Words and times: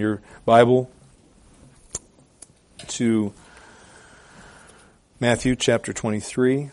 your 0.00 0.20
Bible 0.44 0.90
to 2.88 3.32
Matthew 5.20 5.54
chapter 5.54 5.92
23. 5.92 6.70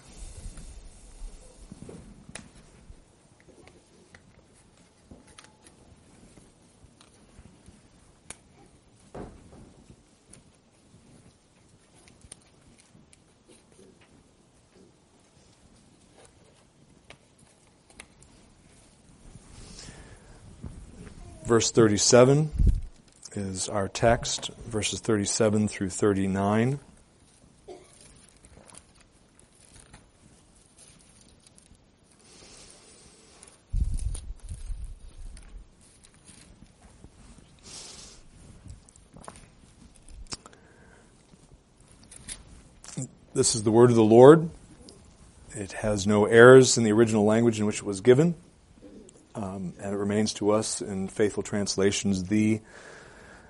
Verse 21.46 21.72
37 21.72 22.67
is 23.38 23.70
our 23.70 23.88
text, 23.88 24.50
verses 24.66 25.00
37 25.00 25.68
through 25.68 25.90
39. 25.90 26.80
This 43.36 43.54
is 43.54 43.62
the 43.62 43.70
word 43.70 43.92
of 43.92 43.96
the 43.96 44.02
Lord. 44.02 44.50
It 45.52 45.74
has 45.74 46.08
no 46.08 46.26
errors 46.26 46.80
in 46.80 46.84
the 46.84 46.92
original 46.92 47.24
language 47.24 47.60
in 47.60 47.68
which 47.68 47.78
it 47.78 47.86
was 47.86 48.02
given, 48.02 48.34
um, 49.36 49.76
and 49.80 49.94
it 49.94 49.98
remains 49.98 50.34
to 50.36 50.50
us 50.50 50.82
in 50.82 51.08
faithful 51.08 51.44
translations 51.44 52.24
the 52.24 52.62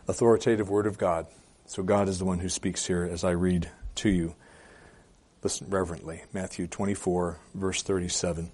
authoritative 0.07 0.69
Word 0.69 0.87
of 0.87 0.97
God. 0.97 1.27
So 1.65 1.83
God 1.83 2.07
is 2.07 2.19
the 2.19 2.25
one 2.25 2.39
who 2.39 2.49
speaks 2.49 2.85
here 2.85 3.03
as 3.03 3.23
I 3.23 3.31
read 3.31 3.69
to 3.95 4.09
you. 4.09 4.35
Listen 5.43 5.67
reverently. 5.69 6.23
Matthew 6.33 6.67
24, 6.67 7.39
verse 7.53 7.81
37. 7.83 8.51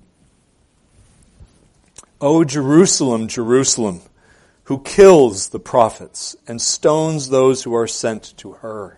O 2.19 2.43
Jerusalem, 2.43 3.27
Jerusalem, 3.27 4.01
who 4.65 4.79
kills 4.79 5.49
the 5.49 5.59
prophets 5.59 6.35
and 6.47 6.61
stones 6.61 7.29
those 7.29 7.63
who 7.63 7.75
are 7.75 7.87
sent 7.87 8.35
to 8.37 8.53
her. 8.53 8.97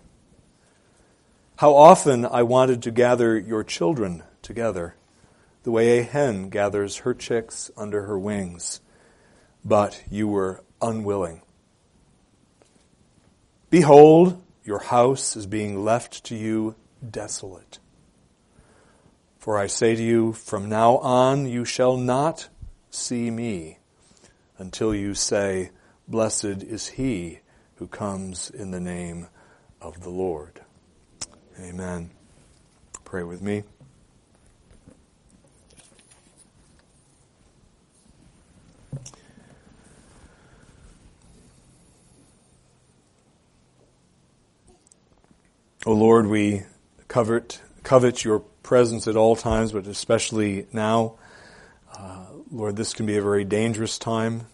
How 1.56 1.74
often 1.74 2.24
I 2.24 2.42
wanted 2.42 2.82
to 2.82 2.90
gather 2.90 3.38
your 3.38 3.64
children 3.64 4.22
together, 4.42 4.94
the 5.62 5.70
way 5.70 5.98
a 5.98 6.02
hen 6.02 6.50
gathers 6.50 6.98
her 6.98 7.14
chicks 7.14 7.70
under 7.76 8.02
her 8.02 8.18
wings, 8.18 8.80
but 9.64 10.02
you 10.10 10.28
were 10.28 10.62
unwilling. 10.80 11.42
Behold, 13.76 14.42
your 14.64 14.78
house 14.78 15.36
is 15.36 15.46
being 15.46 15.84
left 15.84 16.24
to 16.24 16.34
you 16.34 16.76
desolate. 17.10 17.78
For 19.36 19.58
I 19.58 19.66
say 19.66 19.94
to 19.94 20.02
you, 20.02 20.32
from 20.32 20.70
now 20.70 20.96
on 20.96 21.44
you 21.44 21.66
shall 21.66 21.98
not 21.98 22.48
see 22.88 23.30
me 23.30 23.76
until 24.56 24.94
you 24.94 25.12
say, 25.12 25.72
Blessed 26.08 26.62
is 26.62 26.88
he 26.88 27.40
who 27.74 27.86
comes 27.86 28.48
in 28.48 28.70
the 28.70 28.80
name 28.80 29.26
of 29.82 30.00
the 30.00 30.08
Lord. 30.08 30.62
Amen. 31.60 32.12
Pray 33.04 33.24
with 33.24 33.42
me. 33.42 33.62
O 45.86 45.92
Lord, 45.92 46.26
we 46.26 46.64
covet, 47.06 47.62
covet 47.84 48.24
your 48.24 48.40
presence 48.40 49.06
at 49.06 49.14
all 49.14 49.36
times, 49.36 49.70
but 49.70 49.86
especially 49.86 50.66
now. 50.72 51.14
Uh, 51.96 52.24
Lord, 52.50 52.74
this 52.74 52.92
can 52.92 53.06
be 53.06 53.16
a 53.16 53.22
very 53.22 53.44
dangerous 53.44 53.96
time 53.96 54.48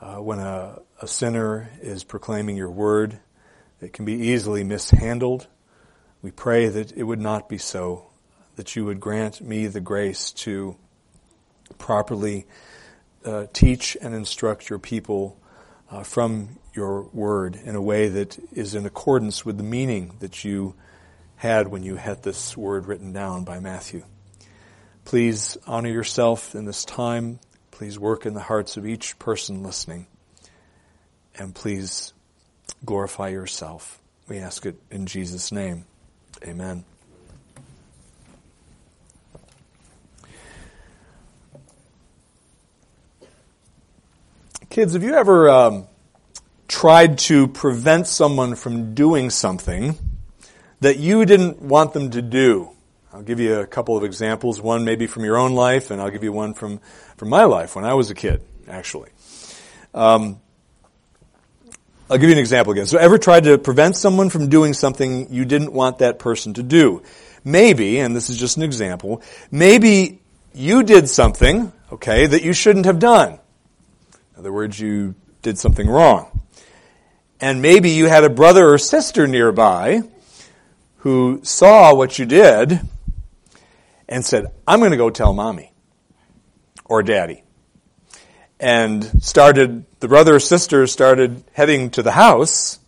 uh, 0.00 0.16
when 0.16 0.40
a, 0.40 0.80
a, 1.00 1.06
sinner 1.06 1.70
is 1.80 2.02
proclaiming 2.02 2.56
your 2.56 2.72
word. 2.72 3.20
It 3.80 3.92
can 3.92 4.04
be 4.04 4.14
easily 4.14 4.64
mishandled. 4.64 5.46
We 6.20 6.32
pray 6.32 6.66
that 6.66 6.90
it 6.90 7.04
would 7.04 7.20
not 7.20 7.48
be 7.48 7.58
so, 7.58 8.10
that 8.56 8.74
you 8.74 8.84
would 8.86 8.98
grant 8.98 9.40
me 9.40 9.68
the 9.68 9.80
grace 9.80 10.32
to 10.32 10.74
properly 11.78 12.44
uh, 13.24 13.46
teach 13.52 13.96
and 14.02 14.12
instruct 14.12 14.68
your 14.68 14.80
people 14.80 15.38
uh, 15.94 16.02
from 16.02 16.48
your 16.74 17.02
word 17.12 17.54
in 17.54 17.76
a 17.76 17.82
way 17.82 18.08
that 18.08 18.36
is 18.52 18.74
in 18.74 18.84
accordance 18.84 19.44
with 19.44 19.56
the 19.56 19.62
meaning 19.62 20.16
that 20.18 20.44
you 20.44 20.74
had 21.36 21.68
when 21.68 21.84
you 21.84 21.94
had 21.94 22.20
this 22.22 22.56
word 22.56 22.86
written 22.86 23.12
down 23.12 23.44
by 23.44 23.60
Matthew. 23.60 24.02
Please 25.04 25.56
honor 25.68 25.90
yourself 25.90 26.56
in 26.56 26.64
this 26.64 26.84
time. 26.84 27.38
Please 27.70 27.96
work 27.96 28.26
in 28.26 28.34
the 28.34 28.40
hearts 28.40 28.76
of 28.76 28.86
each 28.86 29.18
person 29.20 29.62
listening. 29.62 30.06
And 31.38 31.54
please 31.54 32.12
glorify 32.84 33.28
yourself. 33.28 34.00
We 34.26 34.38
ask 34.38 34.66
it 34.66 34.76
in 34.90 35.06
Jesus' 35.06 35.52
name. 35.52 35.84
Amen. 36.44 36.84
Kids, 44.74 44.94
have 44.94 45.04
you 45.04 45.14
ever 45.14 45.48
um, 45.50 45.86
tried 46.66 47.18
to 47.18 47.46
prevent 47.46 48.08
someone 48.08 48.56
from 48.56 48.92
doing 48.92 49.30
something 49.30 49.96
that 50.80 50.98
you 50.98 51.24
didn't 51.24 51.62
want 51.62 51.92
them 51.92 52.10
to 52.10 52.20
do. 52.20 52.70
I'll 53.12 53.22
give 53.22 53.38
you 53.38 53.60
a 53.60 53.68
couple 53.68 53.96
of 53.96 54.02
examples, 54.02 54.60
one 54.60 54.84
maybe 54.84 55.06
from 55.06 55.24
your 55.24 55.36
own 55.36 55.52
life, 55.52 55.92
and 55.92 56.02
I'll 56.02 56.10
give 56.10 56.24
you 56.24 56.32
one 56.32 56.54
from, 56.54 56.80
from 57.16 57.28
my 57.28 57.44
life 57.44 57.76
when 57.76 57.84
I 57.84 57.94
was 57.94 58.10
a 58.10 58.16
kid, 58.16 58.42
actually. 58.66 59.10
Um, 59.94 60.40
I'll 62.10 62.18
give 62.18 62.28
you 62.28 62.34
an 62.34 62.40
example 62.40 62.72
again. 62.72 62.86
So 62.86 62.98
ever 62.98 63.16
tried 63.16 63.44
to 63.44 63.58
prevent 63.58 63.94
someone 63.94 64.28
from 64.28 64.48
doing 64.48 64.74
something 64.74 65.32
you 65.32 65.44
didn't 65.44 65.72
want 65.72 65.98
that 65.98 66.18
person 66.18 66.52
to 66.54 66.64
do? 66.64 67.04
Maybe, 67.44 68.00
and 68.00 68.16
this 68.16 68.28
is 68.28 68.36
just 68.36 68.56
an 68.56 68.64
example, 68.64 69.22
maybe 69.52 70.20
you 70.52 70.82
did 70.82 71.08
something, 71.08 71.72
okay, 71.92 72.26
that 72.26 72.42
you 72.42 72.52
shouldn't 72.52 72.86
have 72.86 72.98
done. 72.98 73.38
In 74.34 74.40
other 74.40 74.52
words, 74.52 74.78
you 74.78 75.14
did 75.42 75.58
something 75.58 75.88
wrong 75.88 76.34
and 77.44 77.60
maybe 77.60 77.90
you 77.90 78.06
had 78.06 78.24
a 78.24 78.30
brother 78.30 78.72
or 78.72 78.78
sister 78.78 79.26
nearby 79.26 80.02
who 80.98 81.40
saw 81.42 81.94
what 81.94 82.18
you 82.18 82.24
did 82.24 82.80
and 84.08 84.24
said, 84.24 84.46
I'm 84.66 84.78
going 84.78 84.92
to 84.92 84.96
go 84.96 85.10
tell 85.10 85.34
mommy 85.34 85.72
or 86.86 87.02
daddy. 87.02 87.42
And 88.58 89.22
started, 89.22 89.84
the 90.00 90.08
brother 90.08 90.36
or 90.36 90.40
sister 90.40 90.86
started 90.86 91.44
heading 91.52 91.90
to 91.90 92.02
the 92.02 92.12
house 92.12 92.78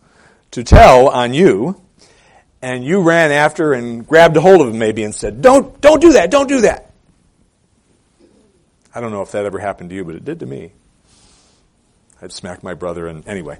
to 0.53 0.65
tell 0.65 1.09
on 1.09 1.35
you. 1.35 1.79
And 2.63 2.83
you 2.83 3.03
ran 3.03 3.33
after 3.33 3.75
and 3.75 4.07
grabbed 4.07 4.39
a 4.39 4.41
hold 4.41 4.63
of 4.63 4.69
him 4.69 4.79
maybe 4.79 5.03
and 5.03 5.15
said, 5.15 5.43
don't, 5.43 5.79
don't 5.83 6.01
do 6.01 6.15
that, 6.15 6.31
don't 6.31 6.49
do 6.49 6.63
that. 6.63 6.91
I 8.95 9.03
don't 9.03 9.13
know 9.13 9.21
if 9.21 9.33
that 9.33 9.45
ever 9.45 9.59
happened 9.59 9.91
to 9.91 9.97
you, 9.97 10.05
but 10.05 10.15
it 10.15 10.25
did 10.25 10.41
to 10.41 10.47
me. 10.47 10.73
I'd 12.21 12.33
smack 12.33 12.63
my 12.63 12.75
brother, 12.75 13.07
and 13.07 13.27
anyway. 13.29 13.59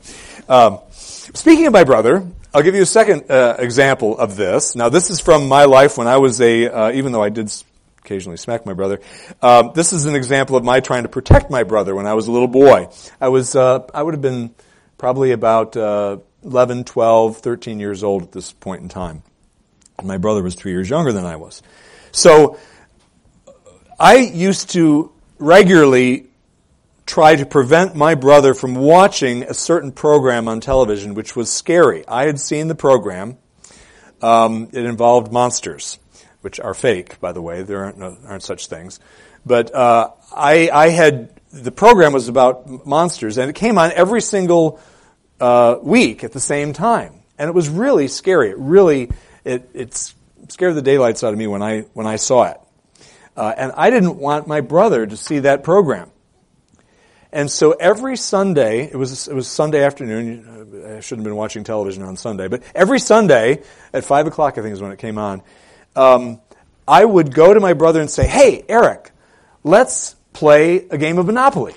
Um, 0.49 0.79
speaking 0.91 1.67
of 1.67 1.73
my 1.75 1.85
brother, 1.85 2.27
I'll 2.55 2.63
give 2.63 2.75
you 2.75 2.83
a 2.83 2.87
second 2.87 3.31
uh, 3.31 3.57
example 3.59 4.17
of 4.17 4.37
this. 4.37 4.75
Now, 4.75 4.89
this 4.89 5.11
is 5.11 5.21
from 5.21 5.47
my 5.47 5.67
life 5.67 5.99
when 5.99 6.07
I 6.07 6.17
was 6.17 6.41
a, 6.41 6.67
uh, 6.67 6.93
even 6.93 7.13
though 7.13 7.23
I 7.23 7.29
did 7.29 7.53
occasionally 7.99 8.39
smack 8.39 8.65
my 8.65 8.73
brother, 8.73 9.01
um, 9.43 9.73
this 9.75 9.93
is 9.93 10.07
an 10.07 10.15
example 10.15 10.57
of 10.57 10.65
my 10.65 10.81
trying 10.81 11.03
to 11.03 11.09
protect 11.11 11.51
my 11.51 11.65
brother 11.65 11.95
when 11.95 12.07
I 12.07 12.15
was 12.15 12.29
a 12.29 12.33
little 12.33 12.49
boy. 12.49 12.89
I 13.21 13.29
was, 13.29 13.55
uh, 13.55 13.81
I 13.93 14.03
would 14.03 14.15
have 14.15 14.23
been 14.23 14.55
probably 14.97 15.33
about 15.33 15.77
uh, 15.77 16.19
11, 16.43 16.85
12, 16.85 17.37
13 17.37 17.79
years 17.79 18.03
old 18.03 18.23
at 18.23 18.33
this 18.33 18.53
point 18.53 18.81
in 18.81 18.89
time. 18.89 19.23
My 20.03 20.17
brother 20.17 20.43
was 20.43 20.55
three 20.55 20.73
years 20.73 20.89
younger 20.89 21.13
than 21.13 21.27
I 21.27 21.37
was. 21.37 21.63
So, 22.11 22.59
I 23.99 24.17
used 24.17 24.71
to 24.71 25.13
regularly 25.39 26.26
try 27.07 27.37
to 27.37 27.47
prevent 27.47 27.95
my 27.95 28.15
brother 28.15 28.53
from 28.53 28.75
watching 28.75 29.45
a 29.45 29.55
certain 29.55 29.93
program 29.93 30.49
on 30.49 30.61
television, 30.61 31.15
which 31.15 31.37
was 31.37 31.51
scary. 31.51 32.07
I 32.07 32.27
had 32.27 32.41
seen 32.41 32.67
the 32.67 32.75
program. 32.75 33.39
Um, 34.21 34.69
it 34.73 34.85
involved 34.85 35.33
monsters, 35.33 35.99
which 36.41 36.59
are 36.59 36.75
fake, 36.75 37.21
by 37.21 37.33
the 37.33 37.41
way. 37.41 37.63
There 37.63 37.85
aren't, 37.85 37.99
no, 37.99 38.17
aren't 38.27 38.43
such 38.43 38.67
things. 38.67 38.99
But 39.45 39.73
uh, 39.73 40.11
I, 40.35 40.69
I, 40.71 40.89
had 40.89 41.31
the 41.53 41.71
program 41.71 42.13
was 42.13 42.29
about 42.29 42.85
monsters, 42.85 43.39
and 43.39 43.49
it 43.49 43.55
came 43.55 43.79
on 43.79 43.93
every 43.93 44.21
single 44.21 44.81
uh, 45.39 45.77
week 45.81 46.25
at 46.25 46.33
the 46.33 46.41
same 46.41 46.73
time, 46.73 47.21
and 47.39 47.49
it 47.49 47.53
was 47.53 47.69
really 47.69 48.09
scary. 48.09 48.51
It 48.51 48.59
really 48.59 49.11
it, 49.45 49.71
it 49.73 50.13
scared 50.49 50.75
the 50.75 50.83
daylights 50.83 51.23
out 51.23 51.33
of 51.33 51.39
me 51.39 51.47
when 51.47 51.63
I 51.63 51.83
when 51.93 52.09
I 52.09 52.17
saw 52.17 52.45
it, 52.45 52.61
uh, 53.37 53.55
and 53.57 53.71
I 53.77 53.91
didn't 53.91 54.17
want 54.17 54.49
my 54.49 54.63
brother 54.63 55.07
to 55.07 55.17
see 55.17 55.41
that 55.41 55.63
program. 55.63 56.11
And 57.37 57.51
so 57.51 57.73
every 57.73 58.17
Sunday, 58.17 58.85
it 58.91 58.97
was, 58.97 59.29
it 59.29 59.35
was 59.35 59.47
Sunday 59.47 59.85
afternoon, 59.85 60.87
I 60.87 61.01
shouldn't 61.01 61.21
have 61.21 61.25
been 61.25 61.37
watching 61.37 61.65
television 61.65 62.03
on 62.03 62.17
Sunday, 62.17 62.49
but 62.49 62.63
every 62.75 62.99
Sunday 62.99 63.63
at 63.93 64.07
5 64.07 64.29
o'clock, 64.29 64.57
I 64.57 64.63
think 64.63 64.73
is 64.73 64.81
when 64.81 64.91
it 64.91 64.99
came 64.99 65.19
on, 65.19 65.43
um, 65.95 66.41
I 66.89 67.05
would 67.05 67.35
go 67.35 67.53
to 67.53 67.61
my 67.61 67.75
brother 67.75 68.01
and 68.01 68.11
say, 68.11 68.27
hey, 68.27 68.65
Eric, 68.71 69.11
let's 69.65 70.15
play 70.33 70.89
a 70.89 70.97
game 70.97 71.19
of 71.19 71.27
Monopoly. 71.27 71.75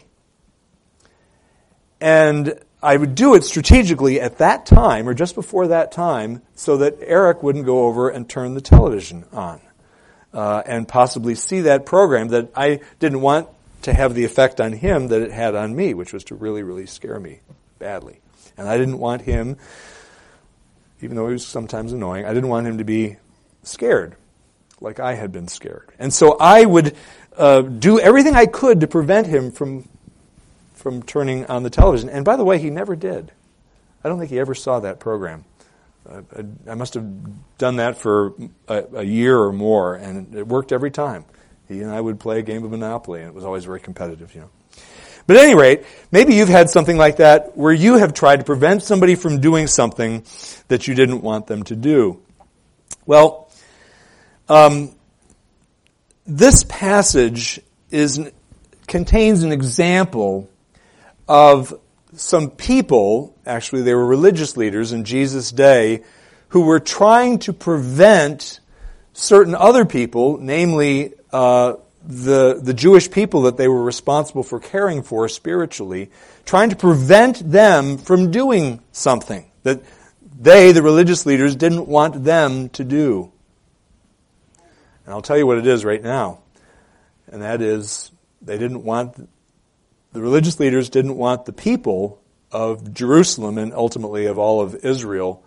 And 2.00 2.58
I 2.82 2.96
would 2.96 3.14
do 3.14 3.36
it 3.36 3.44
strategically 3.44 4.22
at 4.22 4.38
that 4.38 4.66
time 4.66 5.10
or 5.10 5.14
just 5.14 5.36
before 5.36 5.68
that 5.68 5.92
time 5.92 6.42
so 6.56 6.78
that 6.78 7.00
Eric 7.02 7.44
wouldn't 7.44 7.66
go 7.66 7.84
over 7.84 8.08
and 8.08 8.30
turn 8.30 8.54
the 8.54 8.62
television 8.62 9.26
on 9.34 9.60
uh, 10.34 10.64
and 10.66 10.88
possibly 10.88 11.36
see 11.36 11.60
that 11.62 11.86
program 11.86 12.30
that 12.30 12.50
I 12.56 12.80
didn't 13.00 13.20
want 13.20 13.50
to 13.84 13.94
have 13.94 14.14
the 14.14 14.26
effect 14.26 14.60
on 14.60 14.74
him 14.74 15.08
that 15.08 15.22
it 15.22 15.31
had 15.31 15.56
on 15.56 15.76
me, 15.76 15.94
which 15.94 16.14
was 16.14 16.24
to 16.26 16.36
really, 16.36 16.64
really 16.64 16.86
scare 16.86 17.20
me 17.20 17.40
badly. 17.78 18.20
And 18.58 18.68
I 18.68 18.78
didn't 18.78 19.00
want 19.00 19.22
him, 19.22 19.58
even 21.02 21.16
though 21.16 21.28
he 21.28 21.34
was 21.34 21.46
sometimes 21.46 21.94
annoying, 21.94 22.26
I 22.26 22.34
didn't 22.34 22.50
want 22.50 22.68
him 22.68 22.78
to 22.80 22.84
be 22.84 23.18
scared 23.64 24.16
like 24.81 25.00
I 25.00 25.14
had 25.14 25.31
been 25.31 25.48
scared. 25.48 25.90
And 26.00 26.14
so 26.14 26.38
I 26.40 26.66
would 26.66 26.96
uh, 27.38 27.62
do 27.62 28.00
everything 28.00 28.36
I 28.36 28.46
could 28.46 28.81
to 28.81 28.88
prevent 28.88 29.28
him 29.28 29.52
from 29.52 29.88
from 30.75 31.04
turning 31.04 31.46
on 31.48 31.64
the 31.64 31.70
television. 31.70 32.10
And 32.10 32.24
by 32.24 32.38
the 32.38 32.46
way, 32.46 32.58
he 32.58 32.70
never 32.70 32.96
did. 32.96 33.34
I 34.02 34.08
don't 34.08 34.18
think 34.18 34.32
he 34.32 34.40
ever 34.40 34.56
saw 34.56 34.80
that 34.80 35.02
program. 35.02 35.44
Uh, 36.10 36.22
I, 36.36 36.72
I, 36.72 36.75
must 36.75 36.94
have 36.94 37.06
done 37.58 37.75
that 37.75 37.98
for 37.98 38.34
a, 38.70 38.86
a, 38.94 39.04
year 39.04 39.38
or 39.38 39.52
more, 39.52 39.96
and 39.96 40.34
it 40.34 40.48
worked 40.48 40.72
every 40.72 40.90
time. 40.90 41.25
He 41.69 41.81
and 41.81 41.92
I 41.92 42.01
would 42.01 42.19
play 42.19 42.39
a 42.39 42.42
game 42.42 42.66
of 42.66 42.71
Monopoly, 42.71 43.21
and 43.21 43.30
it 43.30 43.33
was 43.36 43.45
always 43.45 43.63
very 43.63 43.80
competitive, 43.80 44.33
you 44.33 44.42
know. 44.42 44.50
But 45.27 45.38
at 45.38 45.44
any 45.44 45.54
rate, 45.54 45.83
maybe 46.12 46.33
you've 46.33 46.50
had 46.50 46.71
something 46.71 46.98
like 46.98 47.18
that 47.18 47.56
where 47.56 47.71
you 47.71 47.98
have 47.98 48.16
tried 48.16 48.38
to 48.38 48.44
prevent 48.44 48.81
somebody 48.81 49.13
from 49.13 49.39
doing 49.39 49.68
something 49.68 50.24
that 50.68 50.88
you 50.88 50.95
didn't 50.95 51.21
want 51.21 51.45
them 51.45 51.62
to 51.66 51.75
do. 51.75 52.19
Well, 53.06 53.51
um, 54.50 54.95
this 56.25 56.63
passage 56.63 57.62
is 57.92 58.19
contains 58.88 59.44
an 59.44 59.51
example 59.51 60.50
of 61.27 61.80
some 62.13 62.50
people, 62.50 63.36
actually 63.45 63.83
they 63.83 63.94
were 63.94 64.06
religious 64.07 64.57
leaders 64.57 64.92
in 64.92 65.04
Jesus' 65.04 65.51
day, 65.51 66.01
who 66.48 66.62
were 66.62 66.80
trying 66.80 67.38
to 67.38 67.54
prevent 67.54 68.60
certain 69.13 69.54
other 69.54 69.86
people, 69.86 70.39
namely 70.39 71.13
uh, 71.31 71.76
the, 72.06 72.60
the 72.62 72.74
Jewish 72.74 73.12
people 73.12 73.44
that 73.44 73.58
they 73.58 73.68
were 73.68 73.84
responsible 73.84 74.44
for 74.44 74.60
caring 74.60 75.04
for 75.04 75.28
spiritually, 75.28 76.12
trying 76.46 76.70
to 76.70 76.76
prevent 76.76 77.52
them 77.52 77.98
from 77.98 78.31
doing 78.31 78.81
something 78.92 79.50
that 79.64 79.81
they, 80.40 80.72
the 80.72 80.81
religious 80.81 81.26
leaders, 81.26 81.56
didn't 81.56 81.88
want 81.88 82.24
them 82.24 82.70
to 82.70 82.84
do. 82.84 83.31
And 85.06 85.14
I'll 85.14 85.22
tell 85.22 85.38
you 85.38 85.46
what 85.46 85.58
it 85.58 85.68
is 85.68 85.84
right 85.84 86.02
now. 86.02 86.40
And 87.28 87.42
that 87.42 87.62
is, 87.62 88.12
they 88.42 88.58
didn't 88.58 88.84
want 88.84 89.30
the 90.12 90.22
religious 90.22 90.60
leaders 90.60 90.90
didn't 90.90 91.16
want 91.18 91.46
the 91.46 91.54
people 91.54 92.22
of 92.52 92.94
Jerusalem 92.94 93.58
and 93.58 93.74
ultimately 93.74 94.25
of 94.25 94.40
all 94.40 94.62
of 94.62 94.75
Israel 94.84 95.44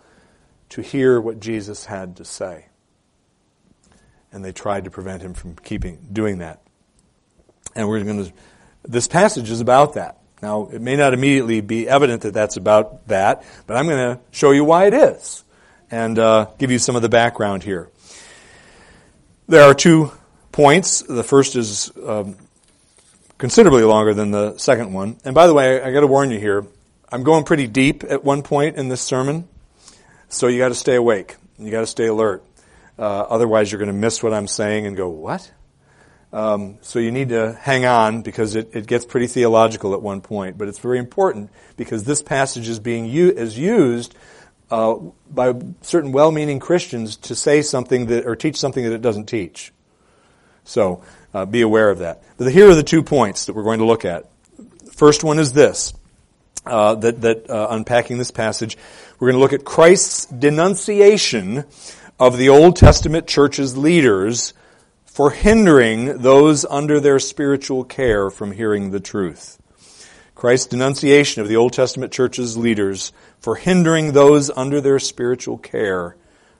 to 0.69 0.81
hear 0.81 1.19
what 1.19 1.39
Jesus 1.39 1.85
had 1.85 2.15
to 2.17 2.25
say. 2.25 2.67
And 4.33 4.43
they 4.43 4.51
tried 4.51 4.85
to 4.85 4.91
prevent 4.91 5.21
him 5.21 5.33
from 5.33 5.55
keeping 5.55 6.09
doing 6.11 6.39
that. 6.39 6.61
And 7.75 7.87
we're 7.87 8.03
going 8.03 8.25
to 8.25 8.33
this 8.83 9.07
passage 9.07 9.49
is 9.49 9.61
about 9.61 9.93
that. 9.93 10.17
Now, 10.41 10.67
it 10.71 10.81
may 10.81 10.97
not 10.97 11.13
immediately 11.13 11.61
be 11.61 11.87
evident 11.87 12.23
that 12.23 12.33
that's 12.33 12.57
about 12.57 13.07
that, 13.07 13.45
but 13.65 13.77
I'm 13.77 13.87
going 13.87 14.15
to 14.15 14.21
show 14.31 14.51
you 14.51 14.65
why 14.65 14.87
it 14.87 14.93
is 14.93 15.43
and 15.89 16.19
uh, 16.19 16.47
give 16.57 16.69
you 16.69 16.79
some 16.79 16.95
of 16.97 17.01
the 17.01 17.09
background 17.09 17.63
here. 17.63 17.89
There 19.47 19.63
are 19.63 19.73
two 19.73 20.11
points. 20.51 21.01
The 21.01 21.23
first 21.23 21.55
is 21.55 21.91
um, 22.05 22.35
considerably 23.37 23.83
longer 23.83 24.13
than 24.13 24.31
the 24.31 24.57
second 24.57 24.91
one. 24.91 25.17
And 25.23 25.33
by 25.33 25.47
the 25.47 25.53
way, 25.53 25.81
I, 25.81 25.87
I 25.87 25.93
got 25.93 26.01
to 26.01 26.07
warn 26.07 26.29
you 26.31 26.39
here. 26.39 26.65
I'm 27.09 27.23
going 27.23 27.45
pretty 27.45 27.67
deep 27.67 28.03
at 28.03 28.23
one 28.23 28.41
point 28.41 28.75
in 28.75 28.89
this 28.89 29.01
sermon, 29.01 29.47
so 30.29 30.47
you 30.47 30.57
got 30.57 30.69
to 30.69 30.75
stay 30.75 30.95
awake. 30.95 31.35
You 31.57 31.71
got 31.71 31.81
to 31.81 31.87
stay 31.87 32.07
alert. 32.07 32.43
Uh, 32.97 33.01
otherwise, 33.01 33.71
you're 33.71 33.79
going 33.79 33.87
to 33.87 33.93
miss 33.93 34.21
what 34.21 34.33
I'm 34.33 34.47
saying 34.47 34.85
and 34.85 34.95
go, 34.95 35.09
"What?" 35.09 35.51
Um, 36.31 36.79
so 36.81 36.99
you 36.99 37.11
need 37.11 37.29
to 37.29 37.53
hang 37.53 37.85
on 37.85 38.23
because 38.23 38.55
it, 38.55 38.75
it 38.75 38.87
gets 38.87 39.05
pretty 39.05 39.27
theological 39.27 39.93
at 39.93 40.01
one 40.01 40.21
point. 40.21 40.57
But 40.57 40.67
it's 40.67 40.79
very 40.79 40.97
important 40.97 41.51
because 41.77 42.03
this 42.03 42.23
passage 42.23 42.67
is 42.67 42.79
being 42.79 43.05
u- 43.05 43.31
is 43.31 43.57
used 43.57 44.15
uh, 44.71 44.95
by 45.29 45.53
certain 45.81 46.11
well-meaning 46.11 46.59
Christians 46.59 47.17
to 47.17 47.35
say 47.35 47.61
something 47.61 48.07
that 48.07 48.25
or 48.25 48.35
teach 48.35 48.57
something 48.57 48.83
that 48.83 48.93
it 48.93 49.01
doesn't 49.01 49.25
teach. 49.25 49.71
So 50.63 51.03
uh, 51.33 51.45
be 51.45 51.61
aware 51.61 51.89
of 51.89 51.99
that. 51.99 52.23
But 52.37 52.51
here 52.51 52.69
are 52.69 52.75
the 52.75 52.83
two 52.83 53.03
points 53.03 53.45
that 53.45 53.53
we're 53.53 53.63
going 53.63 53.79
to 53.79 53.85
look 53.85 54.05
at. 54.05 54.29
First 54.93 55.23
one 55.23 55.37
is 55.37 55.53
this, 55.53 55.93
uh, 56.65 56.95
that, 56.95 57.21
that 57.21 57.49
uh, 57.49 57.67
unpacking 57.71 58.17
this 58.17 58.31
passage, 58.31 58.77
we're 59.19 59.27
going 59.31 59.39
to 59.39 59.41
look 59.41 59.53
at 59.53 59.65
Christ's 59.65 60.25
denunciation 60.27 61.65
of 62.25 62.37
the 62.37 62.47
Old 62.47 62.77
Testament 62.77 63.27
church's 63.27 63.77
leaders 63.77 64.53
for 65.03 65.31
hindering 65.31 66.19
those 66.19 66.63
under 66.63 67.01
their 67.01 67.19
spiritual 67.19 67.83
care 67.83 68.29
from 68.29 68.53
hearing 68.53 68.91
the 68.91 69.01
truth. 69.01 69.61
Christ's 70.33 70.67
denunciation 70.67 71.41
of 71.41 71.49
the 71.49 71.57
Old 71.57 71.73
Testament 71.73 72.13
church's 72.13 72.55
leaders 72.55 73.11
for 73.41 73.57
hindering 73.57 74.13
those 74.13 74.49
under 74.49 74.79
their 74.79 74.99
spiritual 74.99 75.57
care 75.57 76.15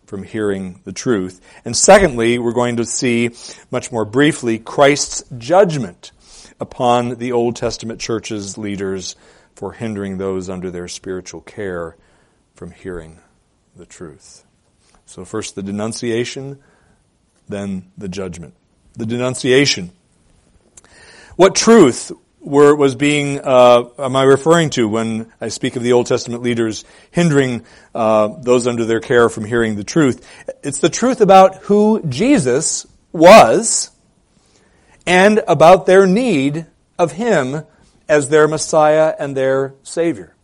from 0.06 0.24
hearing 0.24 0.81
the 0.83 0.92
truth. 0.92 1.39
And 1.63 1.77
secondly, 1.77 2.38
we're 2.39 2.51
going 2.51 2.75
to 2.75 2.86
see 2.86 3.30
much 3.71 3.89
more 3.89 4.04
briefly 4.04 4.59
Christ's 4.59 5.24
judgment 5.38 6.12
upon 6.59 7.16
the 7.16 7.31
Old 7.31 7.56
Testament 7.56 8.01
church's 8.01 8.57
leaders 8.57 9.16
for 9.56 9.71
hindering 9.71 10.18
those 10.18 10.50
under 10.50 10.69
their 10.69 10.89
spiritual 10.89 11.39
care 11.39 11.95
from 12.54 12.71
hearing 12.71 13.19
the 13.77 13.86
truth. 13.86 14.43
So 15.13 15.25
first 15.25 15.54
the 15.54 15.62
denunciation, 15.62 16.57
then 17.48 17.92
the 18.00 18.07
judgment. 18.07 18.56
The 18.94 19.06
denunciation. 19.06 19.92
What 21.36 21.54
truth 21.54 22.12
were, 22.39 22.75
was 22.75 22.95
being, 22.95 23.39
uh, 23.39 23.89
am 24.00 24.15
I 24.15 24.24
referring 24.24 24.71
to 24.71 24.89
when 24.89 25.31
I 25.39 25.50
speak 25.50 25.75
of 25.75 25.83
the 25.83 25.94
Old 25.94 26.07
Testament 26.07 26.42
leaders 26.42 26.83
hindering 27.12 27.63
uh, 27.94 28.30
those 28.42 28.66
under 28.66 28.85
their 28.85 29.02
care 29.02 29.30
from 29.30 29.45
hearing 29.45 29.76
the 29.76 29.83
truth? 29.83 30.28
It's 30.64 30.80
the 30.80 30.90
truth 30.90 31.21
about 31.21 31.57
who 31.57 32.02
Jesus 32.09 32.88
was 33.11 33.92
and 35.06 35.44
about 35.47 35.85
their 35.85 36.07
need 36.07 36.66
of 36.97 37.11
Him 37.11 37.66
as 38.09 38.30
their 38.30 38.47
Messiah 38.47 39.14
and 39.19 39.38
their 39.38 39.76
Savior. 39.83 40.35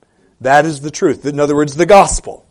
That 0.41 0.67
is 0.67 0.81
the 0.81 0.91
truth. 0.91 1.25
In 1.25 1.39
other 1.39 1.55
words, 1.55 1.75
the 1.75 1.87
gospel. 1.87 2.45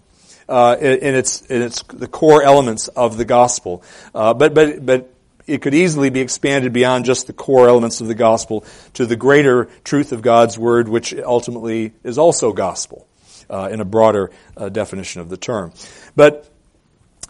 Uh, 0.49 0.77
in, 0.81 1.15
its 1.15 1.43
in 1.43 1.61
its 1.61 1.83
the 1.83 2.07
core 2.07 2.43
elements 2.43 2.89
of 2.89 3.19
the 3.19 3.25
gospel, 3.27 3.83
uh, 4.15 4.33
but 4.33 4.55
but 4.55 4.85
but 4.85 5.13
it 5.49 5.63
could 5.63 5.75
easily 5.75 6.11
be 6.11 6.21
expanded 6.21 6.73
beyond 6.73 7.07
just 7.07 7.27
the 7.27 7.33
core 7.33 7.69
elements 7.69 8.01
of 8.01 8.07
the 8.07 8.15
gospel 8.15 8.65
to 8.93 9.07
the 9.07 9.17
greater 9.17 9.65
truth 9.83 10.13
of 10.13 10.23
God's 10.23 10.59
word, 10.59 10.89
which 10.89 11.15
ultimately 11.15 11.93
is 12.05 12.19
also 12.19 12.53
gospel 12.53 13.07
uh, 13.49 13.69
in 13.73 13.81
a 13.81 13.85
broader 13.85 14.31
uh, 14.57 14.69
definition 14.69 15.23
of 15.23 15.31
the 15.31 15.39
term. 15.39 15.73
But 16.15 16.49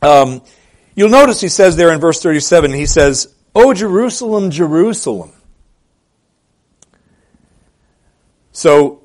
um, 0.03 0.43
you'll 0.95 1.11
notice 1.11 1.41
he 1.41 1.49
says 1.49 1.77
there 1.77 1.93
in 1.93 2.01
verse 2.01 2.21
37, 2.21 2.73
he 2.73 2.87
says, 2.87 3.33
"O 3.55 3.73
Jerusalem, 3.73 4.51
Jerusalem." 4.51 5.33
So, 8.51 9.05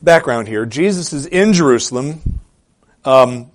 background 0.00 0.46
here: 0.46 0.64
Jesus 0.64 1.12
is 1.12 1.26
in 1.26 1.52
Jerusalem. 1.52 2.40
Um, 3.04 3.50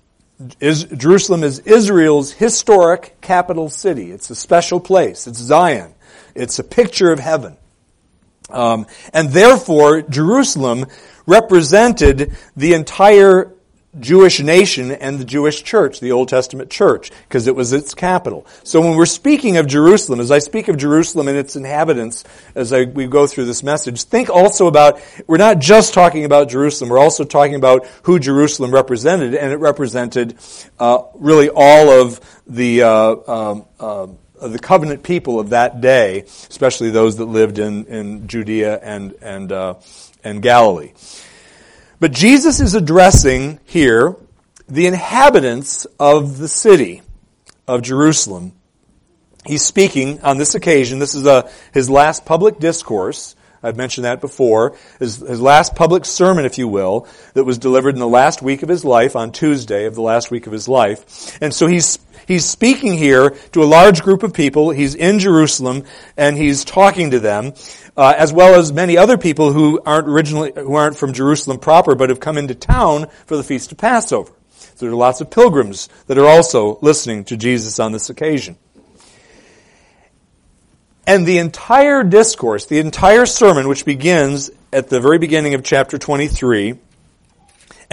is, 0.59 0.85
Jerusalem 0.85 1.43
is 1.43 1.59
Israel's 1.59 2.31
historic 2.31 3.17
capital 3.21 3.69
city. 3.69 4.11
It's 4.11 4.29
a 4.29 4.35
special 4.35 4.79
place. 4.79 5.27
It's 5.27 5.39
Zion. 5.39 5.93
It's 6.35 6.59
a 6.59 6.63
picture 6.63 7.11
of 7.11 7.19
heaven. 7.19 7.57
Um, 8.49 8.87
and 9.13 9.29
therefore, 9.29 10.01
Jerusalem 10.01 10.85
represented 11.25 12.35
the 12.55 12.73
entire 12.73 13.53
Jewish 13.99 14.39
nation 14.39 14.91
and 14.91 15.19
the 15.19 15.25
Jewish 15.25 15.63
church, 15.63 15.99
the 15.99 16.11
Old 16.11 16.29
Testament 16.29 16.69
church, 16.69 17.11
because 17.27 17.47
it 17.47 17.55
was 17.55 17.73
its 17.73 17.93
capital. 17.93 18.45
So 18.63 18.81
when 18.81 18.95
we're 18.95 19.05
speaking 19.05 19.57
of 19.57 19.67
Jerusalem, 19.67 20.19
as 20.19 20.31
I 20.31 20.39
speak 20.39 20.67
of 20.67 20.77
Jerusalem 20.77 21.27
and 21.27 21.37
its 21.37 21.55
inhabitants, 21.55 22.23
as 22.55 22.73
I, 22.73 22.83
we 22.83 23.07
go 23.07 23.27
through 23.27 23.45
this 23.45 23.63
message, 23.63 24.03
think 24.03 24.29
also 24.29 24.67
about, 24.67 24.99
we're 25.27 25.37
not 25.37 25.59
just 25.59 25.93
talking 25.93 26.25
about 26.25 26.49
Jerusalem, 26.49 26.89
we're 26.89 26.99
also 26.99 27.23
talking 27.23 27.55
about 27.55 27.85
who 28.03 28.19
Jerusalem 28.19 28.73
represented, 28.73 29.35
and 29.35 29.51
it 29.51 29.57
represented 29.57 30.35
uh, 30.79 31.03
really 31.15 31.49
all 31.49 31.89
of 31.89 32.19
the 32.47 32.83
uh, 32.83 33.15
um, 33.27 33.65
uh, 33.79 34.07
the 34.47 34.59
covenant 34.59 35.03
people 35.03 35.39
of 35.39 35.51
that 35.51 35.81
day, 35.81 36.21
especially 36.21 36.89
those 36.89 37.17
that 37.17 37.25
lived 37.25 37.59
in, 37.59 37.85
in 37.85 38.27
Judea 38.27 38.77
and, 38.79 39.13
and, 39.21 39.51
uh, 39.51 39.75
and 40.23 40.41
Galilee. 40.41 40.91
But 42.03 42.11
Jesus 42.11 42.59
is 42.59 42.75
addressing 42.75 43.61
here 43.63 44.17
the 44.67 44.87
inhabitants 44.87 45.85
of 45.97 46.37
the 46.37 46.49
city 46.49 47.01
of 47.65 47.81
Jerusalem. 47.81 48.51
He's 49.45 49.63
speaking 49.63 50.19
on 50.19 50.37
this 50.37 50.53
occasion. 50.53 50.99
This 50.99 51.15
is 51.15 51.25
a, 51.25 51.49
his 51.73 51.89
last 51.89 52.25
public 52.25 52.59
discourse. 52.59 53.37
I've 53.65 53.77
mentioned 53.77 54.03
that 54.03 54.19
before. 54.19 54.75
His, 54.99 55.15
his 55.15 55.39
last 55.39 55.75
public 55.75 56.03
sermon, 56.03 56.43
if 56.43 56.57
you 56.57 56.67
will, 56.67 57.07
that 57.35 57.45
was 57.45 57.57
delivered 57.57 57.95
in 57.95 58.01
the 58.01 58.05
last 58.05 58.41
week 58.41 58.63
of 58.63 58.67
his 58.67 58.83
life, 58.83 59.15
on 59.15 59.31
Tuesday 59.31 59.85
of 59.85 59.95
the 59.95 60.01
last 60.01 60.29
week 60.29 60.45
of 60.45 60.51
his 60.51 60.67
life. 60.67 61.41
And 61.41 61.53
so 61.53 61.67
he's, 61.67 61.99
he's 62.27 62.43
speaking 62.43 62.97
here 62.97 63.29
to 63.53 63.63
a 63.63 63.65
large 63.65 64.01
group 64.01 64.23
of 64.23 64.33
people. 64.33 64.71
He's 64.71 64.93
in 64.93 65.19
Jerusalem, 65.19 65.85
and 66.17 66.35
he's 66.35 66.65
talking 66.65 67.11
to 67.11 67.21
them, 67.21 67.53
uh, 67.95 68.13
as 68.17 68.33
well 68.33 68.55
as 68.55 68.73
many 68.73 68.97
other 68.97 69.17
people 69.17 69.53
who 69.53 69.81
aren't 69.85 70.07
originally, 70.07 70.51
who 70.55 70.75
aren't 70.75 70.97
from 70.97 71.13
Jerusalem 71.13 71.59
proper, 71.59 71.95
but 71.95 72.09
have 72.09 72.19
come 72.19 72.37
into 72.37 72.55
town 72.55 73.07
for 73.25 73.37
the 73.37 73.43
Feast 73.43 73.71
of 73.71 73.77
Passover. 73.77 74.31
So 74.75 74.85
there 74.85 74.91
are 74.91 74.95
lots 74.95 75.21
of 75.21 75.29
pilgrims 75.29 75.89
that 76.07 76.17
are 76.17 76.25
also 76.25 76.79
listening 76.81 77.25
to 77.25 77.37
Jesus 77.37 77.79
on 77.79 77.91
this 77.91 78.09
occasion. 78.09 78.57
And 81.05 81.25
the 81.25 81.37
entire 81.37 82.03
discourse, 82.03 82.65
the 82.65 82.79
entire 82.79 83.25
sermon, 83.25 83.67
which 83.67 83.85
begins 83.85 84.49
at 84.71 84.89
the 84.89 85.01
very 85.01 85.19
beginning 85.19 85.53
of 85.53 85.63
chapter 85.63 85.97
23 85.97 86.79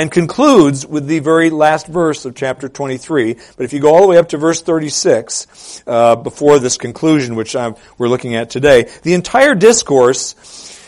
and 0.01 0.11
concludes 0.11 0.87
with 0.87 1.07
the 1.07 1.19
very 1.19 1.51
last 1.51 1.87
verse 1.87 2.25
of 2.25 2.35
chapter 2.35 2.71
23. 2.71 3.35
But 3.35 3.65
if 3.65 3.75
you 3.75 3.81
go 3.81 3.95
all 3.95 4.01
the 4.01 4.09
way 4.09 4.17
up 4.17 4.31
to 4.31 4.39
verse 4.39 4.63
36, 4.63 5.83
uh, 5.87 6.17
before 6.17 6.59
this 6.59 6.79
conclusion, 6.79 7.35
which 7.35 7.55
I'm, 7.55 7.75
we're 7.99 8.09
looking 8.09 8.35
at 8.35 8.49
today, 8.49 8.89
the 9.03 9.13
entire 9.13 9.55
discourse 9.55 10.81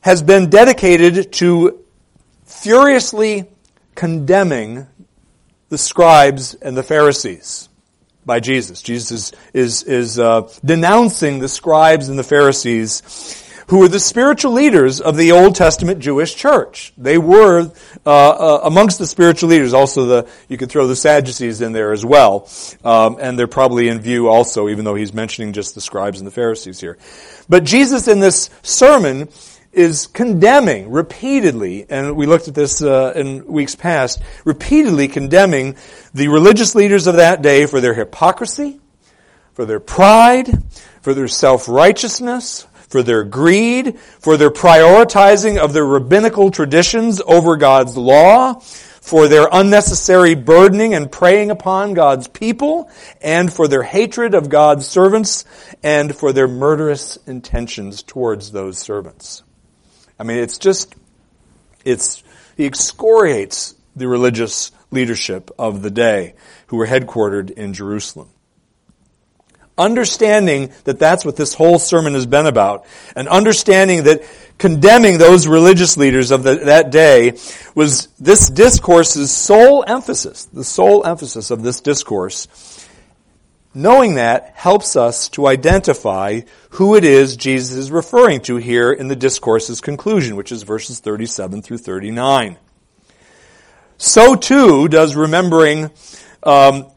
has 0.00 0.20
been 0.20 0.50
dedicated 0.50 1.32
to 1.34 1.84
furiously 2.44 3.44
condemning 3.94 4.88
the 5.68 5.78
scribes 5.78 6.54
and 6.54 6.76
the 6.76 6.82
Pharisees 6.82 7.68
by 8.24 8.40
Jesus. 8.40 8.82
Jesus 8.82 9.32
is, 9.54 9.82
is, 9.82 9.82
is 9.84 10.18
uh, 10.18 10.52
denouncing 10.64 11.38
the 11.38 11.48
scribes 11.48 12.08
and 12.08 12.18
the 12.18 12.24
Pharisees 12.24 13.44
who 13.68 13.78
were 13.78 13.88
the 13.88 14.00
spiritual 14.00 14.52
leaders 14.52 15.00
of 15.00 15.16
the 15.16 15.32
Old 15.32 15.54
Testament 15.54 15.98
Jewish 15.98 16.34
church. 16.36 16.92
They 16.96 17.18
were 17.18 17.72
uh, 18.04 18.10
uh, 18.10 18.60
amongst 18.64 18.98
the 18.98 19.06
spiritual 19.06 19.48
leaders. 19.48 19.74
Also, 19.74 20.06
the 20.06 20.28
you 20.48 20.56
could 20.56 20.70
throw 20.70 20.86
the 20.86 20.96
Sadducees 20.96 21.60
in 21.60 21.72
there 21.72 21.92
as 21.92 22.04
well, 22.04 22.48
um, 22.84 23.18
and 23.20 23.38
they're 23.38 23.46
probably 23.46 23.88
in 23.88 24.00
view 24.00 24.28
also, 24.28 24.68
even 24.68 24.84
though 24.84 24.94
he's 24.94 25.12
mentioning 25.12 25.52
just 25.52 25.74
the 25.74 25.80
scribes 25.80 26.20
and 26.20 26.26
the 26.26 26.32
Pharisees 26.32 26.80
here. 26.80 26.96
But 27.48 27.64
Jesus 27.64 28.08
in 28.08 28.20
this 28.20 28.50
sermon 28.62 29.28
is 29.72 30.06
condemning 30.06 30.90
repeatedly, 30.90 31.86
and 31.90 32.16
we 32.16 32.26
looked 32.26 32.48
at 32.48 32.54
this 32.54 32.80
uh, 32.80 33.12
in 33.14 33.46
weeks 33.46 33.74
past, 33.74 34.22
repeatedly 34.44 35.06
condemning 35.06 35.76
the 36.14 36.28
religious 36.28 36.74
leaders 36.74 37.06
of 37.06 37.16
that 37.16 37.42
day 37.42 37.66
for 37.66 37.80
their 37.80 37.92
hypocrisy, 37.92 38.80
for 39.52 39.66
their 39.66 39.80
pride, 39.80 40.62
for 41.02 41.12
their 41.12 41.28
self-righteousness, 41.28 42.66
for 42.88 43.02
their 43.02 43.24
greed, 43.24 43.98
for 43.98 44.36
their 44.36 44.50
prioritizing 44.50 45.58
of 45.58 45.72
their 45.72 45.84
rabbinical 45.84 46.50
traditions 46.50 47.20
over 47.26 47.56
God's 47.56 47.96
law, 47.96 48.54
for 48.54 49.28
their 49.28 49.48
unnecessary 49.52 50.34
burdening 50.34 50.94
and 50.94 51.10
preying 51.10 51.50
upon 51.50 51.94
God's 51.94 52.28
people, 52.28 52.90
and 53.20 53.52
for 53.52 53.68
their 53.68 53.82
hatred 53.82 54.34
of 54.34 54.48
God's 54.48 54.86
servants, 54.86 55.44
and 55.82 56.14
for 56.14 56.32
their 56.32 56.48
murderous 56.48 57.16
intentions 57.26 58.02
towards 58.02 58.50
those 58.50 58.78
servants. 58.78 59.42
I 60.18 60.24
mean, 60.24 60.38
it's 60.38 60.58
just, 60.58 60.94
it's, 61.84 62.24
he 62.56 62.66
excoriates 62.66 63.74
the 63.94 64.08
religious 64.08 64.72
leadership 64.90 65.50
of 65.58 65.82
the 65.82 65.90
day 65.90 66.34
who 66.68 66.76
were 66.76 66.86
headquartered 66.86 67.50
in 67.50 67.74
Jerusalem. 67.74 68.30
Understanding 69.78 70.72
that 70.84 70.98
that's 70.98 71.24
what 71.24 71.36
this 71.36 71.54
whole 71.54 71.78
sermon 71.78 72.14
has 72.14 72.26
been 72.26 72.46
about, 72.46 72.86
and 73.14 73.28
understanding 73.28 74.04
that 74.04 74.22
condemning 74.58 75.18
those 75.18 75.46
religious 75.46 75.96
leaders 75.98 76.30
of 76.30 76.42
the, 76.42 76.54
that 76.56 76.90
day 76.90 77.32
was 77.74 78.08
this 78.18 78.48
discourse's 78.48 79.30
sole 79.30 79.84
emphasis, 79.86 80.46
the 80.46 80.64
sole 80.64 81.04
emphasis 81.04 81.50
of 81.50 81.62
this 81.62 81.80
discourse 81.80 82.48
Knowing 83.76 84.14
that 84.14 84.52
helps 84.54 84.96
us 84.96 85.28
to 85.28 85.46
identify 85.46 86.40
who 86.70 86.94
it 86.94 87.04
is 87.04 87.36
Jesus 87.36 87.76
is 87.76 87.90
referring 87.90 88.40
to 88.40 88.56
here 88.56 88.90
in 88.90 89.08
the 89.08 89.14
discourse's 89.14 89.82
conclusion, 89.82 90.34
which 90.34 90.50
is 90.50 90.62
verses 90.62 90.98
37 90.98 91.60
through 91.60 91.76
39. 91.76 92.56
So 93.98 94.34
too 94.34 94.88
does 94.88 95.14
remembering, 95.14 95.90
um, 96.42 96.90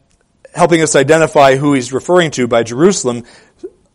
helping 0.60 0.82
us 0.82 0.94
identify 0.94 1.56
who 1.56 1.74
he's 1.74 1.94
referring 1.94 2.32
to 2.32 2.46
by 2.46 2.64
Jerusalem, 2.64 3.24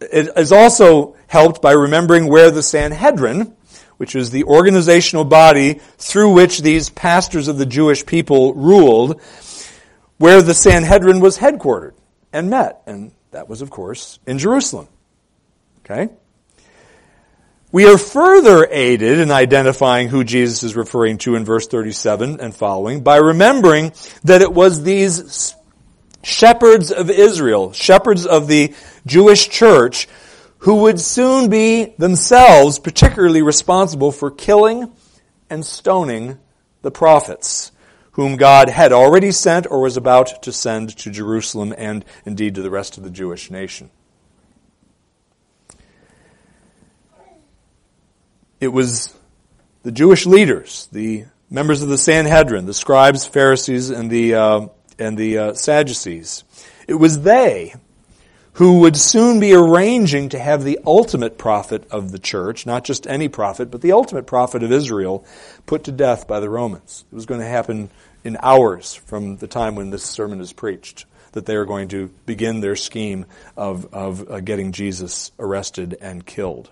it 0.00 0.30
is 0.34 0.50
also 0.50 1.14
helped 1.26 1.60
by 1.60 1.72
remembering 1.72 2.26
where 2.26 2.50
the 2.50 2.62
Sanhedrin, 2.62 3.54
which 3.98 4.16
is 4.16 4.30
the 4.30 4.44
organizational 4.44 5.26
body 5.26 5.74
through 5.98 6.32
which 6.32 6.62
these 6.62 6.88
pastors 6.88 7.48
of 7.48 7.58
the 7.58 7.66
Jewish 7.66 8.06
people 8.06 8.54
ruled, 8.54 9.20
where 10.16 10.40
the 10.40 10.54
Sanhedrin 10.54 11.20
was 11.20 11.36
headquartered 11.36 11.92
and 12.32 12.48
met. 12.48 12.82
And 12.86 13.12
that 13.32 13.46
was, 13.46 13.60
of 13.60 13.68
course, 13.68 14.18
in 14.26 14.38
Jerusalem. 14.38 14.88
Okay? 15.84 16.08
We 17.72 17.84
are 17.86 17.98
further 17.98 18.66
aided 18.70 19.18
in 19.18 19.30
identifying 19.30 20.08
who 20.08 20.24
Jesus 20.24 20.62
is 20.62 20.76
referring 20.76 21.18
to 21.18 21.34
in 21.34 21.44
verse 21.44 21.66
37 21.66 22.40
and 22.40 22.54
following 22.54 23.02
by 23.02 23.16
remembering 23.16 23.92
that 24.22 24.40
it 24.40 24.50
was 24.50 24.82
these 24.82 25.54
shepherds 26.24 26.90
of 26.90 27.10
Israel, 27.10 27.72
shepherds 27.72 28.26
of 28.26 28.48
the 28.48 28.74
Jewish 29.06 29.48
church, 29.48 30.08
who 30.58 30.76
would 30.82 31.00
soon 31.00 31.50
be 31.50 31.94
themselves 31.98 32.78
particularly 32.78 33.42
responsible 33.42 34.10
for 34.10 34.30
killing 34.30 34.90
and 35.50 35.64
stoning 35.64 36.38
the 36.82 36.90
prophets 36.90 37.70
whom 38.14 38.36
God 38.36 38.68
had 38.68 38.92
already 38.92 39.32
sent 39.32 39.66
or 39.68 39.80
was 39.80 39.96
about 39.96 40.42
to 40.44 40.52
send 40.52 40.96
to 40.98 41.10
Jerusalem 41.10 41.74
and 41.76 42.04
indeed 42.24 42.54
to 42.54 42.62
the 42.62 42.70
rest 42.70 42.96
of 42.96 43.02
the 43.02 43.10
Jewish 43.10 43.50
nation. 43.50 43.90
It 48.60 48.68
was 48.68 49.12
the 49.82 49.90
Jewish 49.90 50.26
leaders, 50.26 50.88
the 50.92 51.24
members 51.50 51.82
of 51.82 51.88
the 51.88 51.98
Sanhedrin, 51.98 52.66
the 52.66 52.72
scribes, 52.74 53.26
Pharisees, 53.26 53.90
and 53.90 54.08
the, 54.08 54.34
uh, 54.34 54.66
and 54.98 55.16
the 55.16 55.38
uh, 55.38 55.54
Sadducees. 55.54 56.44
It 56.86 56.94
was 56.94 57.22
they 57.22 57.74
who 58.54 58.80
would 58.80 58.96
soon 58.96 59.40
be 59.40 59.52
arranging 59.52 60.28
to 60.28 60.38
have 60.38 60.62
the 60.62 60.78
ultimate 60.86 61.36
prophet 61.36 61.84
of 61.90 62.12
the 62.12 62.18
church, 62.18 62.66
not 62.66 62.84
just 62.84 63.06
any 63.06 63.28
prophet, 63.28 63.70
but 63.70 63.80
the 63.80 63.92
ultimate 63.92 64.26
prophet 64.26 64.62
of 64.62 64.70
Israel, 64.70 65.24
put 65.66 65.84
to 65.84 65.92
death 65.92 66.28
by 66.28 66.38
the 66.38 66.48
Romans. 66.48 67.04
It 67.10 67.14
was 67.14 67.26
going 67.26 67.40
to 67.40 67.46
happen 67.46 67.90
in 68.22 68.36
hours 68.40 68.94
from 68.94 69.38
the 69.38 69.48
time 69.48 69.74
when 69.74 69.90
this 69.90 70.04
sermon 70.04 70.40
is 70.40 70.52
preached 70.52 71.04
that 71.32 71.46
they 71.46 71.56
are 71.56 71.64
going 71.64 71.88
to 71.88 72.08
begin 72.26 72.60
their 72.60 72.76
scheme 72.76 73.26
of, 73.56 73.92
of 73.92 74.30
uh, 74.30 74.40
getting 74.40 74.70
Jesus 74.70 75.32
arrested 75.38 75.96
and 76.00 76.24
killed. 76.24 76.70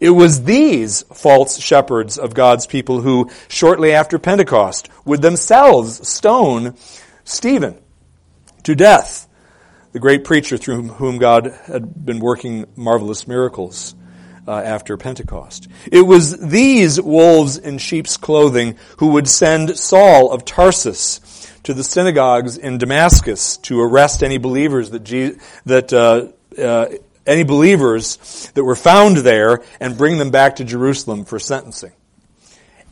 It 0.00 0.10
was 0.10 0.44
these 0.44 1.02
false 1.02 1.58
shepherds 1.58 2.18
of 2.18 2.34
God's 2.34 2.66
people 2.66 3.00
who, 3.00 3.30
shortly 3.48 3.92
after 3.92 4.18
Pentecost, 4.18 4.88
would 5.04 5.22
themselves 5.22 6.06
stone 6.08 6.76
Stephen 7.28 7.78
to 8.62 8.74
death, 8.74 9.28
the 9.92 9.98
great 9.98 10.24
preacher 10.24 10.56
through 10.56 10.82
whom 10.82 11.18
God 11.18 11.54
had 11.66 12.04
been 12.04 12.20
working 12.20 12.66
marvelous 12.74 13.28
miracles 13.28 13.94
uh, 14.46 14.52
after 14.52 14.96
Pentecost. 14.96 15.68
It 15.92 16.02
was 16.02 16.38
these 16.38 17.00
wolves 17.00 17.58
in 17.58 17.78
sheep's 17.78 18.16
clothing 18.16 18.76
who 18.98 19.08
would 19.08 19.28
send 19.28 19.78
Saul 19.78 20.32
of 20.32 20.44
Tarsus 20.44 21.20
to 21.64 21.74
the 21.74 21.84
synagogues 21.84 22.56
in 22.56 22.78
Damascus 22.78 23.58
to 23.58 23.80
arrest 23.80 24.22
any 24.22 24.38
believers 24.38 24.90
that 24.90 25.04
Je- 25.04 25.36
that 25.66 25.92
uh, 25.92 26.28
uh, 26.58 26.86
any 27.26 27.42
believers 27.42 28.50
that 28.54 28.64
were 28.64 28.74
found 28.74 29.18
there 29.18 29.62
and 29.80 29.98
bring 29.98 30.16
them 30.16 30.30
back 30.30 30.56
to 30.56 30.64
Jerusalem 30.64 31.26
for 31.26 31.38
sentencing. 31.38 31.92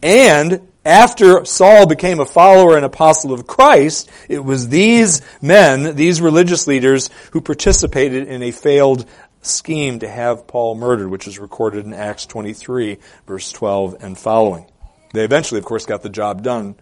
And 0.03 0.69
after 0.87 1.45
Saul 1.45 1.87
became 1.87 2.21
a 2.21 2.27
follower 2.27 2.77
and 2.77 2.85
apostle 2.85 3.33
of 3.33 3.47
Christ, 3.47 4.11
it 4.29 4.39
was 4.39 4.69
these 4.69 5.23
men, 5.43 5.97
these 5.97 6.21
religious 6.21 6.67
leaders, 6.67 7.11
who 7.33 7.41
participated 7.41 8.29
in 8.29 8.43
a 8.43 8.53
failed 8.53 9.05
scheme 9.43 9.99
to 10.01 10.09
have 10.09 10.47
Paul 10.47 10.75
murdered, 10.75 11.09
which 11.09 11.27
is 11.27 11.39
recorded 11.39 11.85
in 11.85 11.93
Acts 11.93 12.27
23, 12.27 12.99
verse 13.27 13.53
12 13.53 13.97
and 14.01 14.17
following. 14.17 14.67
They 15.13 15.25
eventually, 15.25 15.59
of 15.59 15.65
course, 15.65 15.87
got 15.87 16.03
the 16.03 16.09
job 16.09 16.43
done. 16.43 16.77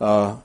Uh, 0.00 0.36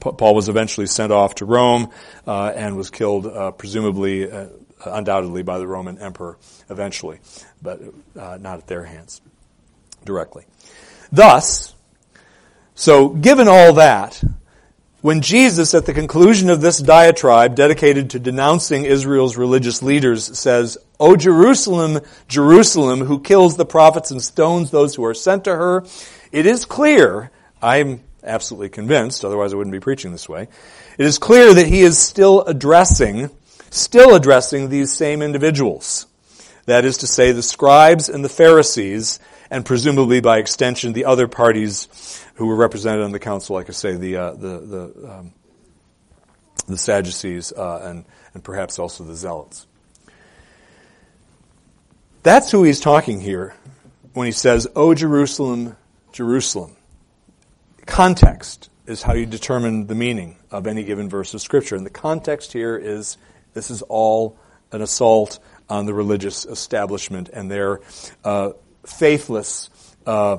Paul 0.00 0.34
was 0.34 0.48
eventually 0.48 0.86
sent 0.86 1.12
off 1.12 1.36
to 1.36 1.44
Rome 1.44 1.90
uh, 2.26 2.52
and 2.54 2.76
was 2.76 2.90
killed, 2.90 3.26
uh, 3.26 3.52
presumably, 3.52 4.30
uh, 4.30 4.48
undoubtedly, 4.84 5.42
by 5.42 5.58
the 5.58 5.66
Roman 5.66 5.98
emperor 5.98 6.38
eventually, 6.68 7.20
but 7.62 7.80
uh, 8.18 8.38
not 8.40 8.58
at 8.58 8.66
their 8.66 8.84
hands 8.84 9.22
directly. 10.04 10.44
Thus, 11.10 11.73
so 12.74 13.08
given 13.08 13.48
all 13.48 13.74
that, 13.74 14.22
when 15.04 15.20
Jesus, 15.20 15.74
at 15.74 15.84
the 15.84 15.92
conclusion 15.92 16.48
of 16.48 16.62
this 16.62 16.78
diatribe 16.78 17.54
dedicated 17.54 18.08
to 18.10 18.18
denouncing 18.18 18.86
Israel's 18.86 19.36
religious 19.36 19.82
leaders, 19.82 20.38
says, 20.38 20.78
O 20.98 21.14
Jerusalem, 21.14 22.00
Jerusalem, 22.26 23.00
who 23.00 23.20
kills 23.20 23.56
the 23.56 23.66
prophets 23.66 24.10
and 24.10 24.22
stones 24.22 24.70
those 24.70 24.94
who 24.94 25.04
are 25.04 25.12
sent 25.12 25.44
to 25.44 25.54
her, 25.54 25.84
it 26.32 26.46
is 26.46 26.64
clear, 26.64 27.30
I'm 27.60 28.00
absolutely 28.22 28.70
convinced, 28.70 29.26
otherwise 29.26 29.52
I 29.52 29.56
wouldn't 29.56 29.74
be 29.74 29.80
preaching 29.80 30.10
this 30.10 30.26
way, 30.26 30.48
it 30.96 31.04
is 31.04 31.18
clear 31.18 31.52
that 31.52 31.66
he 31.66 31.82
is 31.82 31.98
still 31.98 32.40
addressing, 32.44 33.28
still 33.68 34.14
addressing 34.14 34.70
these 34.70 34.90
same 34.90 35.20
individuals. 35.20 36.06
That 36.64 36.86
is 36.86 36.96
to 36.98 37.06
say, 37.06 37.32
the 37.32 37.42
scribes 37.42 38.08
and 38.08 38.24
the 38.24 38.30
Pharisees, 38.30 39.20
and 39.54 39.64
presumably 39.64 40.20
by 40.20 40.38
extension 40.38 40.94
the 40.94 41.04
other 41.04 41.28
parties 41.28 42.24
who 42.34 42.46
were 42.46 42.56
represented 42.56 43.04
on 43.04 43.12
the 43.12 43.20
council, 43.20 43.54
like 43.54 43.68
I 43.68 43.72
say, 43.72 43.94
the, 43.94 44.16
uh, 44.16 44.32
the, 44.32 44.58
the, 44.58 45.08
um, 45.08 45.32
the 46.66 46.76
Sadducees 46.76 47.52
uh, 47.52 47.82
and, 47.84 48.04
and 48.34 48.42
perhaps 48.42 48.80
also 48.80 49.04
the 49.04 49.14
Zealots. 49.14 49.68
That's 52.24 52.50
who 52.50 52.64
he's 52.64 52.80
talking 52.80 53.20
here 53.20 53.54
when 54.12 54.26
he 54.26 54.32
says, 54.32 54.66
O 54.74 54.92
Jerusalem, 54.92 55.76
Jerusalem. 56.10 56.74
Context 57.86 58.70
is 58.86 59.02
how 59.02 59.12
you 59.12 59.24
determine 59.24 59.86
the 59.86 59.94
meaning 59.94 60.36
of 60.50 60.66
any 60.66 60.82
given 60.82 61.08
verse 61.08 61.32
of 61.32 61.40
Scripture. 61.40 61.76
And 61.76 61.86
the 61.86 61.90
context 61.90 62.52
here 62.52 62.76
is 62.76 63.18
this 63.52 63.70
is 63.70 63.82
all 63.82 64.36
an 64.72 64.82
assault 64.82 65.38
on 65.68 65.86
the 65.86 65.94
religious 65.94 66.44
establishment 66.44 67.30
and 67.32 67.48
their 67.48 67.80
uh, 68.24 68.50
faithless 68.86 69.70
uh, 70.06 70.38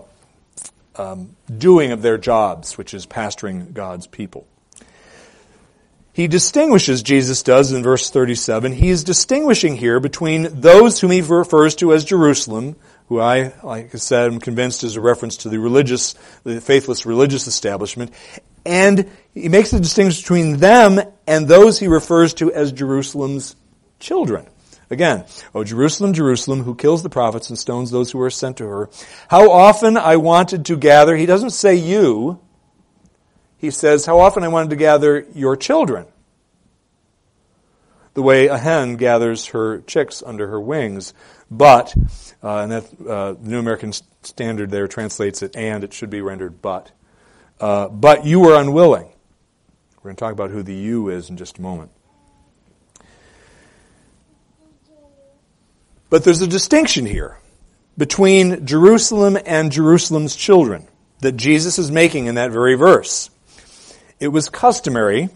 um, 0.96 1.36
doing 1.56 1.92
of 1.92 2.02
their 2.02 2.18
jobs, 2.18 2.78
which 2.78 2.94
is 2.94 3.06
pastoring 3.06 3.74
God's 3.74 4.08
people. 4.08 4.48
He 6.14 6.28
distinguishes, 6.28 7.04
Jesus 7.04 7.44
does 7.44 7.74
in 7.74 7.84
verse 7.84 8.10
37, 8.10 8.72
he 8.72 8.90
is 8.90 9.04
distinguishing 9.04 9.76
here 9.76 10.00
between 10.00 10.62
those 10.62 11.02
whom 11.02 11.12
he 11.12 11.22
refers 11.22 11.76
to 11.76 11.92
as 11.92 12.06
Jerusalem, 12.06 12.78
who 13.10 13.20
I, 13.20 13.52
like 13.64 13.94
I 13.94 13.98
said, 13.98 14.32
am 14.32 14.40
convinced 14.40 14.86
is 14.86 14.96
a 14.96 15.02
reference 15.02 15.36
to 15.38 15.50
the 15.50 15.60
religious, 15.60 16.14
the 16.46 16.62
faithless 16.62 17.06
religious 17.06 17.48
establishment. 17.48 18.14
And 18.66 19.12
he 19.34 19.50
makes 19.50 19.72
the 19.72 19.80
distinction 19.82 20.22
between 20.22 20.58
them 20.58 21.02
and 21.28 21.50
those 21.50 21.80
he 21.80 21.88
refers 21.88 22.34
to 22.36 22.52
as 22.54 22.72
Jerusalem's 22.72 23.58
children. 24.00 24.48
Again, 24.90 25.26
O 25.54 25.64
Jerusalem, 25.64 26.14
Jerusalem, 26.14 26.64
who 26.64 26.76
kills 26.76 27.02
the 27.02 27.10
prophets 27.10 27.50
and 27.50 27.58
stones 27.58 27.92
those 27.92 28.12
who 28.12 28.22
are 28.22 28.30
sent 28.30 28.58
to 28.58 28.68
her. 28.68 28.90
How 29.30 29.52
often 29.52 29.98
I 29.98 30.18
wanted 30.18 30.66
to 30.66 30.78
gather, 30.78 31.16
he 31.16 31.26
doesn't 31.26 31.52
say 31.52 31.76
you, 31.76 32.40
he 33.58 33.72
says, 33.72 34.06
how 34.06 34.20
often 34.20 34.44
I 34.44 34.48
wanted 34.48 34.70
to 34.72 34.76
gather 34.76 35.26
your 35.34 35.56
children. 35.56 36.06
The 38.14 38.22
way 38.22 38.48
a 38.48 38.58
hen 38.58 38.96
gathers 38.96 39.48
her 39.48 39.82
chicks 39.82 40.24
under 40.24 40.48
her 40.48 40.60
wings. 40.62 41.14
But, 41.50 41.94
uh, 42.44 42.60
and 42.60 42.72
that, 42.72 42.86
uh, 43.08 43.34
the 43.34 43.50
New 43.50 43.60
American 43.60 43.92
Standard 44.24 44.72
there 44.72 44.88
translates 44.88 45.42
it 45.42 45.56
and, 45.56 45.84
it 45.84 45.94
should 45.94 46.10
be 46.10 46.22
rendered 46.22 46.62
but. 46.62 46.92
Uh, 47.60 47.88
but 47.88 48.26
you 48.26 48.40
were 48.40 48.56
unwilling. 48.60 49.08
We're 49.98 50.10
going 50.10 50.16
to 50.16 50.20
talk 50.20 50.34
about 50.34 50.52
who 50.52 50.62
the 50.62 50.74
you 50.74 51.10
is 51.10 51.30
in 51.30 51.38
just 51.38 51.58
a 51.58 51.62
moment. 51.62 51.92
But 56.16 56.24
there's 56.24 56.42
a 56.42 56.48
distinction 56.48 57.06
here 57.06 57.38
between 57.98 58.66
Jerusalem 58.66 59.38
and 59.46 59.70
Jerusalem's 59.70 60.34
children 60.34 60.88
that 61.20 61.34
Jesus 61.34 61.78
is 61.78 61.92
making 61.92 62.28
in 62.28 62.36
that 62.36 62.52
very 62.52 62.76
verse. 62.76 63.30
It 64.18 64.30
was 64.30 64.48
customary 64.48 65.28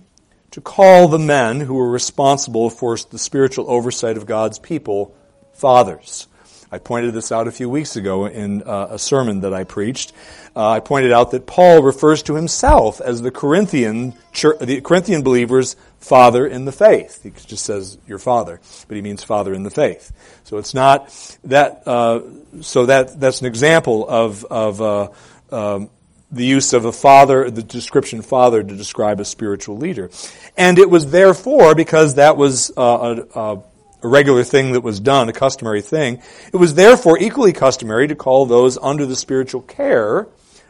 to 0.52 0.62
call 0.62 1.10
the 1.10 1.20
men 1.20 1.60
who 1.60 1.74
were 1.74 1.92
responsible 1.92 2.70
for 2.70 2.96
the 2.96 3.20
spiritual 3.20 3.70
oversight 3.70 4.16
of 4.16 4.26
God's 4.26 4.58
people 4.58 5.14
fathers. 5.52 6.29
I 6.72 6.78
pointed 6.78 7.14
this 7.14 7.32
out 7.32 7.48
a 7.48 7.52
few 7.52 7.70
weeks 7.70 7.96
ago 7.96 8.28
in 8.28 8.62
uh, 8.62 8.90
a 8.92 9.00
sermon 9.00 9.42
that 9.42 9.54
I 9.54 9.64
preached. 9.64 10.14
Uh, 10.56 10.70
I 10.70 10.80
pointed 10.80 11.12
out 11.12 11.32
that 11.32 11.48
Paul 11.48 11.82
refers 11.82 12.22
to 12.24 12.36
himself 12.36 13.02
as 13.02 13.22
the 13.22 13.32
Corinthian 13.32 14.14
church, 14.32 14.60
the 14.60 14.80
Corinthian 14.82 15.24
believers' 15.24 15.76
father 16.00 16.46
in 16.46 16.66
the 16.66 16.72
faith. 16.72 17.24
He 17.24 17.32
just 17.32 17.66
says 17.66 17.98
your 18.08 18.20
father, 18.20 18.62
but 18.88 18.96
he 18.96 19.02
means 19.02 19.24
father 19.24 19.54
in 19.54 19.64
the 19.64 19.72
faith. 19.72 20.12
So 20.44 20.58
it's 20.58 20.74
not 20.76 21.10
that. 21.46 21.84
Uh, 21.88 22.22
so 22.62 22.86
that 22.86 23.20
that's 23.20 23.42
an 23.42 23.48
example 23.48 24.08
of 24.08 24.46
of 24.46 24.82
uh, 24.82 25.10
um, 25.52 25.90
the 26.32 26.46
use 26.46 26.74
of 26.74 26.86
a 26.86 26.92
father, 26.92 27.50
the 27.50 27.64
description 27.64 28.22
father, 28.22 28.62
to 28.62 28.76
describe 28.76 29.20
a 29.20 29.26
spiritual 29.26 29.78
leader, 29.78 30.12
and 30.56 30.78
it 30.78 30.90
was 30.90 31.10
therefore 31.10 31.74
because 31.74 32.16
that 32.16 32.38
was 32.38 32.72
uh, 32.78 33.24
a, 33.34 33.40
a 33.40 33.64
a 34.02 34.08
regular 34.08 34.44
thing 34.44 34.74
that 34.74 34.82
was 34.82 35.00
done, 35.00 35.30
a 35.30 35.34
customary 35.34 35.82
thing. 35.82 36.22
It 36.54 36.58
was 36.58 36.76
therefore 36.76 37.20
equally 37.20 37.54
customary 37.54 38.08
to 38.08 38.16
call 38.16 38.46
those 38.46 38.78
under 38.78 39.06
the 39.06 39.16
spiritual 39.16 39.62
care 39.62 40.28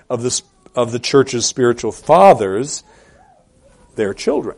of 0.10 0.24
the, 0.24 0.42
of 0.76 0.92
the 0.92 1.00
church's 1.00 1.46
spiritual 1.46 1.92
fathers 1.92 2.84
their 3.96 4.14
children. 4.14 4.58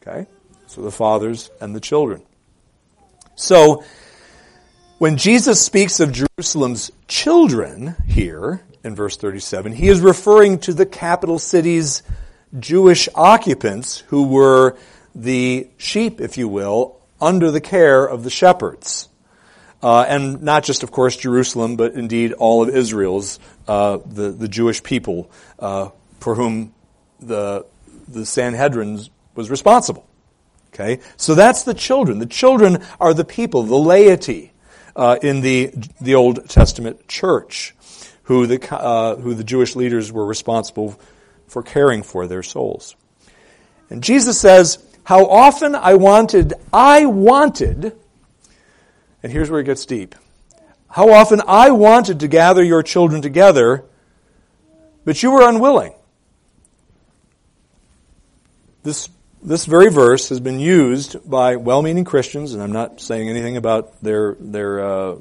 Okay? 0.00 0.26
So 0.66 0.82
the 0.82 0.90
fathers 0.90 1.50
and 1.60 1.74
the 1.74 1.80
children. 1.80 2.22
So, 3.34 3.84
when 4.98 5.16
Jesus 5.16 5.64
speaks 5.64 5.98
of 5.98 6.12
Jerusalem's 6.12 6.92
children 7.08 7.96
here 8.06 8.62
in 8.84 8.94
verse 8.94 9.16
37, 9.16 9.72
he 9.72 9.88
is 9.88 10.00
referring 10.00 10.58
to 10.60 10.74
the 10.74 10.84
capital 10.84 11.38
city's 11.38 12.02
Jewish 12.58 13.08
occupants 13.14 14.00
who 14.08 14.28
were 14.28 14.76
the 15.14 15.70
sheep, 15.78 16.20
if 16.20 16.36
you 16.36 16.48
will, 16.48 16.99
under 17.20 17.50
the 17.50 17.60
care 17.60 18.04
of 18.04 18.24
the 18.24 18.30
shepherds. 18.30 19.08
Uh, 19.82 20.04
and 20.08 20.42
not 20.42 20.62
just, 20.62 20.82
of 20.82 20.90
course, 20.90 21.16
Jerusalem, 21.16 21.76
but 21.76 21.94
indeed 21.94 22.32
all 22.34 22.62
of 22.62 22.68
Israel's, 22.74 23.38
uh, 23.66 23.98
the, 24.04 24.30
the 24.30 24.48
Jewish 24.48 24.82
people, 24.82 25.30
uh, 25.58 25.88
for 26.18 26.34
whom 26.34 26.74
the, 27.18 27.64
the 28.06 28.26
Sanhedrin 28.26 29.00
was 29.34 29.50
responsible. 29.50 30.06
Okay? 30.74 31.00
So 31.16 31.34
that's 31.34 31.62
the 31.62 31.74
children. 31.74 32.18
The 32.18 32.26
children 32.26 32.84
are 33.00 33.14
the 33.14 33.24
people, 33.24 33.62
the 33.62 33.76
laity, 33.76 34.52
uh, 34.94 35.18
in 35.22 35.40
the, 35.40 35.72
the 36.00 36.14
Old 36.14 36.48
Testament 36.48 37.08
church, 37.08 37.74
who 38.24 38.46
the, 38.46 38.74
uh, 38.74 39.16
who 39.16 39.34
the 39.34 39.44
Jewish 39.44 39.76
leaders 39.76 40.12
were 40.12 40.26
responsible 40.26 41.00
for 41.48 41.62
caring 41.62 42.02
for 42.02 42.26
their 42.26 42.42
souls. 42.42 42.96
And 43.88 44.02
Jesus 44.02 44.38
says, 44.38 44.78
how 45.04 45.26
often 45.26 45.74
I 45.74 45.94
wanted, 45.94 46.54
I 46.72 47.06
wanted, 47.06 47.96
and 49.22 49.32
here's 49.32 49.50
where 49.50 49.60
it 49.60 49.64
gets 49.64 49.86
deep. 49.86 50.14
How 50.88 51.10
often 51.10 51.40
I 51.46 51.70
wanted 51.70 52.20
to 52.20 52.28
gather 52.28 52.62
your 52.62 52.82
children 52.82 53.22
together, 53.22 53.84
but 55.04 55.22
you 55.22 55.30
were 55.30 55.48
unwilling. 55.48 55.94
This, 58.82 59.08
this 59.42 59.66
very 59.66 59.90
verse 59.90 60.30
has 60.30 60.40
been 60.40 60.58
used 60.58 61.28
by 61.28 61.56
well-meaning 61.56 62.04
Christians, 62.04 62.54
and 62.54 62.62
I'm 62.62 62.72
not 62.72 63.00
saying 63.00 63.28
anything 63.28 63.56
about 63.56 64.02
their, 64.02 64.36
their, 64.40 64.80
uh, 64.80 65.16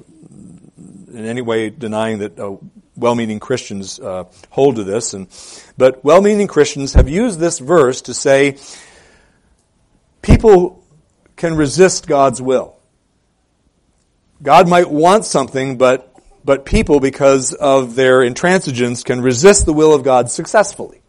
in 1.14 1.26
any 1.26 1.42
way 1.42 1.70
denying 1.70 2.20
that 2.20 2.40
uh, 2.40 2.56
well-meaning 2.96 3.40
Christians 3.40 4.00
uh, 4.00 4.26
hold 4.50 4.78
to 4.78 4.84
this, 4.84 5.14
and, 5.14 5.28
but 5.78 6.04
well-meaning 6.04 6.48
Christians 6.48 6.94
have 6.94 7.10
used 7.10 7.40
this 7.40 7.60
verse 7.60 8.02
to 8.04 8.14
say, 8.14 8.58
people 10.30 10.84
can 11.36 11.56
resist 11.56 12.08
God's 12.08 12.42
will. 12.42 12.78
God 14.42 14.70
might 14.70 14.90
want 14.90 15.26
something, 15.26 15.78
but, 15.78 16.14
but 16.46 16.66
people, 16.66 17.00
because 17.00 17.54
of 17.54 17.96
their 17.96 18.20
intransigence, 18.20 19.04
can 19.04 19.22
resist 19.22 19.66
the 19.66 19.74
will 19.74 19.94
of 19.94 20.04
God 20.04 20.30
successfully. 20.30 21.02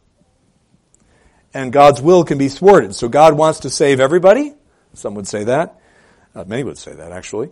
And 1.53 1.73
God's 1.73 2.01
will 2.01 2.25
can 2.25 2.39
be 2.39 2.49
thwarted. 2.49 2.95
So 2.95 3.09
God 3.09 3.35
wants 3.35 3.61
to 3.61 3.71
save 3.71 4.01
everybody. 4.01 4.55
Some 4.95 5.15
would 5.15 5.29
say 5.29 5.45
that. 5.45 5.81
Uh, 6.35 6.45
many 6.47 6.65
would 6.65 6.79
say 6.79 6.93
that, 6.93 7.13
actually. 7.13 7.51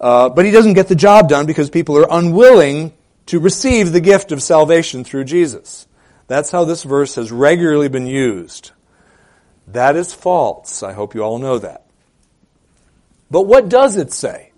Uh, 0.00 0.28
but 0.28 0.44
he 0.44 0.50
doesn't 0.50 0.74
get 0.74 0.88
the 0.88 0.96
job 0.96 1.28
done 1.28 1.46
because 1.46 1.70
people 1.70 1.96
are 1.96 2.06
unwilling 2.10 2.92
to 3.26 3.40
receive 3.40 3.92
the 3.92 4.00
gift 4.00 4.32
of 4.32 4.42
salvation 4.42 5.04
through 5.04 5.24
Jesus. 5.24 5.86
That's 6.26 6.50
how 6.50 6.64
this 6.64 6.82
verse 6.82 7.14
has 7.14 7.32
regularly 7.32 7.88
been 7.88 8.06
used. 8.06 8.72
That 9.68 9.96
is 9.96 10.14
false. 10.14 10.82
I 10.82 10.92
hope 10.92 11.14
you 11.14 11.22
all 11.22 11.38
know 11.38 11.58
that. 11.58 11.84
But 13.30 13.42
what 13.42 13.68
does 13.68 13.96
it 13.96 14.12
say? 14.12 14.52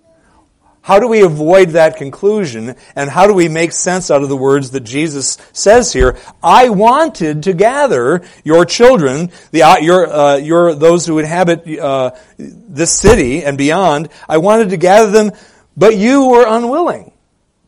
How 0.83 1.01
do 1.01 1.09
we 1.09 1.23
avoid 1.23 1.71
that 1.71 1.97
conclusion? 1.97 2.75
And 2.97 3.11
how 3.11 3.27
do 3.27 3.35
we 3.35 3.49
make 3.49 3.73
sense 3.73 4.11
out 4.11 4.23
of 4.23 4.31
the 4.31 4.37
words 4.37 4.71
that 4.71 4.85
Jesus 4.85 5.37
says 5.53 5.92
here? 5.92 6.16
I 6.42 6.71
wanted 6.71 7.42
to 7.42 7.53
gather 7.53 8.23
your 8.42 8.64
children, 8.64 9.31
the, 9.51 9.64
uh, 9.64 9.79
your, 9.79 10.11
uh, 10.11 10.37
your, 10.37 10.75
those 10.75 11.05
who 11.05 11.18
inhabit 11.18 11.79
uh, 11.79 12.12
this 12.38 12.99
city 12.99 13.44
and 13.44 13.59
beyond. 13.59 14.09
I 14.29 14.38
wanted 14.38 14.71
to 14.71 14.79
gather 14.79 15.11
them, 15.11 15.33
but 15.77 15.97
you 15.97 16.27
were 16.27 16.47
unwilling. 16.47 17.12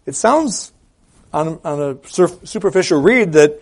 It 0.06 0.14
sounds 0.14 0.72
on, 1.32 1.60
on 1.62 1.98
a 1.98 2.26
superficial 2.46 3.02
read 3.02 3.34
that 3.34 3.60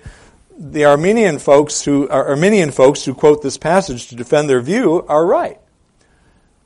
the 0.58 0.86
Arminian 0.86 1.38
folks 1.38 1.82
who 1.82 2.08
uh, 2.08 2.12
Arminian 2.12 2.72
folks 2.72 3.04
who 3.04 3.14
quote 3.14 3.42
this 3.42 3.56
passage 3.56 4.08
to 4.08 4.16
defend 4.16 4.50
their 4.50 4.60
view 4.60 5.04
are 5.08 5.24
right. 5.24 5.58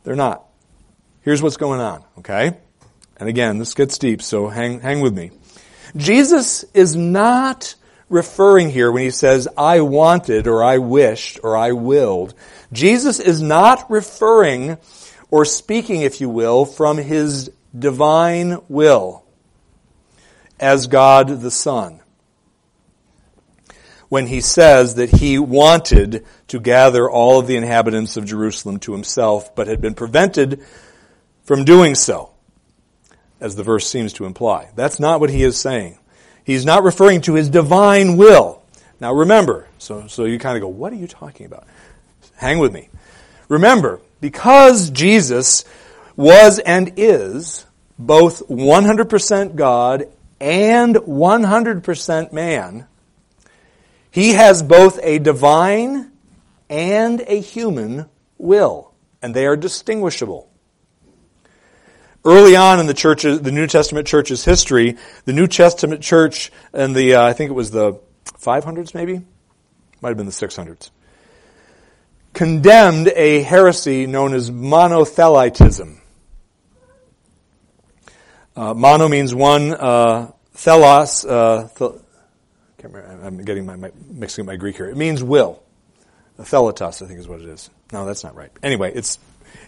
They're 0.05 0.17
not. 0.17 0.45
Here's 1.21 1.43
what's 1.43 1.57
going 1.57 1.81
on, 1.81 2.03
okay? 2.19 2.57
And 3.19 3.29
again, 3.29 3.59
this 3.59 3.75
gets 3.75 3.99
deep, 3.99 4.23
so 4.23 4.49
hang, 4.49 4.81
hang 4.81 5.01
with 5.01 5.17
me. 5.17 5.31
Jesus 5.95 6.65
is 6.75 6.97
not 6.97 7.77
referring 8.09 8.71
here 8.71 8.91
when 8.91 9.05
he 9.05 9.11
says, 9.11 9.47
I 9.57 9.83
wanted, 9.83 10.49
or 10.49 10.65
I 10.65 10.79
wished, 10.79 11.39
or 11.45 11.57
I 11.57 11.73
willed. 11.73 12.35
Jesus 12.73 13.21
is 13.21 13.41
not 13.41 13.89
referring 13.91 14.79
or 15.31 15.45
speaking, 15.45 16.03
if 16.03 16.21
you 16.21 16.29
will, 16.29 16.65
from 16.65 16.99
his 16.99 17.51
divine 17.79 18.59
will 18.69 19.25
as 20.59 20.89
God 20.89 21.29
the 21.41 21.51
Son. 21.51 22.02
When 24.13 24.27
he 24.27 24.43
says 24.43 24.97
that 24.97 25.09
he 25.09 25.39
wanted 25.39 26.27
to 26.49 26.61
gather 26.61 27.11
all 27.11 27.39
of 27.39 27.47
the 27.47 27.57
inhabitants 27.57 28.19
of 28.19 28.27
Jerusalem 28.27 28.79
to 28.81 28.93
himself, 28.93 29.55
but 29.55 29.69
had 29.69 29.81
been 29.81 29.95
prevented 29.95 30.63
from 31.45 31.65
doing 31.65 31.95
so 31.95 32.29
as 33.41 33.57
the 33.57 33.63
verse 33.63 33.87
seems 33.87 34.13
to 34.13 34.27
imply. 34.27 34.69
That's 34.77 35.01
not 35.01 35.19
what 35.19 35.31
he 35.31 35.43
is 35.43 35.59
saying. 35.59 35.99
He's 36.45 36.67
not 36.67 36.83
referring 36.83 37.23
to 37.23 37.33
his 37.37 37.49
divine 37.49 38.19
will. 38.19 38.63
Now 39.01 39.15
remember, 39.15 39.67
so, 39.79 40.07
so 40.09 40.27
you 40.27 40.39
kind 40.39 40.59
of 40.59 40.61
go, 40.61 40.69
what 40.69 40.93
are 40.93 40.97
you 40.97 41.07
talking 41.07 41.47
about? 41.47 41.67
Hang 42.35 42.59
with 42.59 42.75
me. 42.75 42.91
Remember, 43.49 43.99
because 44.21 44.91
Jesus 44.91 45.65
was 46.17 46.59
and 46.59 46.93
is 46.99 47.65
both 47.99 48.47
100% 48.47 49.57
God 49.57 50.05
and 50.39 50.97
100% 50.97 52.33
man, 52.35 52.87
he 54.13 54.35
has 54.35 54.63
both 54.63 55.01
a 55.03 55.19
divine 55.19 56.13
and 56.69 57.23
a 57.27 57.41
human 57.41 58.09
will, 58.37 58.93
and 59.23 59.35
they 59.35 59.47
are 59.47 59.57
distinguishable. 59.57 60.49
Early 62.25 62.55
on 62.55 62.79
in 62.79 62.87
the 62.87 62.95
church, 62.95 63.23
the 63.23 63.51
New 63.51 63.67
Testament 63.67 64.07
church's 64.07 64.45
history, 64.45 64.97
the 65.25 65.33
New 65.33 65.47
Testament 65.47 66.03
church 66.03 66.53
in 66.75 66.93
the, 66.93 67.15
uh, 67.15 67.25
I 67.25 67.33
think 67.33 67.51
it 67.51 67.55
was 67.55 67.71
the 67.71 67.99
500s 68.39 68.95
maybe? 68.95 69.23
Might 70.03 70.11
have 70.11 70.19
been 70.19 70.27
the 70.27 70.33
600s. 70.33 70.91
Condemned 72.35 73.09
a 73.09 73.41
heresy 73.43 74.07
known 74.07 74.35
as 74.35 74.51
monothelitism. 74.51 75.99
Uh, 78.55 78.75
mono 78.75 79.09
means 79.09 79.35
one, 79.35 79.73
uh, 79.73 80.31
thelos, 80.55 81.27
uh, 81.27 81.69
can't 81.79 82.02
remember, 82.85 83.27
I'm 83.27 83.45
getting 83.45 83.67
my, 83.67 83.77
my, 83.77 83.93
mixing 84.11 84.43
up 84.43 84.47
my 84.47 84.57
Greek 84.57 84.77
here. 84.77 84.89
It 84.89 84.97
means 84.97 85.23
will. 85.23 85.63
Theletos, 86.39 87.03
I 87.03 87.07
think 87.07 87.21
is 87.21 87.29
what 87.29 87.41
it 87.41 87.49
is. 87.49 87.71
No, 87.93 88.05
that's 88.07 88.25
not 88.25 88.35
right. 88.35 88.51
Anyway, 88.63 88.93
it's, 88.95 89.19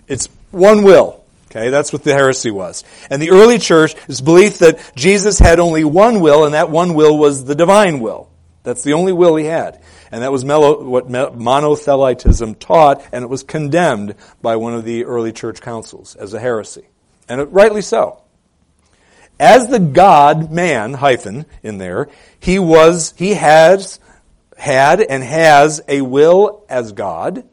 it's 0.09 0.29
one 0.51 0.83
will. 0.83 1.23
Okay, 1.51 1.71
that's 1.71 1.93
what 1.93 2.03
the 2.03 2.13
heresy 2.13 2.51
was. 2.51 2.83
And 3.11 3.23
the 3.23 3.31
early 3.31 3.59
church 3.59 3.95
is 4.09 4.21
belief 4.21 4.59
that 4.59 4.81
Jesus 4.97 5.39
had 5.39 5.61
only 5.61 5.85
one 5.85 6.21
will, 6.21 6.45
and 6.45 6.55
that 6.55 6.69
one 6.69 6.95
will 6.95 7.17
was 7.17 7.45
the 7.45 7.55
divine 7.55 8.01
will. 8.01 8.29
That's 8.65 8.83
the 8.83 8.95
only 8.95 9.13
will 9.13 9.37
he 9.37 9.45
had. 9.45 9.81
And 10.11 10.23
that 10.23 10.33
was 10.33 10.45
what 10.45 11.09
monothelitism 11.09 12.59
taught, 12.59 13.07
and 13.13 13.23
it 13.23 13.29
was 13.29 13.45
condemned 13.45 14.17
by 14.43 14.57
one 14.57 14.75
of 14.75 14.85
the 14.85 15.05
early 15.05 15.33
church 15.33 15.61
councils 15.61 16.17
as 16.17 16.35
a 16.35 16.41
heresy. 16.41 16.89
And 17.29 17.41
it, 17.41 17.45
rightly 17.53 17.83
so. 17.83 18.24
As 19.39 19.69
the 19.69 19.81
God 19.81 20.53
man, 20.53 20.95
hyphen, 20.95 21.47
in 21.63 21.79
there, 21.79 22.09
he 22.39 22.59
was, 22.59 23.15
he 23.17 23.35
has, 23.35 23.99
had 24.57 25.01
and 25.01 25.23
has 25.23 25.81
a 25.89 26.01
will 26.03 26.65
as 26.69 26.93
God 26.93 27.45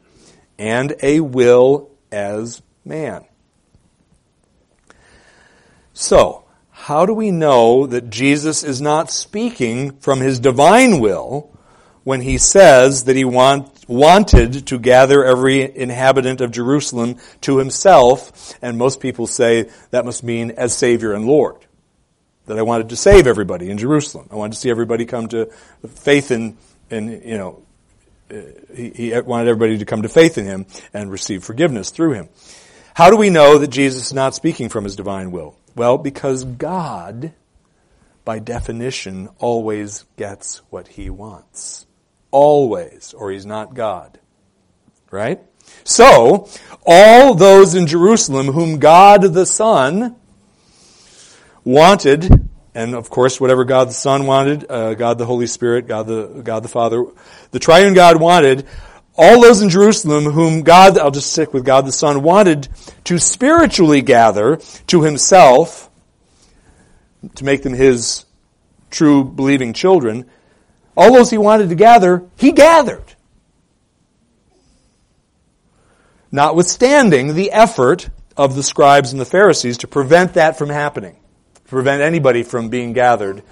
and 0.58 0.94
a 1.02 1.20
will 1.20 1.90
as 2.12 2.62
man. 2.84 3.24
So, 5.92 6.44
how 6.70 7.06
do 7.06 7.14
we 7.14 7.30
know 7.30 7.86
that 7.86 8.10
Jesus 8.10 8.62
is 8.62 8.80
not 8.80 9.10
speaking 9.10 9.98
from 9.98 10.20
his 10.20 10.40
divine 10.40 11.00
will 11.00 11.50
when 12.04 12.20
he 12.20 12.38
says 12.38 13.04
that 13.04 13.16
he 13.16 13.24
want, 13.24 13.88
wanted 13.88 14.66
to 14.68 14.78
gather 14.78 15.24
every 15.24 15.76
inhabitant 15.76 16.40
of 16.40 16.50
Jerusalem 16.50 17.16
to 17.42 17.58
himself? 17.58 18.56
And 18.62 18.78
most 18.78 19.00
people 19.00 19.26
say 19.26 19.70
that 19.90 20.04
must 20.04 20.24
mean 20.24 20.52
as 20.52 20.76
Savior 20.76 21.12
and 21.12 21.26
Lord. 21.26 21.56
That 22.46 22.58
I 22.58 22.62
wanted 22.62 22.88
to 22.88 22.96
save 22.96 23.26
everybody 23.26 23.70
in 23.70 23.78
Jerusalem. 23.78 24.28
I 24.30 24.34
wanted 24.34 24.54
to 24.54 24.58
see 24.58 24.70
everybody 24.70 25.06
come 25.06 25.28
to 25.28 25.46
faith 25.88 26.30
in, 26.30 26.56
in 26.90 27.22
you 27.24 27.38
know, 27.38 27.62
uh, 28.30 28.36
he, 28.74 28.90
he 28.90 29.20
wanted 29.20 29.48
everybody 29.48 29.78
to 29.78 29.84
come 29.84 30.02
to 30.02 30.08
faith 30.08 30.38
in 30.38 30.44
him 30.44 30.66
and 30.92 31.10
receive 31.10 31.44
forgiveness 31.44 31.90
through 31.90 32.12
him. 32.12 32.28
How 32.94 33.10
do 33.10 33.16
we 33.16 33.30
know 33.30 33.58
that 33.58 33.68
Jesus 33.68 34.06
is 34.06 34.12
not 34.12 34.34
speaking 34.34 34.68
from 34.68 34.84
his 34.84 34.96
divine 34.96 35.30
will? 35.30 35.56
Well, 35.74 35.98
because 35.98 36.44
God, 36.44 37.32
by 38.24 38.38
definition, 38.38 39.28
always 39.38 40.04
gets 40.16 40.58
what 40.70 40.88
he 40.88 41.10
wants. 41.10 41.86
Always, 42.30 43.14
or 43.14 43.30
he's 43.30 43.46
not 43.46 43.74
God. 43.74 44.18
Right? 45.10 45.40
So, 45.84 46.48
all 46.84 47.34
those 47.34 47.74
in 47.74 47.86
Jerusalem 47.86 48.48
whom 48.48 48.78
God 48.78 49.22
the 49.22 49.46
Son 49.46 50.16
wanted, 51.64 52.48
and 52.74 52.94
of 52.94 53.10
course, 53.10 53.40
whatever 53.40 53.64
God 53.64 53.88
the 53.88 53.94
Son 53.94 54.26
wanted, 54.26 54.70
uh, 54.70 54.94
God 54.94 55.18
the 55.18 55.26
Holy 55.26 55.46
Spirit, 55.46 55.86
God 55.86 56.06
the, 56.06 56.42
God 56.42 56.62
the 56.62 56.68
Father, 56.68 57.04
the 57.50 57.58
triune 57.58 57.94
God 57.94 58.20
wanted, 58.20 58.66
all 59.16 59.40
those 59.42 59.60
in 59.60 59.68
Jerusalem 59.68 60.24
whom 60.24 60.62
God, 60.62 60.98
I'll 60.98 61.10
just 61.10 61.32
stick 61.32 61.52
with 61.52 61.64
God 61.64 61.86
the 61.86 61.92
Son, 61.92 62.22
wanted 62.22 62.68
to 63.04 63.18
spiritually 63.18 64.00
gather 64.00 64.56
to 64.86 65.02
himself, 65.02 65.90
to 67.34 67.44
make 67.44 67.62
them 67.62 67.74
his 67.74 68.24
true 68.90 69.24
believing 69.24 69.72
children, 69.72 70.28
all 70.96 71.12
those 71.12 71.30
he 71.30 71.38
wanted 71.38 71.68
to 71.68 71.74
gather, 71.74 72.24
he 72.36 72.52
gathered. 72.52 73.14
Notwithstanding 76.30 77.34
the 77.34 77.50
effort 77.52 78.08
of 78.36 78.54
the 78.56 78.62
scribes 78.62 79.12
and 79.12 79.20
the 79.20 79.26
Pharisees 79.26 79.78
to 79.78 79.86
prevent 79.86 80.34
that 80.34 80.56
from 80.56 80.70
happening, 80.70 81.16
prevent 81.72 82.02
anybody 82.02 82.42
from 82.42 82.68
being 82.68 82.92
gathered, 82.92 83.42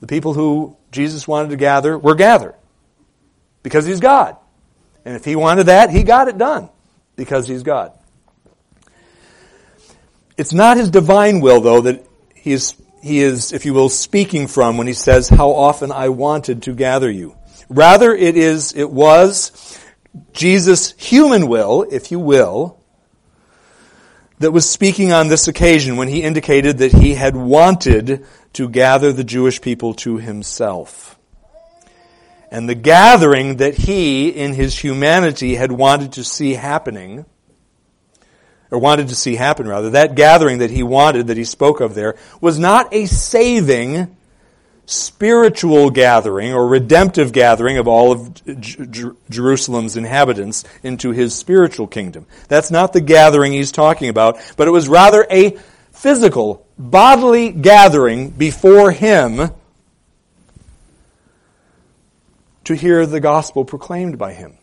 the 0.00 0.06
people 0.06 0.34
who 0.34 0.76
Jesus 0.92 1.26
wanted 1.26 1.50
to 1.50 1.56
gather 1.56 1.98
were 1.98 2.14
gathered. 2.14 2.54
Because 3.62 3.86
he's 3.86 4.00
God. 4.00 4.36
And 5.04 5.16
if 5.16 5.24
he 5.24 5.36
wanted 5.36 5.64
that, 5.64 5.90
he 5.90 6.02
got 6.02 6.28
it 6.28 6.38
done 6.38 6.68
because 7.16 7.48
he's 7.48 7.62
God. 7.62 7.92
It's 10.36 10.52
not 10.52 10.76
his 10.76 10.90
divine 10.90 11.40
will, 11.40 11.60
though, 11.60 11.82
that 11.82 12.06
he 12.34 12.52
is, 12.52 12.74
he 13.02 13.20
is, 13.20 13.52
if 13.52 13.66
you 13.66 13.74
will, 13.74 13.88
speaking 13.88 14.46
from 14.46 14.78
when 14.78 14.86
he 14.86 14.94
says, 14.94 15.28
how 15.28 15.50
often 15.50 15.92
I 15.92 16.08
wanted 16.08 16.62
to 16.62 16.72
gather 16.72 17.10
you. 17.10 17.36
Rather, 17.68 18.14
it 18.14 18.36
is, 18.36 18.72
it 18.72 18.90
was 18.90 19.78
Jesus' 20.32 20.92
human 20.92 21.46
will, 21.46 21.86
if 21.90 22.10
you 22.10 22.18
will, 22.18 22.79
that 24.40 24.52
was 24.52 24.68
speaking 24.68 25.12
on 25.12 25.28
this 25.28 25.48
occasion 25.48 25.96
when 25.96 26.08
he 26.08 26.22
indicated 26.22 26.78
that 26.78 26.92
he 26.92 27.14
had 27.14 27.36
wanted 27.36 28.26
to 28.54 28.68
gather 28.68 29.12
the 29.12 29.22
Jewish 29.22 29.60
people 29.60 29.94
to 29.94 30.16
himself. 30.16 31.18
And 32.50 32.68
the 32.68 32.74
gathering 32.74 33.58
that 33.58 33.74
he, 33.74 34.30
in 34.30 34.54
his 34.54 34.76
humanity, 34.76 35.54
had 35.54 35.70
wanted 35.70 36.12
to 36.12 36.24
see 36.24 36.54
happening, 36.54 37.26
or 38.70 38.78
wanted 38.78 39.08
to 39.08 39.14
see 39.14 39.36
happen 39.36 39.68
rather, 39.68 39.90
that 39.90 40.14
gathering 40.14 40.58
that 40.58 40.70
he 40.70 40.82
wanted, 40.82 41.26
that 41.26 41.36
he 41.36 41.44
spoke 41.44 41.80
of 41.80 41.94
there, 41.94 42.16
was 42.40 42.58
not 42.58 42.92
a 42.94 43.04
saving, 43.06 44.16
spiritual 44.90 45.88
gathering 45.90 46.52
or 46.52 46.66
redemptive 46.66 47.32
gathering 47.32 47.78
of 47.78 47.86
all 47.86 48.10
of 48.10 48.42
Jerusalem's 49.30 49.96
inhabitants 49.96 50.64
into 50.82 51.12
his 51.12 51.34
spiritual 51.34 51.86
kingdom. 51.86 52.26
That's 52.48 52.72
not 52.72 52.92
the 52.92 53.00
gathering 53.00 53.52
he's 53.52 53.70
talking 53.70 54.08
about, 54.08 54.38
but 54.56 54.66
it 54.66 54.72
was 54.72 54.88
rather 54.88 55.26
a 55.30 55.56
physical, 55.92 56.66
bodily 56.76 57.52
gathering 57.52 58.30
before 58.30 58.90
him 58.90 59.52
to 62.64 62.74
hear 62.74 63.06
the 63.06 63.20
gospel 63.20 63.64
proclaimed 63.64 64.18
by 64.18 64.32
him 64.32 64.54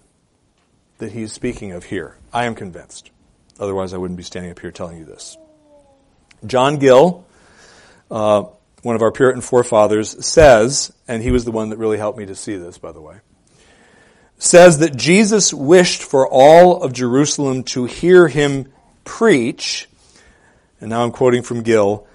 that 0.97 1.13
he's 1.13 1.31
speaking 1.31 1.71
of 1.71 1.85
here. 1.85 2.17
I 2.33 2.45
am 2.45 2.55
convinced. 2.55 3.11
Otherwise, 3.59 3.93
I 3.93 3.97
wouldn't 3.97 4.17
be 4.17 4.23
standing 4.23 4.51
up 4.51 4.59
here 4.59 4.71
telling 4.71 4.97
you 4.97 5.05
this. 5.05 5.37
John 6.45 6.77
Gill, 6.77 7.25
uh, 8.11 8.43
one 8.87 8.95
of 8.95 9.01
our 9.01 9.11
Puritan 9.11 9.41
forefathers, 9.41 10.25
says, 10.25 10.93
and 11.09 11.21
he 11.21 11.29
was 11.29 11.43
the 11.43 11.51
one 11.51 11.71
that 11.71 11.77
really 11.77 11.97
helped 11.97 12.17
me 12.17 12.25
to 12.25 12.33
see 12.33 12.55
this, 12.55 12.77
by 12.77 12.93
the 12.93 13.01
way, 13.01 13.17
says 14.37 14.79
that 14.79 14.95
Jesus 14.95 15.53
wished 15.53 16.01
for 16.01 16.25
all 16.25 16.81
of 16.81 16.93
Jerusalem 16.93 17.63
to 17.63 17.83
hear 17.83 18.29
him 18.29 18.71
preach, 19.03 19.89
and 20.79 20.89
now 20.89 21.03
I'm 21.03 21.11
quoting 21.11 21.41
from 21.41 21.63
Gill, 21.63 22.07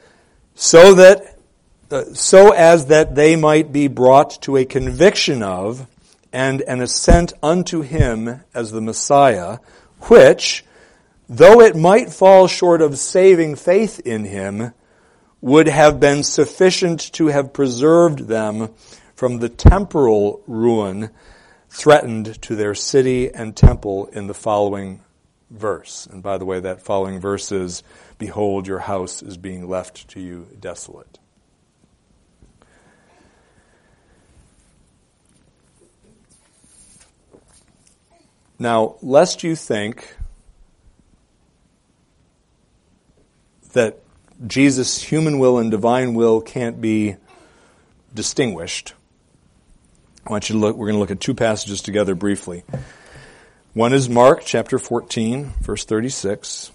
so 0.55 0.95
that 0.95 1.37
uh, 1.91 2.05
so 2.15 2.53
as 2.53 2.87
that 2.87 3.15
they 3.15 3.37
might 3.37 3.71
be 3.71 3.87
brought 3.87 4.41
to 4.41 4.57
a 4.57 4.65
conviction 4.65 5.43
of 5.43 5.87
and 6.33 6.63
an 6.63 6.81
assent 6.81 7.35
unto 7.43 7.83
him 7.83 8.43
as 8.55 8.71
the 8.71 8.81
Messiah, 8.81 9.59
which, 10.09 10.65
though 11.29 11.61
it 11.61 11.77
might 11.77 12.11
fall 12.11 12.47
short 12.47 12.81
of 12.81 12.99
saving 12.99 13.57
faith 13.57 14.01
in 14.07 14.25
him, 14.25 14.73
would 15.43 15.67
have 15.67 16.01
been 16.01 16.23
sufficient 16.23 17.13
to 17.13 17.27
have 17.27 17.53
preserved 17.53 18.21
them 18.21 18.71
from 19.15 19.39
the 19.39 19.49
temporal 19.49 20.41
ruin 20.47 21.11
threatened 21.69 22.41
to 22.43 22.55
their 22.55 22.75
city 22.75 23.33
and 23.33 23.57
temple 23.57 24.07
in 24.07 24.29
the 24.29 24.35
following 24.35 25.03
verse. 25.51 26.07
And 26.11 26.23
by 26.23 26.39
the 26.39 26.45
way, 26.45 26.61
that 26.61 26.81
following 26.81 27.21
verse 27.21 27.51
is, 27.51 27.83
Behold, 28.19 28.69
your 28.69 28.79
house 28.79 29.21
is 29.21 29.37
being 29.37 29.69
left 29.69 30.09
to 30.11 30.21
you 30.21 30.47
desolate. 30.61 31.19
Now, 38.59 38.95
lest 39.03 39.43
you 39.43 39.57
think 39.57 40.17
that 43.73 43.99
Jesus' 44.47 45.03
human 45.03 45.39
will 45.39 45.59
and 45.59 45.71
divine 45.71 46.15
will 46.15 46.41
can't 46.41 46.81
be 46.81 47.17
distinguished. 48.15 48.95
I 50.27 50.31
want 50.31 50.49
you 50.49 50.55
to 50.55 50.61
look, 50.61 50.77
we're 50.77 50.87
going 50.87 50.97
to 50.97 51.01
look 51.01 51.11
at 51.11 51.21
two 51.21 51.35
passages 51.35 51.81
together 51.81 52.15
briefly. 52.15 52.65
One 53.75 53.93
is 53.93 54.09
Mark 54.09 54.43
chapter 54.45 54.79
14, 54.79 55.53
verse 55.61 55.85
36. 55.85 56.71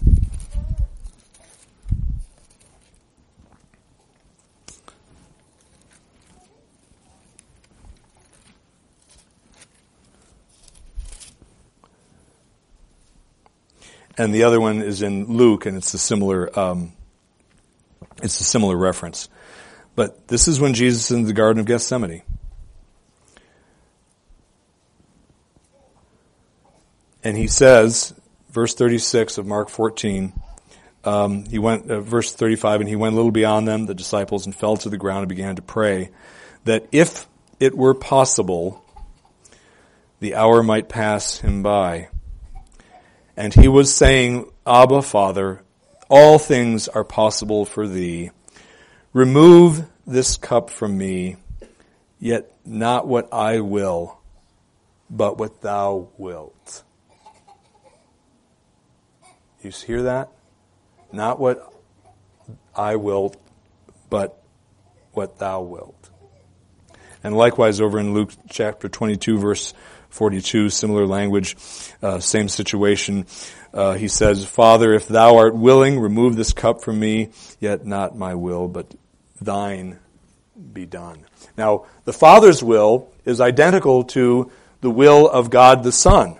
And 14.18 14.34
the 14.34 14.42
other 14.42 14.60
one 14.60 14.82
is 14.82 15.00
in 15.00 15.26
Luke, 15.26 15.64
and 15.64 15.76
it's 15.76 15.94
a 15.94 15.98
similar 15.98 16.58
um, 16.58 16.92
it's 18.22 18.40
a 18.40 18.44
similar 18.44 18.76
reference. 18.76 19.28
But 19.94 20.28
this 20.28 20.48
is 20.48 20.60
when 20.60 20.74
Jesus 20.74 21.10
is 21.10 21.16
in 21.16 21.24
the 21.24 21.32
Garden 21.32 21.60
of 21.60 21.66
Gethsemane. 21.66 22.22
And 27.24 27.36
he 27.36 27.48
says, 27.48 28.14
verse 28.50 28.74
36 28.74 29.38
of 29.38 29.46
Mark 29.46 29.68
14, 29.68 30.32
um, 31.04 31.44
he 31.46 31.58
went, 31.58 31.90
uh, 31.90 32.00
verse 32.00 32.34
35, 32.34 32.80
and 32.80 32.88
he 32.88 32.96
went 32.96 33.14
a 33.14 33.16
little 33.16 33.32
beyond 33.32 33.66
them, 33.66 33.86
the 33.86 33.94
disciples, 33.94 34.46
and 34.46 34.54
fell 34.54 34.76
to 34.78 34.88
the 34.88 34.96
ground 34.96 35.20
and 35.20 35.28
began 35.28 35.56
to 35.56 35.62
pray 35.62 36.10
that 36.64 36.86
if 36.92 37.26
it 37.58 37.76
were 37.76 37.94
possible, 37.94 38.84
the 40.20 40.34
hour 40.34 40.62
might 40.62 40.88
pass 40.88 41.38
him 41.38 41.62
by. 41.62 42.08
And 43.36 43.54
he 43.54 43.68
was 43.68 43.94
saying, 43.94 44.50
Abba, 44.66 45.02
Father, 45.02 45.62
all 46.08 46.38
things 46.38 46.88
are 46.88 47.04
possible 47.04 47.64
for 47.64 47.86
thee. 47.86 48.30
Remove 49.12 49.86
this 50.06 50.36
cup 50.36 50.70
from 50.70 50.96
me, 50.96 51.36
yet 52.18 52.50
not 52.64 53.06
what 53.06 53.32
I 53.32 53.60
will, 53.60 54.18
but 55.10 55.38
what 55.38 55.60
thou 55.60 56.08
wilt. 56.16 56.82
You 59.62 59.70
hear 59.70 60.02
that? 60.04 60.30
Not 61.12 61.38
what 61.38 61.72
I 62.74 62.96
will, 62.96 63.34
but 64.08 64.42
what 65.12 65.38
thou 65.38 65.62
wilt. 65.62 66.10
And 67.24 67.36
likewise 67.36 67.80
over 67.80 67.98
in 67.98 68.14
Luke 68.14 68.30
chapter 68.48 68.88
22 68.88 69.38
verse 69.38 69.74
42, 70.10 70.70
similar 70.70 71.06
language, 71.06 71.56
uh, 72.02 72.18
same 72.18 72.48
situation. 72.48 73.26
Uh, 73.72 73.94
he 73.94 74.08
says, 74.08 74.44
Father, 74.44 74.94
if 74.94 75.08
thou 75.08 75.36
art 75.36 75.54
willing, 75.54 76.00
remove 76.00 76.36
this 76.36 76.52
cup 76.52 76.82
from 76.82 76.98
me, 76.98 77.30
yet 77.60 77.86
not 77.86 78.16
my 78.16 78.34
will, 78.34 78.68
but 78.68 78.94
thine 79.40 79.98
be 80.72 80.86
done. 80.86 81.24
Now, 81.56 81.86
the 82.04 82.12
Father's 82.12 82.62
will 82.62 83.10
is 83.24 83.40
identical 83.40 84.04
to 84.04 84.50
the 84.80 84.90
will 84.90 85.28
of 85.28 85.50
God 85.50 85.82
the 85.82 85.92
Son. 85.92 86.38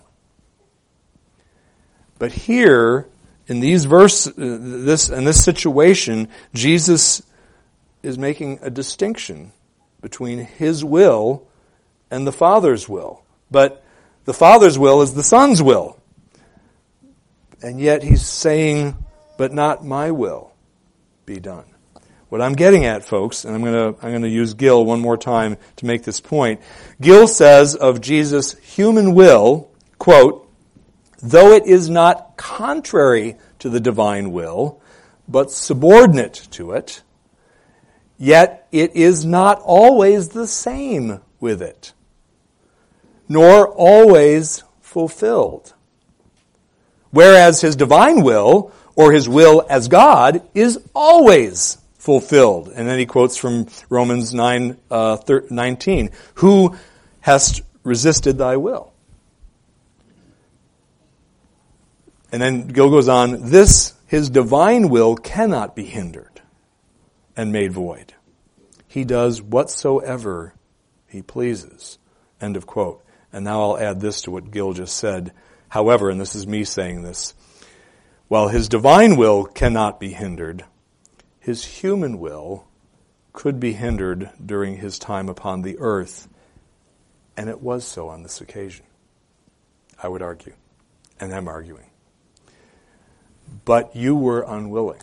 But 2.18 2.33
here, 2.33 3.07
in 3.46 3.61
these 3.61 3.85
verses, 3.85 4.33
uh, 4.33 4.59
this, 4.61 5.09
in 5.09 5.24
this 5.24 5.44
situation, 5.44 6.28
Jesus 6.54 7.22
is 8.02 8.18
making 8.18 8.59
a 8.62 8.70
distinction 8.70 9.52
between 10.00 10.38
His 10.38 10.85
will 10.85 11.46
and 12.11 12.26
the 12.26 12.33
Father's 12.33 12.88
will. 12.88 13.22
But 13.50 13.82
the 14.24 14.34
Father's 14.34 14.78
will 14.78 15.02
is 15.02 15.14
the 15.14 15.22
Son's 15.22 15.62
will. 15.62 15.98
And 17.62 17.80
yet 17.80 18.02
he's 18.02 18.24
saying, 18.24 18.96
but 19.37 19.52
not 19.52 19.84
my 19.84 20.11
will 20.11 20.52
be 21.26 21.40
done. 21.40 21.64
What 22.28 22.42
I'm 22.42 22.54
getting 22.54 22.84
at, 22.84 23.04
folks, 23.04 23.44
and 23.44 23.54
I'm 23.54 23.64
gonna, 23.64 23.94
I'm 24.02 24.12
gonna 24.12 24.26
use 24.26 24.52
Gill 24.52 24.84
one 24.84 25.00
more 25.00 25.16
time 25.16 25.56
to 25.76 25.87
make 25.87 26.02
this 26.02 26.20
point. 26.20 26.61
Gill 27.00 27.26
says 27.26 27.74
of 27.74 28.02
Jesus' 28.02 28.52
human 28.58 29.14
will, 29.14 29.70
quote, 29.98 30.46
though 31.22 31.52
it 31.52 31.66
is 31.66 31.88
not 31.88 32.37
contrary 32.37 33.37
to 33.61 33.70
the 33.70 33.80
divine 33.80 34.30
will, 34.30 34.82
but 35.26 35.50
subordinate 35.50 36.48
to 36.50 36.72
it, 36.72 37.02
yet 38.18 38.68
it 38.72 38.94
is 38.94 39.24
not 39.24 39.61
always 39.64 40.28
the 40.28 40.46
same 40.46 41.20
with 41.40 41.62
it, 41.62 41.94
nor 43.29 43.69
always 43.69 44.62
fulfilled. 44.81 45.75
Whereas 47.11 47.61
his 47.61 47.77
divine 47.77 48.23
will, 48.23 48.73
or 48.97 49.12
his 49.12 49.29
will 49.29 49.64
as 49.69 49.88
God, 49.88 50.43
is 50.55 50.79
always 50.95 51.79
fulfilled. 51.99 52.69
And 52.75 52.88
then 52.88 52.99
he 52.99 53.07
quotes 53.07 53.37
from 53.37 53.67
Romans 53.88 54.35
9, 54.35 54.77
uh, 54.91 55.19
19, 55.51 56.11
Who 56.35 56.77
hast 57.21 57.62
resisted 57.83 58.38
thy 58.38 58.57
will? 58.57 58.93
And 62.31 62.43
then 62.43 62.69
Gill 62.69 62.91
goes 62.91 63.09
on, 63.09 63.51
This, 63.51 63.95
his 64.07 64.31
divine 64.31 64.88
will, 64.88 65.17
cannot 65.17 65.75
be 65.75 65.85
hindered 65.85 66.43
and 67.37 67.53
made 67.53 67.73
void. 67.73 68.14
He 68.87 69.05
does 69.05 69.41
whatsoever 69.41 70.55
he 71.07 71.23
pleases. 71.23 71.99
End 72.41 72.57
of 72.57 72.67
quote. 72.67 73.03
And 73.33 73.45
now 73.45 73.62
I'll 73.62 73.79
add 73.79 74.01
this 74.01 74.23
to 74.23 74.31
what 74.31 74.51
Gill 74.51 74.73
just 74.73 74.97
said. 74.97 75.33
However, 75.69 76.11
and 76.11 76.21
this 76.21 76.35
is 76.35 76.47
me 76.47 76.64
saying 76.64 77.03
this, 77.03 77.35
while 78.29 78.49
his 78.49 78.69
divine 78.69 79.17
will 79.17 79.45
cannot 79.45 80.01
be 80.01 80.12
hindered, 80.12 80.64
his 81.38 81.64
human 81.64 82.19
will 82.19 82.67
could 83.33 83.61
be 83.61 83.73
hindered 83.73 84.31
during 84.45 84.77
his 84.77 84.99
time 84.99 85.29
upon 85.29 85.62
the 85.62 85.79
earth, 85.79 86.29
and 87.37 87.49
it 87.49 87.62
was 87.62 87.87
so 87.87 88.09
on 88.09 88.23
this 88.23 88.41
occasion. 88.41 88.85
I 90.03 90.09
would 90.09 90.23
argue, 90.23 90.55
and 91.21 91.33
am 91.33 91.49
arguing. 91.49 91.91
But 93.64 93.95
you 93.95 94.17
were 94.17 94.43
unwilling. 94.43 95.01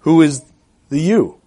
Who 0.00 0.22
is 0.22 0.44
the 0.88 1.00
you? 1.00 1.39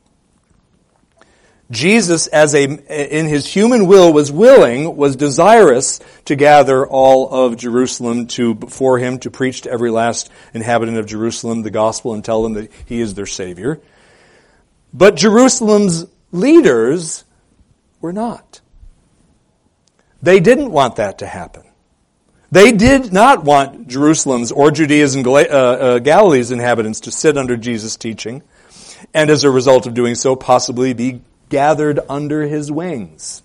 Jesus, 1.74 2.28
as 2.28 2.54
a, 2.54 2.64
in 2.64 3.28
his 3.28 3.46
human 3.46 3.88
will, 3.88 4.14
was 4.14 4.32
willing, 4.32 4.96
was 4.96 5.16
desirous 5.16 6.00
to 6.26 6.36
gather 6.36 6.86
all 6.88 7.30
of 7.30 7.58
Jerusalem 7.58 8.28
to, 8.28 8.54
before 8.54 9.00
him 9.00 9.20
to 9.20 9.32
preach 9.32 9.62
to 9.62 9.72
every 9.72 9.90
last 9.90 10.30
inhabitant 10.54 10.98
of 10.98 11.08
Jerusalem 11.08 11.64
the 11.64 11.72
gospel 11.72 12.14
and 12.14 12.24
tell 12.24 12.44
them 12.44 12.54
that 12.54 12.72
he 12.86 13.02
is 13.02 13.16
their 13.16 13.26
Savior. 13.26 13.82
But 14.94 15.16
Jerusalem's 15.16 16.06
leaders 16.32 17.26
were 18.00 18.14
not. 18.14 18.62
They 20.22 20.40
didn't 20.40 20.72
want 20.72 20.98
that 20.98 21.18
to 21.20 21.28
happen. 21.28 21.64
They 22.52 22.72
did 22.72 23.12
not 23.12 23.44
want 23.44 23.88
Jerusalem's 23.88 24.52
or 24.52 24.70
Judea's 24.70 25.16
and 25.16 25.26
uh, 25.26 25.32
uh, 25.32 26.00
Galilee's 26.00 26.52
inhabitants 26.52 27.02
to 27.02 27.12
sit 27.12 27.36
under 27.36 27.58
Jesus' 27.58 27.98
teaching, 27.98 28.44
and 29.12 29.32
as 29.32 29.44
a 29.44 29.50
result 29.50 29.88
of 29.88 29.96
doing 29.96 30.14
so, 30.14 30.36
possibly 30.36 30.94
be 30.94 31.22
gathered 31.50 32.00
under 32.10 32.44
his 32.44 32.72
wings 32.72 33.44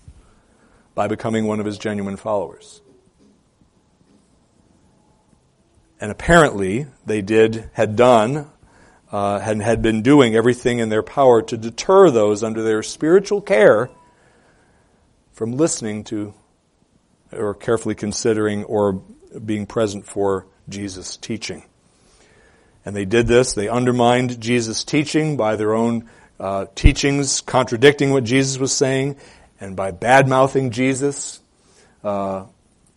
by 0.95 1.07
becoming 1.07 1.45
one 1.45 1.59
of 1.59 1.65
his 1.65 1.77
genuine 1.77 2.17
followers. 2.17 2.81
And 6.01 6.11
apparently, 6.11 6.87
they 7.05 7.21
did, 7.21 7.69
had 7.73 7.95
done 7.95 8.49
uh, 9.11 9.39
and 9.43 9.61
had 9.61 9.81
been 9.81 10.01
doing 10.01 10.35
everything 10.35 10.79
in 10.79 10.89
their 10.89 11.03
power 11.03 11.41
to 11.41 11.57
deter 11.57 12.09
those 12.09 12.43
under 12.43 12.63
their 12.63 12.83
spiritual 12.83 13.41
care 13.41 13.89
from 15.33 15.53
listening 15.53 16.03
to 16.05 16.33
or 17.31 17.53
carefully 17.53 17.95
considering 17.95 18.63
or 18.63 19.01
being 19.45 19.65
present 19.65 20.05
for 20.05 20.47
Jesus' 20.67 21.17
teaching. 21.17 21.63
And 22.85 22.95
they 22.95 23.05
did 23.05 23.27
this. 23.27 23.53
They 23.53 23.67
undermined 23.67 24.39
Jesus' 24.39 24.83
teaching 24.83 25.37
by 25.37 25.55
their 25.55 25.73
own 25.73 26.09
uh, 26.39 26.65
teachings 26.75 27.41
contradicting 27.41 28.11
what 28.11 28.23
Jesus 28.23 28.57
was 28.57 28.71
saying, 28.71 29.17
and 29.59 29.75
by 29.75 29.91
bad 29.91 30.27
mouthing 30.27 30.71
Jesus, 30.71 31.41
uh, 32.03 32.45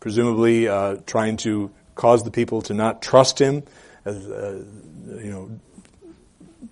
presumably 0.01 0.69
uh, 0.69 0.97
trying 1.07 1.37
to 1.39 1.71
cause 1.95 2.23
the 2.23 2.31
people 2.31 2.63
to 2.63 2.75
not 2.75 3.03
trust 3.03 3.41
him, 3.41 3.63
as, 4.05 4.17
uh, 4.29 4.65
you 5.07 5.31
know, 5.31 5.51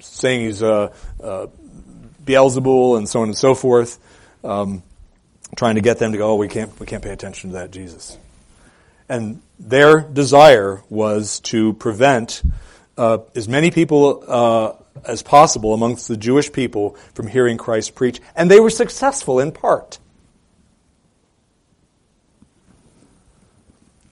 saying 0.01 0.47
he's 0.47 0.63
uh, 0.63 0.93
uh, 1.23 1.47
Beelzebul 2.25 2.99
and 2.99 3.09
so 3.09 3.23
on 3.23 3.29
and 3.29 3.37
so 3.37 3.55
forth, 3.55 3.99
um, 4.45 4.83
trying 5.57 5.75
to 5.75 5.81
get 5.81 5.99
them 5.99 6.13
to 6.13 6.19
go, 6.19 6.33
oh, 6.33 6.37
we 6.37 6.49
can't, 6.49 6.79
we 6.79 6.87
can't 6.87 7.03
pay 7.03 7.11
attention 7.11 7.51
to 7.51 7.57
that 7.57 7.71
Jesus. 7.71 8.17
And 9.09 9.43
their 9.59 10.01
desire 10.01 10.83
was 10.89 11.41
to 11.41 11.73
prevent 11.75 12.43
uh, 12.97 13.19
as 13.35 13.49
many 13.49 13.71
people 13.71 14.23
uh, 14.27 14.73
as 15.05 15.23
possible 15.23 15.75
amongst 15.75 16.09
the 16.09 16.17
Jewish 16.17 16.53
people 16.53 16.97
from 17.15 17.27
hearing 17.27 17.57
Christ 17.57 17.95
preach, 17.95 18.21
and 18.35 18.51
they 18.51 18.61
were 18.61 18.71
successful 18.71 19.41
in 19.41 19.53
part 19.53 19.99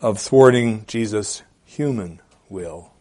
of 0.00 0.18
thwarting 0.18 0.84
Jesus' 0.86 1.42
human 1.64 2.20
will, 2.48 2.92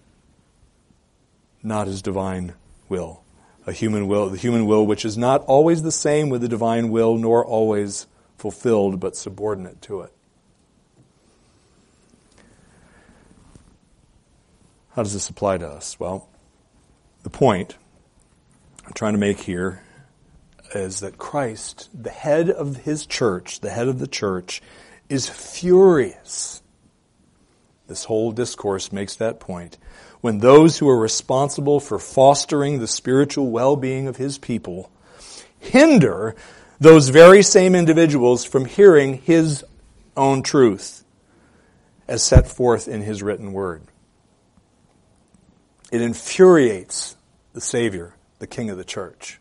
not 1.63 1.87
his 1.87 2.01
divine 2.01 2.53
will. 2.89 3.23
A 3.65 3.71
human 3.73 4.07
will, 4.07 4.29
the 4.29 4.37
human 4.37 4.65
will 4.65 4.85
which 4.85 5.03
is 5.03 5.17
not 5.17 5.43
always 5.43 5.83
the 5.83 5.91
same 5.91 6.29
with 6.29 6.41
the 6.41 6.47
divine 6.47 6.89
will, 6.89 7.17
nor 7.17 7.45
always 7.45 8.07
fulfilled, 8.37 8.99
but 8.99 9.15
subordinate 9.15 9.81
to 9.83 10.01
it. 10.01 10.13
How 14.91 15.03
does 15.03 15.13
this 15.13 15.29
apply 15.29 15.59
to 15.59 15.67
us? 15.67 15.99
Well, 15.99 16.29
the 17.27 17.37
point 17.37 17.75
I'm 18.85 18.93
trying 18.93 19.11
to 19.11 19.19
make 19.19 19.41
here 19.41 19.83
is 20.73 21.01
that 21.01 21.17
Christ, 21.17 21.89
the 21.93 22.09
head 22.09 22.49
of 22.49 22.77
his 22.77 23.05
church, 23.05 23.59
the 23.59 23.69
head 23.69 23.89
of 23.89 23.99
the 23.99 24.07
church, 24.07 24.61
is 25.09 25.27
furious. 25.27 26.63
This 27.87 28.05
whole 28.05 28.31
discourse 28.31 28.93
makes 28.93 29.17
that 29.17 29.41
point. 29.41 29.77
When 30.21 30.39
those 30.39 30.77
who 30.77 30.87
are 30.87 30.97
responsible 30.97 31.81
for 31.81 31.99
fostering 31.99 32.79
the 32.79 32.87
spiritual 32.87 33.51
well-being 33.51 34.07
of 34.07 34.15
his 34.15 34.37
people 34.37 34.89
hinder 35.59 36.33
those 36.79 37.09
very 37.09 37.43
same 37.43 37.75
individuals 37.75 38.45
from 38.45 38.63
hearing 38.63 39.15
his 39.15 39.65
own 40.15 40.43
truth 40.43 41.03
as 42.07 42.23
set 42.23 42.47
forth 42.47 42.87
in 42.87 43.01
his 43.01 43.21
written 43.21 43.51
word. 43.51 43.81
It 45.91 46.01
infuriates 46.01 47.16
the 47.57 47.61
Savior, 47.61 48.13
the 48.37 48.45
King 48.45 48.69
of 48.69 48.77
the 48.77 48.83
church. 48.83 49.39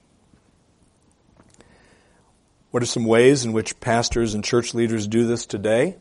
What 2.70 2.83
are 2.83 2.87
some 2.87 3.05
ways 3.05 3.44
in 3.44 3.52
which 3.52 3.79
pastors 3.79 4.33
and 4.33 4.42
church 4.42 4.72
leaders 4.72 5.07
do 5.07 5.26
this 5.26 5.44
today? 5.44 5.98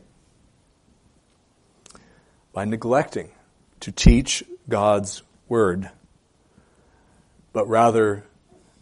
By 2.54 2.64
neglecting 2.64 3.32
to 3.80 3.92
teach 3.92 4.42
God's 4.66 5.22
Word, 5.46 5.90
but 7.52 7.68
rather 7.68 8.24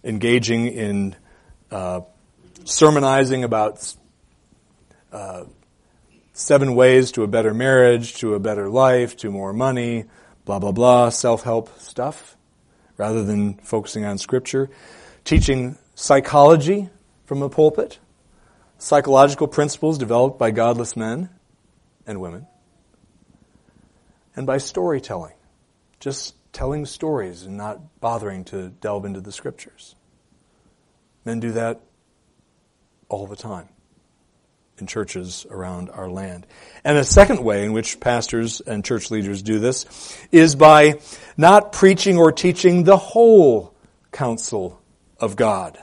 engaging 0.04 0.68
in 0.68 1.16
uh, 1.72 2.02
sermonizing 2.62 3.42
about 3.42 3.96
uh, 5.10 5.46
seven 6.34 6.76
ways 6.76 7.10
to 7.10 7.24
a 7.24 7.26
better 7.26 7.52
marriage, 7.52 8.14
to 8.18 8.34
a 8.34 8.38
better 8.38 8.68
life, 8.70 9.16
to 9.16 9.30
more 9.32 9.52
money, 9.52 10.04
blah, 10.44 10.60
blah, 10.60 10.70
blah, 10.70 11.08
self-help 11.08 11.80
stuff, 11.80 12.36
rather 12.96 13.24
than 13.24 13.54
focusing 13.54 14.04
on 14.04 14.18
scripture. 14.18 14.70
Teaching 15.24 15.76
psychology 15.94 16.88
from 17.24 17.40
the 17.40 17.48
pulpit, 17.48 17.98
psychological 18.78 19.48
principles 19.48 19.98
developed 19.98 20.38
by 20.38 20.50
godless 20.50 20.96
men 20.96 21.30
and 22.06 22.20
women, 22.20 22.46
and 24.36 24.46
by 24.46 24.58
storytelling, 24.58 25.34
just 26.00 26.34
telling 26.52 26.84
stories 26.84 27.44
and 27.44 27.56
not 27.56 28.00
bothering 28.00 28.44
to 28.44 28.68
delve 28.68 29.04
into 29.04 29.20
the 29.20 29.32
scriptures. 29.32 29.96
Men 31.24 31.40
do 31.40 31.52
that 31.52 31.80
all 33.08 33.26
the 33.26 33.36
time 33.36 33.68
in 34.78 34.86
churches 34.86 35.46
around 35.50 35.90
our 35.90 36.08
land. 36.08 36.46
And 36.84 36.98
a 36.98 37.04
second 37.04 37.42
way 37.42 37.64
in 37.64 37.72
which 37.72 38.00
pastors 38.00 38.60
and 38.60 38.84
church 38.84 39.10
leaders 39.10 39.42
do 39.42 39.58
this 39.58 40.16
is 40.32 40.54
by 40.54 41.00
not 41.36 41.72
preaching 41.72 42.18
or 42.18 42.32
teaching 42.32 42.84
the 42.84 42.96
whole 42.96 43.74
counsel 44.12 44.80
of 45.18 45.36
God, 45.36 45.78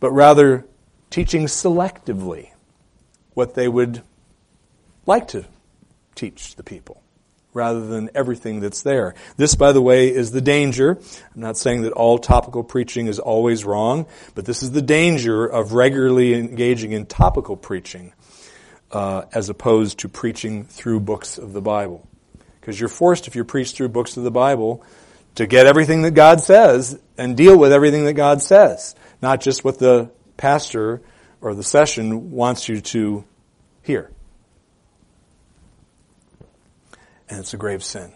but 0.00 0.10
rather 0.10 0.66
teaching 1.10 1.46
selectively 1.46 2.50
what 3.34 3.54
they 3.54 3.68
would 3.68 4.02
like 5.06 5.28
to 5.28 5.44
teach 6.14 6.56
the 6.56 6.62
people 6.62 7.02
rather 7.56 7.84
than 7.86 8.10
everything 8.14 8.60
that's 8.60 8.82
there. 8.82 9.14
This, 9.36 9.54
by 9.54 9.72
the 9.72 9.80
way, 9.80 10.14
is 10.14 10.30
the 10.30 10.42
danger. 10.42 10.98
I'm 11.34 11.40
not 11.40 11.56
saying 11.56 11.82
that 11.82 11.92
all 11.92 12.18
topical 12.18 12.62
preaching 12.62 13.06
is 13.06 13.18
always 13.18 13.64
wrong, 13.64 14.06
but 14.34 14.44
this 14.44 14.62
is 14.62 14.70
the 14.70 14.82
danger 14.82 15.46
of 15.46 15.72
regularly 15.72 16.34
engaging 16.34 16.92
in 16.92 17.06
topical 17.06 17.56
preaching 17.56 18.12
uh, 18.92 19.22
as 19.32 19.48
opposed 19.48 20.00
to 20.00 20.08
preaching 20.08 20.64
through 20.64 21.00
books 21.00 21.38
of 21.38 21.54
the 21.54 21.62
Bible. 21.62 22.06
Because 22.60 22.78
you're 22.78 22.88
forced, 22.90 23.26
if 23.26 23.34
you 23.34 23.44
preach 23.44 23.72
through 23.72 23.88
books 23.88 24.16
of 24.16 24.22
the 24.22 24.30
Bible, 24.30 24.84
to 25.36 25.46
get 25.46 25.66
everything 25.66 26.02
that 26.02 26.12
God 26.12 26.40
says 26.40 26.98
and 27.16 27.36
deal 27.36 27.58
with 27.58 27.72
everything 27.72 28.04
that 28.04 28.14
God 28.14 28.42
says, 28.42 28.94
not 29.22 29.40
just 29.40 29.64
what 29.64 29.78
the 29.78 30.10
pastor 30.36 31.00
or 31.40 31.54
the 31.54 31.62
session 31.62 32.32
wants 32.32 32.68
you 32.68 32.80
to 32.80 33.24
hear. 33.82 34.10
And 37.28 37.40
it's 37.40 37.54
a 37.54 37.56
grave 37.56 37.82
sin 37.82 38.12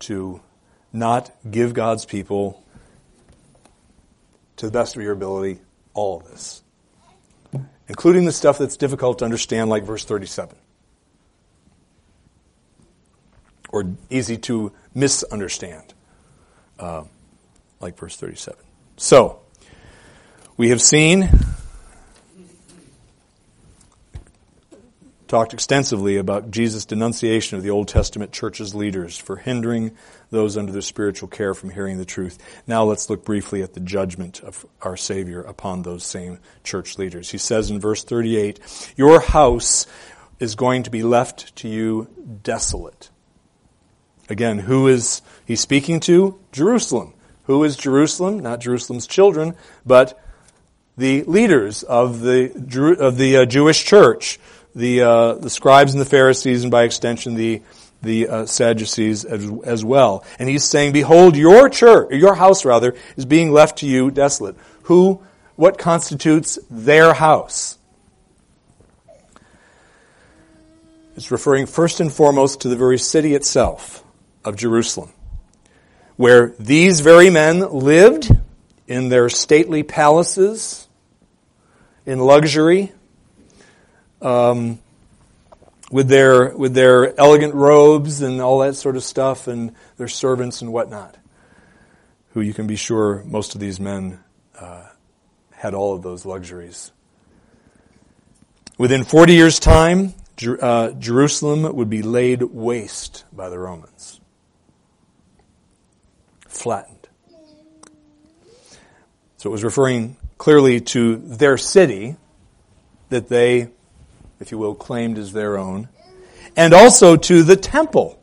to 0.00 0.40
not 0.92 1.30
give 1.50 1.74
God's 1.74 2.04
people, 2.04 2.62
to 4.56 4.66
the 4.66 4.72
best 4.72 4.96
of 4.96 5.02
your 5.02 5.12
ability, 5.12 5.60
all 5.92 6.20
of 6.20 6.30
this. 6.30 6.62
Including 7.88 8.24
the 8.24 8.32
stuff 8.32 8.58
that's 8.58 8.76
difficult 8.76 9.18
to 9.18 9.24
understand, 9.24 9.68
like 9.68 9.84
verse 9.84 10.04
37. 10.04 10.56
Or 13.70 13.84
easy 14.08 14.36
to 14.38 14.72
misunderstand, 14.94 15.92
uh, 16.78 17.04
like 17.80 17.98
verse 17.98 18.16
37. 18.16 18.58
So, 18.96 19.40
we 20.56 20.68
have 20.68 20.80
seen 20.80 21.28
talked 25.34 25.52
extensively 25.52 26.16
about 26.16 26.52
Jesus' 26.52 26.84
denunciation 26.84 27.56
of 27.56 27.64
the 27.64 27.70
Old 27.70 27.88
Testament 27.88 28.30
church's 28.30 28.72
leaders 28.72 29.18
for 29.18 29.34
hindering 29.34 29.90
those 30.30 30.56
under 30.56 30.70
their 30.70 30.80
spiritual 30.80 31.28
care 31.28 31.54
from 31.54 31.70
hearing 31.70 31.98
the 31.98 32.04
truth. 32.04 32.38
Now 32.68 32.84
let's 32.84 33.10
look 33.10 33.24
briefly 33.24 33.60
at 33.60 33.74
the 33.74 33.80
judgment 33.80 34.44
of 34.44 34.64
our 34.80 34.96
Savior 34.96 35.40
upon 35.40 35.82
those 35.82 36.04
same 36.04 36.38
church 36.62 36.98
leaders. 36.98 37.32
He 37.32 37.38
says 37.38 37.68
in 37.68 37.80
verse 37.80 38.04
38, 38.04 38.94
Your 38.96 39.18
house 39.18 39.88
is 40.38 40.54
going 40.54 40.84
to 40.84 40.90
be 40.90 41.02
left 41.02 41.56
to 41.56 41.68
you 41.68 42.06
desolate. 42.44 43.10
Again, 44.28 44.60
who 44.60 44.86
is 44.86 45.20
he 45.44 45.56
speaking 45.56 45.98
to? 46.00 46.38
Jerusalem. 46.52 47.12
Who 47.46 47.64
is 47.64 47.76
Jerusalem? 47.76 48.38
Not 48.38 48.60
Jerusalem's 48.60 49.08
children, 49.08 49.56
but 49.84 50.16
the 50.96 51.24
leaders 51.24 51.82
of 51.82 52.20
the, 52.20 52.96
of 53.00 53.18
the 53.18 53.38
uh, 53.38 53.44
Jewish 53.46 53.84
church 53.84 54.38
the 54.74 55.02
uh, 55.02 55.34
the 55.34 55.50
scribes 55.50 55.92
and 55.92 56.00
the 56.00 56.06
Pharisees, 56.06 56.62
and 56.62 56.70
by 56.70 56.84
extension 56.84 57.34
the 57.34 57.62
the 58.02 58.28
uh, 58.28 58.46
Sadducees 58.46 59.24
as, 59.24 59.50
as, 59.64 59.84
well. 59.84 60.24
And 60.38 60.48
he's 60.48 60.64
saying, 60.64 60.92
"Behold, 60.92 61.36
your 61.36 61.68
church, 61.68 62.10
your 62.12 62.34
house 62.34 62.64
rather, 62.64 62.94
is 63.16 63.24
being 63.24 63.52
left 63.52 63.78
to 63.78 63.86
you 63.86 64.10
desolate." 64.10 64.56
Who, 64.84 65.22
what 65.56 65.78
constitutes 65.78 66.58
their 66.70 67.14
house? 67.14 67.78
It's 71.16 71.30
referring 71.30 71.66
first 71.66 72.00
and 72.00 72.12
foremost 72.12 72.62
to 72.62 72.68
the 72.68 72.76
very 72.76 72.98
city 72.98 73.34
itself 73.34 74.04
of 74.44 74.56
Jerusalem, 74.56 75.12
where 76.16 76.54
these 76.58 77.00
very 77.00 77.30
men 77.30 77.60
lived 77.60 78.30
in 78.86 79.08
their 79.08 79.28
stately 79.28 79.82
palaces, 79.82 80.88
in 82.04 82.18
luxury, 82.18 82.92
um, 84.24 84.78
with 85.90 86.08
their 86.08 86.56
with 86.56 86.74
their 86.74 87.18
elegant 87.20 87.54
robes 87.54 88.22
and 88.22 88.40
all 88.40 88.60
that 88.60 88.74
sort 88.74 88.96
of 88.96 89.04
stuff, 89.04 89.46
and 89.46 89.74
their 89.96 90.08
servants 90.08 90.62
and 90.62 90.72
whatnot. 90.72 91.16
who 92.32 92.40
you 92.40 92.52
can 92.52 92.66
be 92.66 92.76
sure 92.76 93.22
most 93.26 93.54
of 93.54 93.60
these 93.60 93.78
men 93.78 94.18
uh, 94.58 94.86
had 95.52 95.72
all 95.74 95.94
of 95.94 96.02
those 96.02 96.26
luxuries. 96.26 96.90
Within 98.76 99.04
40 99.04 99.34
years' 99.34 99.60
time, 99.60 100.14
Jer- 100.36 100.62
uh, 100.62 100.90
Jerusalem 100.92 101.76
would 101.76 101.88
be 101.88 102.02
laid 102.02 102.42
waste 102.42 103.24
by 103.32 103.48
the 103.48 103.58
Romans. 103.58 104.20
Flattened. 106.48 107.08
So 109.36 109.50
it 109.50 109.52
was 109.52 109.62
referring 109.62 110.16
clearly 110.38 110.80
to 110.80 111.16
their 111.16 111.56
city 111.56 112.16
that 113.10 113.28
they, 113.28 113.68
if 114.40 114.50
you 114.50 114.58
will, 114.58 114.74
claimed 114.74 115.18
as 115.18 115.32
their 115.32 115.58
own, 115.58 115.88
and 116.56 116.74
also 116.74 117.16
to 117.16 117.42
the 117.42 117.56
temple 117.56 118.18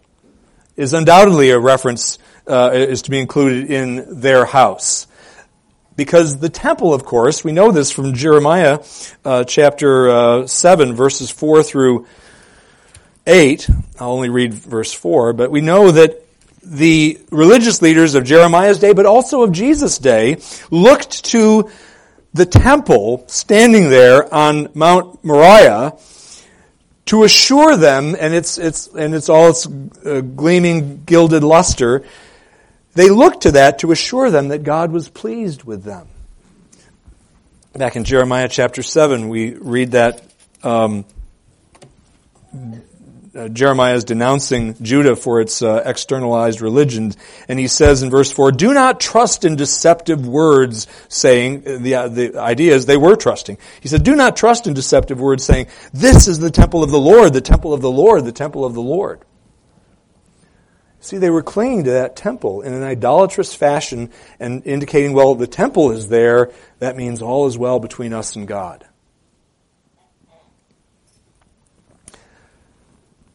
is 0.78 0.94
undoubtedly 0.94 1.52
a 1.52 1.60
reference, 1.60 2.18
uh, 2.48 2.72
is 2.74 3.04
to 3.04 3.12
be 3.12 3.20
included 3.20 3.70
in 3.70 4.20
their 4.22 4.46
house. 4.46 5.08
Because 5.96 6.40
the 6.40 6.50
temple, 6.50 6.94
of 6.94 7.04
course, 7.04 7.44
we 7.44 7.52
know 7.52 7.72
this 7.72 7.92
from 7.92 8.14
Jeremiah 8.14 8.80
uh, 9.26 9.44
chapter 9.44 10.10
uh, 10.10 10.48
7, 10.48 10.96
verses 10.96 11.30
4 11.30 11.64
through 11.64 12.08
8. 13.28 13.70
I'll 14.00 14.12
only 14.12 14.30
read 14.30 14.54
verse 14.54 14.94
4, 14.94 15.34
but 15.34 15.52
we 15.52 15.62
know 15.62 15.92
that 15.92 16.26
the 16.64 17.20
religious 17.32 17.82
leaders 17.82 18.16
of 18.16 18.24
Jeremiah's 18.24 18.80
day, 18.80 18.94
but 18.94 19.06
also 19.06 19.42
of 19.42 19.52
Jesus' 19.52 19.98
day, 19.98 20.38
looked 20.70 21.26
to 21.26 21.70
the 22.34 22.46
temple 22.46 23.24
standing 23.28 23.90
there 23.90 24.34
on 24.34 24.70
Mount 24.74 25.24
Moriah 25.24 25.98
to 27.06 27.24
assure 27.24 27.76
them, 27.76 28.16
and 28.18 28.34
it's, 28.34 28.58
it's, 28.58 28.88
and 28.88 29.14
it's 29.14 29.28
all 29.28 29.50
its 29.50 29.68
uh, 29.68 30.22
gleaming 30.22 31.04
gilded 31.04 31.44
luster, 31.44 32.06
they 32.94 33.10
looked 33.10 33.42
to 33.44 33.52
that 33.52 33.80
to 33.80 33.92
assure 33.92 34.30
them 34.30 34.50
that 34.50 34.64
God 34.64 34.92
was 34.92 35.10
pleased 35.10 35.64
with 35.64 35.84
them. 35.84 36.08
Back 37.74 37.96
in 37.96 38.04
Jeremiah 38.04 38.50
chapter 38.50 38.84
7, 38.84 39.30
we 39.30 39.54
read 39.54 39.92
that 39.92 40.24
um, 40.64 41.06
uh, 43.34 43.48
Jeremiah 43.48 43.96
is 43.96 44.04
denouncing 44.04 44.76
Judah 44.82 45.16
for 45.16 45.40
its 45.40 45.62
uh, 45.62 45.82
externalized 45.86 46.62
religion, 46.62 47.14
and 47.48 47.58
he 47.58 47.68
says 47.68 48.04
in 48.04 48.10
verse 48.10 48.32
four, 48.32 48.52
"Do 48.52 48.74
not 48.74 49.00
trust 49.00 49.46
in 49.46 49.56
deceptive 49.56 50.28
words, 50.28 50.88
saying 51.08 51.64
uh, 51.66 51.78
the 51.80 51.96
uh, 51.96 52.08
the 52.10 52.38
idea 52.38 52.76
is 52.76 52.86
they 52.86 52.98
were 52.98 53.16
trusting." 53.16 53.58
He 53.80 53.88
said, 53.88 54.04
"Do 54.04 54.16
not 54.16 54.36
trust 54.36 54.68
in 54.68 54.74
deceptive 54.74 55.20
words, 55.20 55.44
saying 55.44 55.68
this 55.94 56.28
is 56.28 56.40
the 56.40 56.52
temple 56.52 56.84
of 56.84 56.92
the 56.92 57.00
Lord, 57.00 57.34
the 57.34 57.42
temple 57.42 57.74
of 57.74 57.82
the 57.82 57.92
Lord, 57.92 58.26
the 58.26 58.32
temple 58.32 58.66
of 58.66 58.74
the 58.74 58.82
Lord." 58.82 59.24
See, 61.04 61.18
they 61.18 61.32
were 61.32 61.42
clinging 61.42 61.86
to 61.86 61.92
that 61.92 62.16
temple 62.16 62.62
in 62.62 62.74
an 62.74 62.84
idolatrous 62.84 63.56
fashion 63.56 64.12
and 64.40 64.62
indicating, 64.68 65.14
well, 65.14 65.34
the 65.34 65.48
temple 65.48 65.90
is 65.92 66.10
there. 66.10 66.52
That 66.78 66.96
means 66.96 67.24
all 67.24 67.48
is 67.48 67.58
well 67.58 67.80
between 67.80 68.14
us 68.14 68.36
and 68.36 68.48
God. 68.48 68.86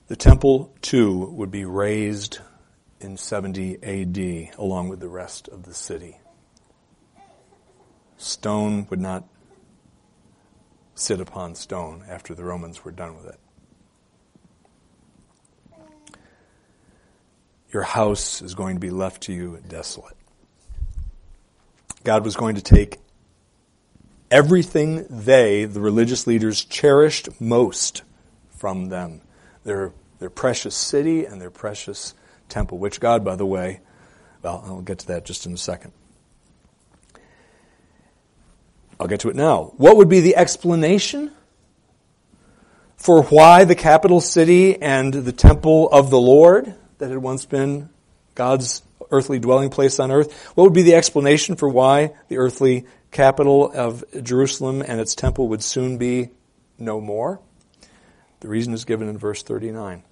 The 0.08 0.16
temple, 0.16 0.72
too, 0.82 1.26
would 1.32 1.50
be 1.50 1.64
razed 1.64 2.38
in 3.00 3.16
70 3.16 3.82
AD 3.82 4.58
along 4.58 4.88
with 4.88 5.00
the 5.00 5.08
rest 5.08 5.48
of 5.48 5.64
the 5.64 5.74
city. 5.74 6.18
Stone 8.16 8.86
would 8.88 9.00
not 9.00 9.24
sit 10.94 11.20
upon 11.20 11.54
stone 11.54 12.04
after 12.08 12.34
the 12.34 12.44
Romans 12.44 12.84
were 12.84 12.92
done 12.92 13.16
with 13.16 13.26
it. 13.26 13.40
your 17.76 17.82
house 17.82 18.40
is 18.40 18.54
going 18.54 18.76
to 18.76 18.80
be 18.80 18.88
left 18.88 19.24
to 19.24 19.34
you 19.34 19.60
desolate. 19.68 20.16
God 22.04 22.24
was 22.24 22.34
going 22.34 22.54
to 22.54 22.62
take 22.62 22.98
everything 24.30 25.04
they, 25.10 25.66
the 25.66 25.80
religious 25.80 26.26
leaders, 26.26 26.64
cherished 26.64 27.38
most 27.38 28.02
from 28.48 28.88
them 28.88 29.20
their, 29.66 29.92
their 30.20 30.30
precious 30.30 30.74
city 30.74 31.26
and 31.26 31.40
their 31.40 31.50
precious 31.50 32.14
temple, 32.48 32.78
which 32.78 33.00
God, 33.00 33.24
by 33.24 33.36
the 33.36 33.44
way, 33.44 33.80
well, 34.42 34.62
I'll 34.64 34.80
get 34.80 35.00
to 35.00 35.08
that 35.08 35.24
just 35.24 35.44
in 35.44 35.52
a 35.52 35.58
second. 35.58 35.92
I'll 38.98 39.08
get 39.08 39.20
to 39.20 39.28
it 39.28 39.36
now. 39.36 39.72
What 39.76 39.96
would 39.96 40.08
be 40.08 40.20
the 40.20 40.36
explanation 40.36 41.32
for 42.96 43.24
why 43.24 43.64
the 43.64 43.74
capital 43.74 44.20
city 44.20 44.80
and 44.80 45.12
the 45.12 45.32
temple 45.32 45.90
of 45.90 46.10
the 46.10 46.20
Lord 46.20 46.74
that 46.98 47.10
had 47.10 47.18
once 47.18 47.44
been 47.44 47.90
God's 48.36 48.82
earthly 49.10 49.40
dwelling 49.40 49.70
place 49.70 49.98
on 49.98 50.12
earth? 50.12 50.32
What 50.54 50.64
would 50.64 50.74
be 50.74 50.82
the 50.82 50.94
explanation 50.94 51.56
for 51.56 51.68
why 51.68 52.14
the 52.28 52.38
earthly 52.38 52.86
capital 53.10 53.70
of 53.72 54.04
Jerusalem 54.22 54.80
and 54.80 55.00
its 55.00 55.16
temple 55.16 55.48
would 55.48 55.62
soon 55.62 55.98
be 55.98 56.30
no 56.78 57.00
more? 57.00 57.40
The 58.46 58.50
reason 58.50 58.74
is 58.74 58.84
given 58.84 59.08
in 59.08 59.18
verse 59.18 59.42
39. 59.42 60.04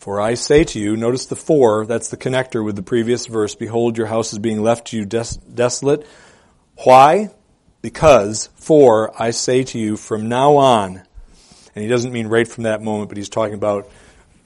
For 0.00 0.20
I 0.20 0.34
say 0.34 0.64
to 0.64 0.78
you, 0.78 0.98
notice 0.98 1.24
the 1.24 1.34
four, 1.34 1.86
that's 1.86 2.10
the 2.10 2.18
connector 2.18 2.62
with 2.62 2.76
the 2.76 2.82
previous 2.82 3.24
verse, 3.24 3.54
behold, 3.54 3.96
your 3.96 4.06
house 4.06 4.34
is 4.34 4.38
being 4.38 4.62
left 4.62 4.88
to 4.88 4.98
you 4.98 5.06
des- 5.06 5.38
desolate. 5.54 6.06
Why? 6.84 7.30
Because, 7.80 8.50
for 8.56 9.18
I 9.18 9.30
say 9.30 9.62
to 9.62 9.78
you, 9.78 9.96
from 9.96 10.28
now 10.28 10.56
on, 10.56 10.96
and 11.74 11.82
he 11.82 11.88
doesn't 11.88 12.12
mean 12.12 12.26
right 12.26 12.46
from 12.46 12.64
that 12.64 12.82
moment, 12.82 13.08
but 13.08 13.16
he's 13.16 13.30
talking 13.30 13.54
about 13.54 13.90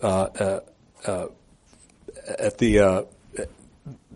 uh, 0.01 0.07
uh, 0.07 0.61
uh 1.05 1.27
at 2.39 2.57
the 2.59 2.79
uh, 2.79 3.03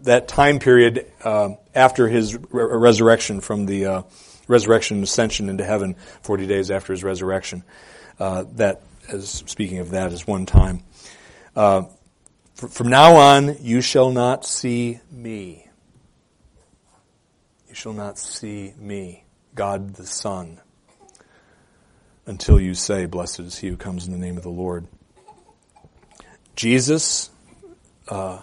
that 0.02 0.28
time 0.28 0.60
period 0.60 1.10
uh, 1.24 1.54
after 1.74 2.06
his 2.06 2.36
re- 2.36 2.40
resurrection 2.52 3.40
from 3.40 3.66
the 3.66 4.04
resurrection 4.47 4.99
and 4.99 5.05
ascension 5.05 5.49
into 5.49 5.64
heaven, 5.64 5.97
forty 6.22 6.47
days 6.47 6.70
after 6.70 6.92
his 6.92 7.05
resurrection. 7.05 7.62
that, 8.18 8.80
as 9.09 9.28
speaking 9.28 9.78
of 9.78 9.90
that, 9.90 10.12
is 10.12 10.26
one 10.26 10.47
time. 10.47 10.82
from 11.55 12.88
now 12.88 13.16
on, 13.16 13.57
you 13.61 13.80
shall 13.80 14.11
not 14.11 14.44
see 14.44 15.01
me. 15.11 15.68
You 17.68 17.74
shall 17.74 17.92
not 17.92 18.18
see 18.18 18.72
me, 18.78 19.24
God 19.55 19.94
the 19.94 20.07
Son 20.07 20.61
until 22.26 22.61
you 22.61 22.74
say, 22.74 23.07
Blessed 23.07 23.40
is 23.40 23.59
he 23.59 23.68
who 23.68 23.76
comes 23.76 24.07
in 24.07 24.12
the 24.12 24.18
name 24.18 24.36
of 24.36 24.42
the 24.42 24.51
Lord. 24.51 24.86
Jesus 26.57 27.30
uh, 28.09 28.40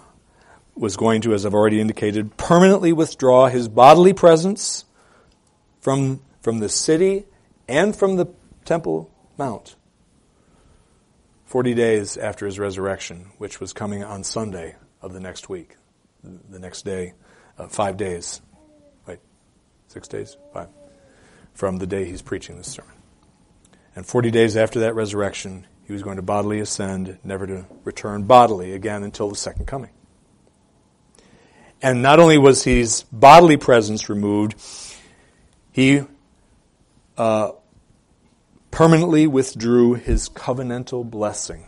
was 0.75 0.97
going 0.97 1.21
to, 1.21 1.33
as 1.33 1.45
I've 1.45 1.53
already 1.53 1.81
indicated, 1.81 2.35
permanently 2.37 2.93
withdraw 2.93 3.47
his 3.47 3.67
bodily 3.67 4.13
presence 4.13 4.85
from, 5.83 6.21
from 6.41 6.59
the 6.59 6.69
city 6.69 7.25
and 7.67 7.93
from 7.93 8.15
the 8.15 8.25
Temple 8.63 9.11
Mount 9.37 9.75
40 11.43 11.73
days 11.73 12.15
after 12.15 12.45
his 12.45 12.57
resurrection, 12.57 13.31
which 13.37 13.59
was 13.59 13.73
coming 13.73 14.01
on 14.01 14.23
Sunday 14.23 14.75
of 15.01 15.11
the 15.11 15.19
next 15.19 15.49
week, 15.49 15.75
the 16.23 16.57
next 16.57 16.83
day, 16.83 17.13
uh, 17.59 17.67
five 17.67 17.97
days. 17.97 18.41
Wait, 19.05 19.19
six 19.89 20.07
days? 20.07 20.37
Five. 20.53 20.69
From 21.53 21.77
the 21.77 21.85
day 21.85 22.05
he's 22.05 22.21
preaching 22.21 22.57
this 22.57 22.71
sermon. 22.71 22.95
And 23.93 24.05
40 24.05 24.31
days 24.31 24.55
after 24.55 24.79
that 24.79 24.95
resurrection, 24.95 25.67
he 25.83 25.91
was 25.91 26.01
going 26.01 26.15
to 26.15 26.23
bodily 26.23 26.61
ascend, 26.61 27.19
never 27.25 27.45
to 27.45 27.65
return 27.83 28.23
bodily 28.23 28.71
again 28.71 29.03
until 29.03 29.29
the 29.29 29.35
second 29.35 29.67
coming. 29.67 29.91
And 31.81 32.01
not 32.01 32.21
only 32.21 32.37
was 32.37 32.63
his 32.63 33.03
bodily 33.11 33.57
presence 33.57 34.07
removed, 34.07 34.55
he 35.73 36.03
uh, 37.17 37.51
permanently 38.71 39.27
withdrew 39.27 39.95
his 39.95 40.29
covenantal 40.29 41.09
blessing 41.09 41.65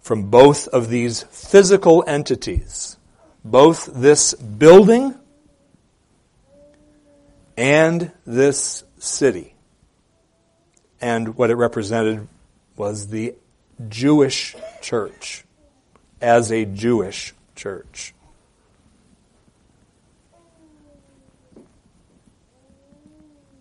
from 0.00 0.30
both 0.30 0.68
of 0.68 0.88
these 0.88 1.24
physical 1.24 2.02
entities, 2.06 2.96
both 3.44 3.90
this 3.92 4.32
building 4.32 5.14
and 7.58 8.10
this 8.24 8.84
city 8.98 9.56
and 11.00 11.36
what 11.36 11.50
it 11.50 11.54
represented 11.56 12.26
was 12.76 13.08
the 13.08 13.34
Jewish 13.88 14.56
church 14.80 15.44
as 16.20 16.50
a 16.50 16.64
Jewish 16.64 17.34
church. 17.54 18.14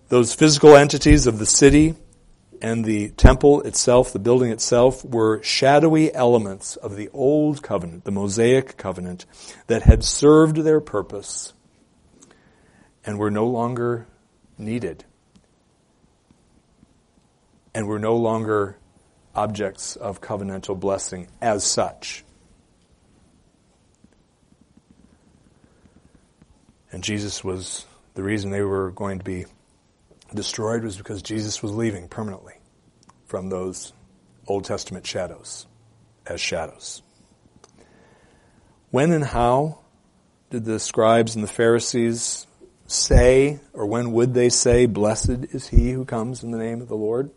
Those 0.08 0.34
physical 0.34 0.76
entities 0.76 1.26
of 1.26 1.40
the 1.40 1.46
city 1.46 1.96
and 2.62 2.86
the 2.86 3.10
temple 3.10 3.62
itself, 3.62 4.14
the 4.14 4.20
building 4.20 4.52
itself, 4.52 5.04
were 5.04 5.42
shadowy 5.42 6.14
elements 6.14 6.76
of 6.76 6.96
the 6.96 7.10
old 7.14 7.64
covenant, 7.64 8.04
the 8.04 8.12
Mosaic 8.12 8.78
covenant, 8.78 9.26
that 9.68 9.84
had 9.84 10.04
served 10.04 10.58
their 10.58 10.80
purpose 10.80 11.54
and 13.04 13.18
were 13.18 13.32
no 13.32 13.48
longer 13.48 14.08
needed 14.58 15.06
and 17.74 17.88
were 17.88 18.00
no 18.00 18.16
longer 18.16 18.78
objects 19.36 19.96
of 19.96 20.22
covenantal 20.22 20.80
blessing 20.80 21.28
as 21.42 21.64
such. 21.64 22.24
And 26.92 27.04
Jesus 27.04 27.44
was 27.44 27.86
the 28.14 28.24
reason 28.24 28.52
they 28.52 28.62
were 28.62 28.92
going 28.92 29.18
to 29.18 29.26
be 29.26 29.46
destroyed 30.36 30.84
was 30.84 30.98
because 30.98 31.22
Jesus 31.22 31.64
was 31.64 31.72
leaving 31.72 32.08
permanently 32.08 32.54
from 33.26 33.50
those 33.50 33.94
Old 34.48 34.66
Testament 34.66 35.06
shadows 35.08 35.66
as 36.26 36.40
shadows. 36.40 37.02
When 38.92 39.12
and 39.12 39.24
how 39.24 39.80
did 40.50 40.66
the 40.66 40.80
scribes 40.80 41.36
and 41.36 41.44
the 41.44 41.50
Pharisees 41.50 42.48
say, 42.88 43.60
or 43.74 43.86
when 43.86 44.12
would 44.12 44.34
they 44.34 44.50
say, 44.50 44.86
Blessed 44.86 45.54
is 45.54 45.68
he 45.68 45.92
who 45.92 46.06
comes 46.06 46.44
in 46.44 46.52
the 46.52 46.58
name 46.58 46.82
of 46.82 46.88
the 46.88 46.96
Lord? 46.96 47.30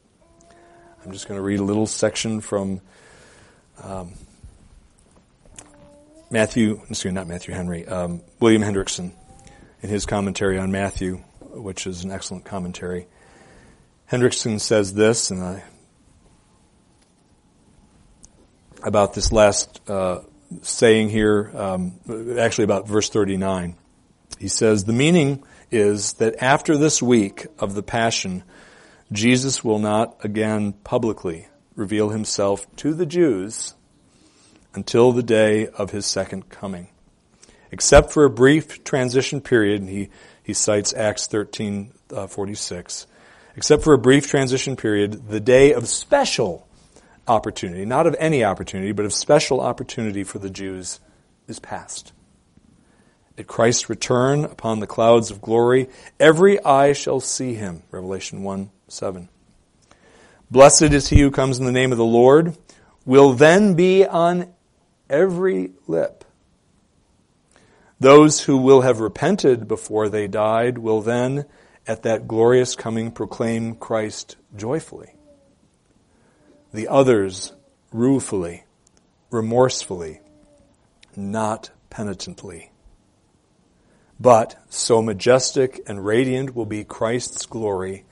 I'm 1.05 1.13
just 1.13 1.27
going 1.27 1.39
to 1.39 1.43
read 1.43 1.61
a 1.61 1.65
little 1.65 1.87
section 1.87 2.41
from 2.41 2.81
um, 3.83 4.13
Matthew, 6.31 6.81
excuse 6.91 7.07
me, 7.07 7.13
not 7.13 7.27
Matthew 7.27 7.55
Henry, 7.55 7.87
um, 7.87 8.21
William 8.41 8.63
Hendriksen 8.63 9.13
in 9.81 9.89
his 9.89 10.05
commentary 10.05 10.59
on 10.59 10.71
Matthew, 10.71 11.23
which 11.51 11.87
is 11.87 12.05
an 12.05 12.11
excellent 12.11 12.45
commentary. 12.45 13.07
Hendriksen 14.11 14.61
says 14.61 14.95
this, 14.95 15.31
and 15.31 15.43
I, 15.43 15.65
about 18.83 19.15
this 19.15 19.33
last 19.33 19.81
uh, 19.89 20.21
saying 20.63 21.11
here, 21.11 21.51
um, 21.55 21.95
actually 22.39 22.65
about 22.65 22.89
verse 22.89 23.11
39. 23.11 23.77
He 24.39 24.49
says, 24.49 24.85
The 24.85 24.93
meaning 24.93 25.45
is 25.71 26.15
that 26.15 26.43
after 26.43 26.77
this 26.77 27.03
week 27.03 27.47
of 27.59 27.75
the 27.75 27.83
Passion, 27.83 28.45
Jesus 29.13 29.65
will 29.65 29.79
not 29.79 30.17
again 30.25 30.73
publicly 30.73 31.49
reveal 31.75 32.11
himself 32.11 32.67
to 32.77 32.95
the 32.95 33.07
Jews 33.07 33.75
until 34.75 35.13
the 35.13 35.23
day 35.23 35.67
of 35.67 35.91
his 35.91 36.07
second 36.07 36.49
coming. 36.49 36.89
Except 37.71 38.13
for 38.13 38.25
a 38.25 38.31
brief 38.31 38.85
transition 38.85 39.41
period, 39.41 39.81
and 39.83 39.91
he, 39.91 40.09
he 40.49 40.55
cites 40.55 40.95
Acts 40.95 41.27
13, 41.27 41.93
uh, 42.11 42.27
46. 42.27 43.07
Except 43.55 43.85
for 43.85 43.93
a 43.93 43.99
brief 43.99 44.27
transition 44.29 44.77
period, 44.77 45.29
the 45.29 45.41
day 45.41 45.75
of 45.75 45.87
special 45.87 46.67
opportunity, 47.27 47.85
not 47.85 48.07
of 48.07 48.17
any 48.19 48.43
opportunity, 48.43 48.93
but 48.93 49.05
of 49.05 49.13
special 49.13 49.61
opportunity 49.61 50.25
for 50.25 50.39
the 50.39 50.49
Jews 50.49 51.01
is 51.49 51.59
past. 51.59 52.13
At 53.37 53.47
Christ's 53.47 53.91
return 53.91 54.47
upon 54.47 54.81
the 54.81 54.87
clouds 54.87 55.31
of 55.31 55.43
glory, 55.43 55.91
every 56.19 56.65
eye 56.65 56.95
shall 56.95 57.21
see 57.21 57.53
him. 57.53 57.83
Revelation 57.91 58.43
1 58.43 58.71
7. 58.89 59.29
Blessed 60.51 60.95
is 60.95 61.11
he 61.11 61.21
who 61.21 61.31
comes 61.31 61.59
in 61.59 61.67
the 61.67 61.73
name 61.73 61.93
of 61.93 61.99
the 61.99 62.07
Lord, 62.07 62.57
will 63.05 63.35
then 63.35 63.75
be 63.75 64.07
on 64.07 64.51
every 65.11 65.73
lip. 65.87 66.18
Those 68.01 68.43
who 68.43 68.59
will 68.59 68.83
have 68.83 69.01
repented 69.01 69.67
before 69.67 70.09
they 70.09 70.29
died 70.29 70.79
will 70.79 71.01
then, 71.01 71.47
at 71.87 72.03
that 72.05 72.29
glorious 72.29 72.77
coming, 72.77 73.11
proclaim 73.11 73.75
Christ 73.75 74.37
joyfully. 74.55 75.15
The 76.73 76.87
others 76.87 77.53
ruefully, 77.93 78.65
remorsefully, 79.31 80.21
not 81.17 81.71
penitently. 81.91 82.71
But 84.21 84.57
so 84.69 85.03
majestic 85.03 85.81
and 85.87 86.05
radiant 86.05 86.55
will 86.55 86.67
be 86.67 86.85
Christ's 86.85 87.47
glory 87.47 88.05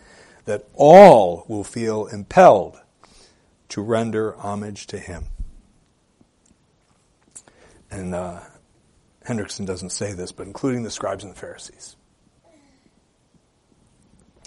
that 0.46 0.66
all 0.74 1.44
will 1.48 1.64
feel 1.64 2.06
impelled 2.06 2.80
to 3.68 3.82
render 3.82 4.36
homage 4.36 4.86
to 4.88 4.98
him. 4.98 5.26
And 7.90 8.14
uh, 8.14 8.40
Hendriksen 9.26 9.66
doesn't 9.66 9.90
say 9.90 10.12
this, 10.12 10.32
but 10.32 10.46
including 10.46 10.82
the 10.82 10.90
scribes 10.90 11.24
and 11.24 11.34
the 11.34 11.38
Pharisees. 11.38 11.96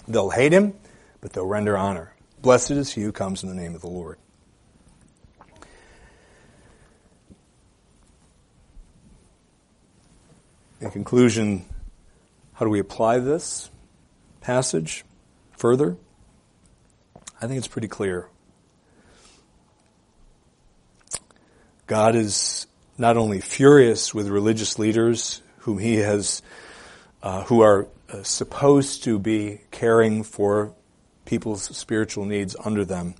They'll 0.08 0.30
hate 0.30 0.52
him, 0.52 0.74
but 1.20 1.32
they'll 1.32 1.46
render 1.46 1.76
honor. 1.76 2.14
Blessed 2.40 2.72
is 2.72 2.92
he 2.92 3.02
who 3.02 3.12
comes 3.12 3.42
in 3.42 3.48
the 3.48 3.54
name 3.54 3.74
of 3.74 3.82
the 3.82 3.88
Lord. 3.88 4.18
In 10.80 10.90
conclusion, 10.90 11.66
how 12.54 12.64
do 12.64 12.70
we 12.70 12.78
apply 12.78 13.18
this 13.18 13.70
passage? 14.40 15.04
further? 15.60 15.98
I 17.40 17.46
think 17.46 17.58
it's 17.58 17.68
pretty 17.68 17.86
clear. 17.86 18.28
God 21.86 22.16
is 22.16 22.66
not 23.00 23.16
only 23.16 23.40
furious 23.40 24.12
with 24.12 24.28
religious 24.28 24.78
leaders 24.78 25.40
whom 25.60 25.78
he 25.78 25.96
has, 25.96 26.42
uh, 27.22 27.42
who 27.44 27.62
are 27.62 27.88
uh, 28.12 28.22
supposed 28.22 29.04
to 29.04 29.18
be 29.18 29.58
caring 29.70 30.22
for 30.22 30.74
people's 31.24 31.64
spiritual 31.74 32.26
needs 32.26 32.54
under 32.62 32.84
them, 32.84 33.14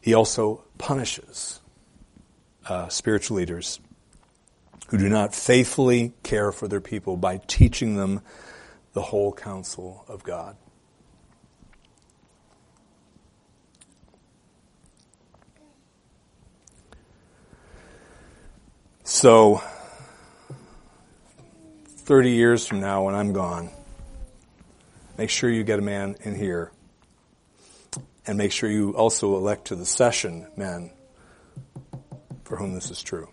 he 0.00 0.14
also 0.14 0.64
punishes 0.78 1.60
uh, 2.66 2.88
spiritual 2.88 3.36
leaders 3.36 3.80
who 4.88 4.96
do 4.96 5.10
not 5.10 5.34
faithfully 5.34 6.14
care 6.22 6.50
for 6.50 6.68
their 6.68 6.80
people 6.80 7.18
by 7.18 7.36
teaching 7.46 7.96
them 7.96 8.22
the 8.94 9.02
whole 9.02 9.30
counsel 9.30 10.06
of 10.08 10.22
God. 10.24 10.56
So, 19.10 19.62
30 21.86 22.30
years 22.32 22.66
from 22.66 22.80
now, 22.80 23.04
when 23.04 23.14
I'm 23.14 23.32
gone, 23.32 23.70
make 25.16 25.30
sure 25.30 25.48
you 25.48 25.64
get 25.64 25.78
a 25.78 25.82
man 25.82 26.16
in 26.24 26.34
here. 26.34 26.72
And 28.26 28.36
make 28.36 28.52
sure 28.52 28.70
you 28.70 28.94
also 28.94 29.36
elect 29.36 29.68
to 29.68 29.76
the 29.76 29.86
session 29.86 30.46
men 30.58 30.90
for 32.44 32.58
whom 32.58 32.74
this 32.74 32.90
is 32.90 33.02
true. 33.02 33.30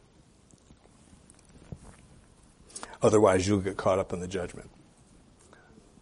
Otherwise, 3.02 3.46
you'll 3.46 3.60
get 3.60 3.76
caught 3.76 4.00
up 4.00 4.14
in 4.14 4.22
the 4.22 4.30
judgment 4.30 4.72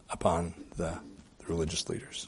upon 0.08 0.54
the, 0.78 1.00
the 1.40 1.46
religious 1.48 1.90
leaders. 1.90 2.28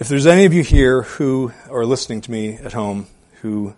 If 0.00 0.08
there's 0.08 0.26
any 0.26 0.46
of 0.46 0.52
you 0.52 0.64
here 0.64 1.02
who 1.02 1.52
are 1.70 1.86
listening 1.86 2.22
to 2.22 2.30
me 2.32 2.54
at 2.54 2.72
home 2.72 3.06
who 3.40 3.76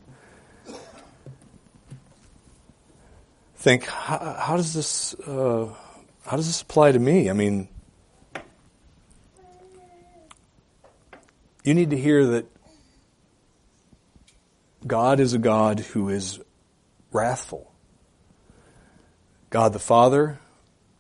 think, 3.61 3.85
how, 3.85 4.37
how 4.39 4.57
does 4.57 4.73
this 4.73 5.15
uh, 5.27 5.69
how 6.25 6.37
does 6.37 6.47
this 6.47 6.63
apply 6.63 6.93
to 6.93 6.99
me? 6.99 7.29
I 7.29 7.35
mean, 7.35 7.69
you 11.63 11.75
need 11.75 11.91
to 11.91 11.99
hear 11.99 12.25
that 12.27 12.47
God 14.87 15.21
is 15.21 15.35
a 15.35 15.39
God 15.39 15.81
who 15.81 16.09
is 16.09 16.41
wrathful. 17.13 17.71
God 19.51 19.75
the 19.75 19.79
Father, 19.79 20.39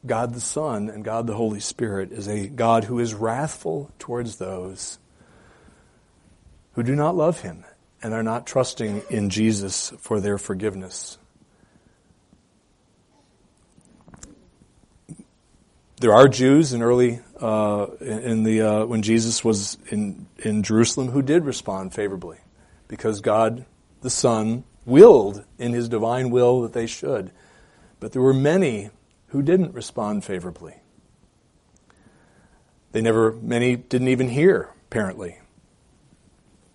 God 0.04 0.34
the 0.34 0.40
Son, 0.40 0.90
and 0.90 1.02
God 1.02 1.26
the 1.26 1.36
Holy 1.36 1.61
Spirit 1.61 2.12
is 2.12 2.28
a 2.28 2.46
God 2.48 2.84
who 2.84 2.98
is 2.98 3.14
wrathful 3.14 3.90
towards 3.98 4.36
those 4.36 4.98
who 6.72 6.82
do 6.82 6.94
not 6.94 7.16
love 7.16 7.40
Him 7.40 7.64
and 8.02 8.12
are 8.12 8.22
not 8.22 8.46
trusting 8.46 9.02
in 9.08 9.30
Jesus 9.30 9.94
for 9.98 10.20
their 10.20 10.36
forgiveness. 10.36 11.16
There 16.01 16.14
are 16.14 16.28
Jews 16.28 16.72
in 16.72 16.82
early 16.82 17.20
uh, 17.40 17.86
in 18.01 18.42
the 18.42 18.62
uh, 18.62 18.86
when 18.86 19.03
Jesus 19.03 19.44
was 19.44 19.76
in 19.90 20.26
in 20.38 20.62
Jerusalem 20.62 21.09
who 21.09 21.20
did 21.22 21.44
respond 21.44 21.94
favorably, 21.94 22.38
because 22.88 23.20
God 23.20 23.66
the 24.01 24.11
Son 24.11 24.64
willed 24.86 25.44
in 25.59 25.74
His 25.74 25.88
divine 25.88 26.30
will 26.30 26.62
that 26.62 26.72
they 26.72 26.86
should, 26.86 27.30
but 28.01 28.12
there 28.12 28.22
were 28.22 28.34
many 28.34 28.90
who 29.28 29.42
didn't 29.42 29.74
respond 29.74 30.24
favorably. 30.24 30.74
They 32.92 33.03
never 33.03 33.32
many 33.32 33.76
didn't 33.76 34.09
even 34.09 34.30
hear 34.30 34.70
apparently. 34.88 35.36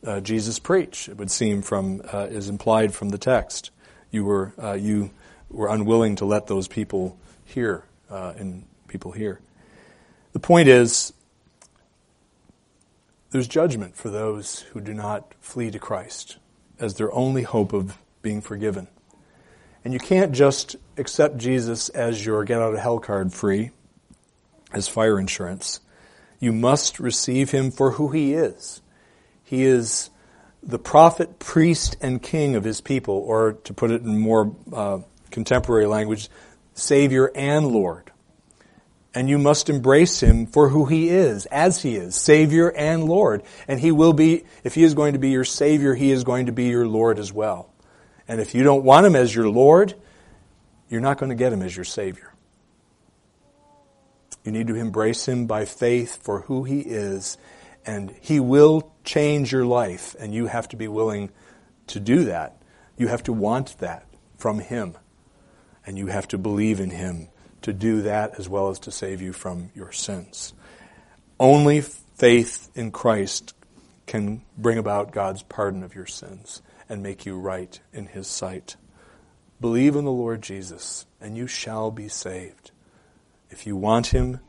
Uh, 0.05 0.19
Jesus 0.19 0.59
preach. 0.59 1.09
It 1.09 1.17
would 1.17 1.31
seem 1.31 1.63
from 1.63 2.03
uh, 2.13 2.27
is 2.29 2.47
implied 2.47 2.93
from 2.93 3.09
the 3.09 3.17
text. 3.17 3.71
You 4.11 4.23
were 4.23 4.53
uh, 4.61 4.73
you 4.73 5.09
were 5.49 5.67
unwilling 5.67 6.15
to 6.17 6.25
let 6.25 6.45
those 6.45 6.67
people 6.67 7.17
hear 7.43 7.85
uh, 8.11 8.33
in 8.37 8.65
people 8.95 9.11
here. 9.11 9.41
The 10.31 10.39
point 10.39 10.69
is, 10.69 11.11
there's 13.31 13.49
judgment 13.49 13.97
for 13.97 14.09
those 14.09 14.61
who 14.71 14.79
do 14.79 14.93
not 14.93 15.33
flee 15.41 15.69
to 15.71 15.79
Christ 15.79 16.37
as 16.79 16.93
their 16.93 17.13
only 17.13 17.41
hope 17.41 17.73
of 17.73 17.97
being 18.21 18.39
forgiven. 18.39 18.87
And 19.83 19.93
you 19.93 19.99
can't 19.99 20.31
just 20.31 20.77
accept 20.95 21.37
Jesus 21.37 21.89
as 21.89 22.25
your 22.25 22.45
get 22.45 22.61
out 22.61 22.73
of 22.73 22.79
hell 22.79 22.99
card 22.99 23.33
free, 23.33 23.71
as 24.71 24.87
fire 24.87 25.19
insurance. 25.19 25.81
You 26.39 26.53
must 26.53 26.97
receive 26.97 27.51
him 27.51 27.69
for 27.69 27.91
who 27.91 28.07
he 28.07 28.33
is. 28.33 28.81
He 29.43 29.63
is 29.63 30.09
the 30.63 30.79
prophet, 30.79 31.37
priest, 31.39 31.97
and 31.99 32.23
king 32.23 32.55
of 32.55 32.63
his 32.63 32.79
people, 32.79 33.15
or 33.15 33.57
to 33.65 33.73
put 33.73 33.91
it 33.91 34.03
in 34.03 34.17
more 34.17 34.55
uh, 34.71 34.99
contemporary 35.31 35.85
language, 35.85 36.29
Savior 36.73 37.29
and 37.35 37.67
Lord. 37.67 38.11
And 39.15 39.29
you 39.29 39.37
must 39.37 39.69
embrace 39.69 40.21
Him 40.21 40.45
for 40.45 40.67
who 40.67 40.85
He 40.85 41.07
is, 41.07 41.45
as 41.45 41.81
He 41.81 41.95
is, 41.95 42.15
Savior 42.15 42.69
and 42.69 43.05
Lord. 43.05 43.43
And 43.65 43.79
He 43.79 43.91
will 43.91 44.11
be, 44.11 44.43
if 44.65 44.75
He 44.75 44.83
is 44.83 44.93
going 44.93 45.13
to 45.13 45.19
be 45.19 45.29
your 45.29 45.45
Savior, 45.45 45.95
He 45.95 46.11
is 46.11 46.25
going 46.25 46.47
to 46.47 46.51
be 46.51 46.65
your 46.65 46.85
Lord 46.85 47.17
as 47.17 47.31
well. 47.31 47.73
And 48.27 48.41
if 48.41 48.53
you 48.53 48.63
don't 48.63 48.83
want 48.83 49.05
Him 49.05 49.15
as 49.15 49.33
your 49.33 49.49
Lord, 49.49 49.95
you're 50.89 50.99
not 50.99 51.17
going 51.17 51.29
to 51.29 51.35
get 51.35 51.53
Him 51.53 51.61
as 51.61 51.73
your 51.73 51.85
Savior. 51.85 52.33
You 54.43 54.51
need 54.51 54.67
to 54.67 54.75
embrace 54.75 55.27
Him 55.27 55.47
by 55.47 55.63
faith 55.63 56.21
for 56.21 56.41
who 56.41 56.65
He 56.65 56.81
is, 56.81 57.37
and 57.85 58.13
He 58.19 58.41
will 58.41 58.91
change 59.05 59.51
your 59.53 59.65
life, 59.65 60.15
and 60.19 60.33
you 60.33 60.47
have 60.47 60.67
to 60.69 60.75
be 60.75 60.89
willing 60.89 61.29
to 61.87 62.01
do 62.01 62.25
that. 62.25 62.61
You 62.97 63.07
have 63.07 63.23
to 63.23 63.33
want 63.33 63.77
that 63.79 64.07
from 64.37 64.59
Him, 64.59 64.97
and 65.85 65.97
you 65.97 66.07
have 66.07 66.27
to 66.27 66.37
believe 66.37 66.81
in 66.81 66.89
Him 66.89 67.29
to 67.65 67.73
do 67.73 68.03
that 68.03 68.37
as 68.37 68.47
well 68.47 68.69
as 68.69 68.77
to 68.77 68.91
save 68.91 69.23
you 69.23 69.33
from 69.33 69.71
your 69.73 69.91
sins. 69.91 70.53
Only 71.39 71.81
faith 71.81 72.69
in 72.75 72.91
Christ 72.91 73.55
can 74.05 74.43
bring 74.55 74.77
about 74.77 75.11
God's 75.11 75.41
pardon 75.41 75.81
of 75.81 75.95
your 75.95 76.05
sins 76.05 76.61
and 76.87 77.01
make 77.01 77.25
you 77.25 77.39
right 77.39 77.79
in 77.91 78.05
His 78.05 78.27
sight. 78.27 78.75
Believe 79.59 79.95
in 79.95 80.05
the 80.05 80.11
Lord 80.11 80.43
Jesus, 80.43 81.07
and 81.19 81.35
you 81.35 81.47
shall 81.47 81.89
be 81.89 82.07
saved. 82.07 82.69
If 83.49 83.65
you 83.65 83.75
want 83.75 84.07
Him, 84.07 84.41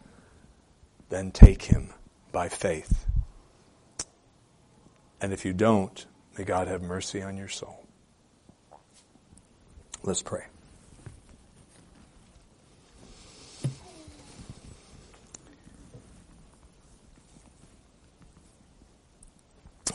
then 1.09 1.31
take 1.31 1.62
Him 1.62 1.95
by 2.33 2.51
faith. 2.51 3.07
And 5.23 5.33
if 5.33 5.47
you 5.47 5.55
don't, 5.55 6.05
may 6.37 6.45
God 6.45 6.69
have 6.69 6.83
mercy 6.83 7.23
on 7.23 7.39
your 7.39 7.49
soul. 7.49 7.87
Let's 10.03 10.21
pray. 10.21 10.45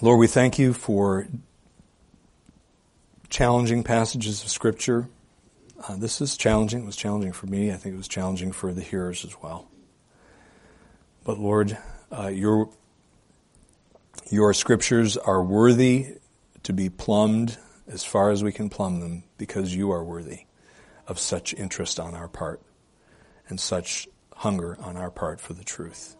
Lord, 0.04 0.18
we 0.18 0.26
thank 0.26 0.58
you 0.58 0.74
for 0.74 1.28
challenging 3.30 3.84
passages 3.84 4.44
of 4.44 4.50
Scripture. 4.50 5.08
Uh, 5.88 5.96
this 5.96 6.22
is 6.22 6.36
challenging. 6.38 6.82
It 6.82 6.86
was 6.88 6.96
challenging 6.96 7.34
for 7.34 7.46
me. 7.46 7.72
I 7.72 7.76
think 7.76 7.94
it 7.94 7.98
was 7.98 8.08
challenging 8.08 8.52
for 8.52 8.74
the 8.74 8.82
hearers 8.82 9.24
as 9.24 9.36
well. 9.44 9.68
But 11.24 11.38
Lord, 11.38 11.78
uh, 12.12 12.30
your 12.30 12.72
your 14.32 14.56
scriptures 14.56 15.18
are 15.18 15.44
worthy 15.44 16.16
to 16.64 16.74
be 16.74 16.90
plumbed 16.90 17.60
as 17.88 18.04
far 18.04 18.32
as 18.32 18.44
we 18.44 18.52
can 18.52 18.70
plumb 18.70 19.02
them 19.02 19.24
because 19.38 19.76
you 19.76 19.92
are 19.92 20.04
worthy 20.04 20.46
of 21.08 21.20
such 21.20 21.54
interest 21.54 22.00
on 22.00 22.16
our 22.16 22.28
part 22.28 22.60
and 23.50 23.60
such 23.60 24.08
hunger 24.38 24.78
on 24.82 24.98
our 24.98 25.12
part 25.12 25.40
for 25.40 25.54
the 25.54 25.64
truth. 25.64 26.16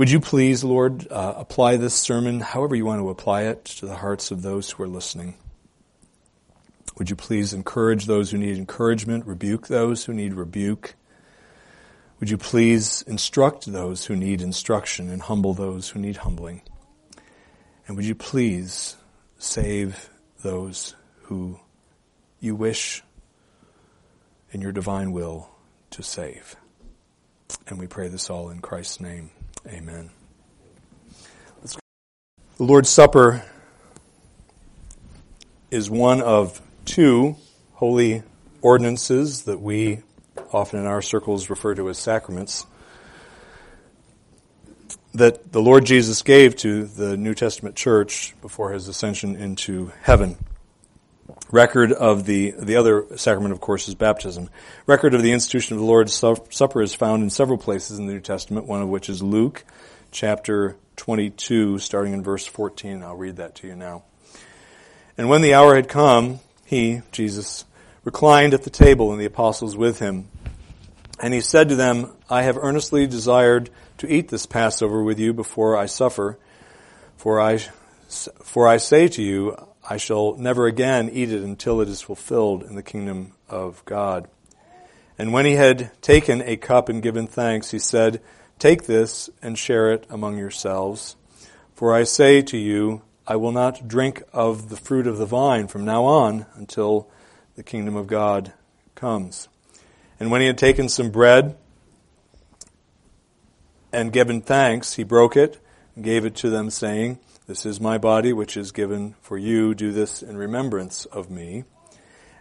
Would 0.00 0.10
you 0.10 0.18
please, 0.18 0.64
Lord, 0.64 1.08
uh, 1.12 1.34
apply 1.36 1.76
this 1.76 1.92
sermon 1.92 2.40
however 2.40 2.74
you 2.74 2.86
want 2.86 3.02
to 3.02 3.10
apply 3.10 3.42
it 3.42 3.66
to 3.66 3.84
the 3.84 3.96
hearts 3.96 4.30
of 4.30 4.40
those 4.40 4.70
who 4.70 4.82
are 4.82 4.88
listening? 4.88 5.34
Would 6.96 7.10
you 7.10 7.16
please 7.16 7.52
encourage 7.52 8.06
those 8.06 8.30
who 8.30 8.38
need 8.38 8.56
encouragement, 8.56 9.26
rebuke 9.26 9.66
those 9.66 10.06
who 10.06 10.14
need 10.14 10.32
rebuke? 10.32 10.94
Would 12.18 12.30
you 12.30 12.38
please 12.38 13.02
instruct 13.02 13.70
those 13.70 14.06
who 14.06 14.16
need 14.16 14.40
instruction 14.40 15.10
and 15.10 15.20
humble 15.20 15.52
those 15.52 15.90
who 15.90 15.98
need 15.98 16.16
humbling? 16.16 16.62
And 17.86 17.94
would 17.94 18.06
you 18.06 18.14
please 18.14 18.96
save 19.36 20.08
those 20.40 20.96
who 21.24 21.60
you 22.40 22.56
wish 22.56 23.02
in 24.50 24.62
your 24.62 24.72
divine 24.72 25.12
will 25.12 25.50
to 25.90 26.02
save? 26.02 26.56
And 27.66 27.78
we 27.78 27.86
pray 27.86 28.08
this 28.08 28.30
all 28.30 28.48
in 28.48 28.60
Christ's 28.60 28.98
name. 28.98 29.30
Amen. 29.66 30.10
The 31.62 32.64
Lord's 32.64 32.88
Supper 32.88 33.42
is 35.70 35.90
one 35.90 36.20
of 36.20 36.60
two 36.84 37.36
holy 37.74 38.22
ordinances 38.62 39.42
that 39.44 39.60
we 39.60 40.02
often 40.52 40.80
in 40.80 40.86
our 40.86 41.00
circles 41.00 41.48
refer 41.48 41.74
to 41.74 41.88
as 41.88 41.98
sacraments 41.98 42.66
that 45.14 45.52
the 45.52 45.62
Lord 45.62 45.84
Jesus 45.84 46.22
gave 46.22 46.56
to 46.56 46.84
the 46.84 47.16
New 47.16 47.34
Testament 47.34 47.76
church 47.76 48.34
before 48.42 48.72
his 48.72 48.88
ascension 48.88 49.36
into 49.36 49.92
heaven. 50.02 50.36
Record 51.52 51.92
of 51.92 52.26
the, 52.26 52.52
the 52.52 52.76
other 52.76 53.06
sacrament, 53.16 53.52
of 53.52 53.60
course, 53.60 53.88
is 53.88 53.94
baptism. 53.96 54.48
Record 54.86 55.14
of 55.14 55.22
the 55.22 55.32
institution 55.32 55.74
of 55.74 55.80
the 55.80 55.86
Lord's 55.86 56.12
Supper 56.12 56.82
is 56.82 56.94
found 56.94 57.24
in 57.24 57.30
several 57.30 57.58
places 57.58 57.98
in 57.98 58.06
the 58.06 58.12
New 58.12 58.20
Testament, 58.20 58.66
one 58.66 58.82
of 58.82 58.88
which 58.88 59.08
is 59.08 59.22
Luke 59.22 59.64
chapter 60.12 60.76
22, 60.96 61.78
starting 61.78 62.12
in 62.12 62.22
verse 62.22 62.46
14. 62.46 63.02
I'll 63.02 63.16
read 63.16 63.36
that 63.36 63.56
to 63.56 63.66
you 63.66 63.74
now. 63.74 64.04
And 65.18 65.28
when 65.28 65.42
the 65.42 65.54
hour 65.54 65.74
had 65.74 65.88
come, 65.88 66.38
he, 66.64 67.02
Jesus, 67.10 67.64
reclined 68.04 68.54
at 68.54 68.62
the 68.62 68.70
table 68.70 69.12
and 69.12 69.20
the 69.20 69.26
apostles 69.26 69.76
with 69.76 69.98
him. 69.98 70.28
And 71.18 71.34
he 71.34 71.40
said 71.40 71.68
to 71.68 71.76
them, 71.76 72.12
I 72.28 72.42
have 72.42 72.58
earnestly 72.58 73.06
desired 73.06 73.70
to 73.98 74.10
eat 74.10 74.28
this 74.28 74.46
Passover 74.46 75.02
with 75.02 75.18
you 75.18 75.32
before 75.32 75.76
I 75.76 75.86
suffer, 75.86 76.38
for 77.16 77.40
I, 77.40 77.58
for 78.42 78.68
I 78.68 78.78
say 78.78 79.08
to 79.08 79.22
you, 79.22 79.56
I 79.88 79.96
shall 79.96 80.36
never 80.36 80.66
again 80.66 81.08
eat 81.10 81.32
it 81.32 81.42
until 81.42 81.80
it 81.80 81.88
is 81.88 82.02
fulfilled 82.02 82.62
in 82.62 82.74
the 82.74 82.82
kingdom 82.82 83.32
of 83.48 83.82
God. 83.84 84.28
And 85.18 85.32
when 85.32 85.46
he 85.46 85.54
had 85.54 85.90
taken 86.02 86.42
a 86.42 86.56
cup 86.56 86.88
and 86.88 87.02
given 87.02 87.26
thanks, 87.26 87.70
he 87.70 87.78
said, 87.78 88.20
Take 88.58 88.84
this 88.84 89.30
and 89.40 89.58
share 89.58 89.92
it 89.92 90.06
among 90.10 90.38
yourselves. 90.38 91.16
For 91.74 91.94
I 91.94 92.04
say 92.04 92.42
to 92.42 92.58
you, 92.58 93.02
I 93.26 93.36
will 93.36 93.52
not 93.52 93.88
drink 93.88 94.22
of 94.32 94.68
the 94.68 94.76
fruit 94.76 95.06
of 95.06 95.18
the 95.18 95.26
vine 95.26 95.68
from 95.68 95.84
now 95.84 96.04
on 96.04 96.46
until 96.54 97.08
the 97.54 97.62
kingdom 97.62 97.96
of 97.96 98.06
God 98.06 98.52
comes. 98.94 99.48
And 100.18 100.30
when 100.30 100.40
he 100.40 100.46
had 100.46 100.58
taken 100.58 100.88
some 100.88 101.10
bread 101.10 101.56
and 103.92 104.12
given 104.12 104.40
thanks, 104.40 104.94
he 104.94 105.04
broke 105.04 105.36
it 105.36 105.58
and 105.94 106.04
gave 106.04 106.24
it 106.24 106.34
to 106.36 106.50
them, 106.50 106.70
saying, 106.70 107.18
this 107.50 107.66
is 107.66 107.80
my 107.80 107.98
body, 107.98 108.32
which 108.32 108.56
is 108.56 108.70
given 108.70 109.16
for 109.22 109.36
you. 109.36 109.74
Do 109.74 109.90
this 109.90 110.22
in 110.22 110.36
remembrance 110.36 111.04
of 111.06 111.32
me. 111.32 111.64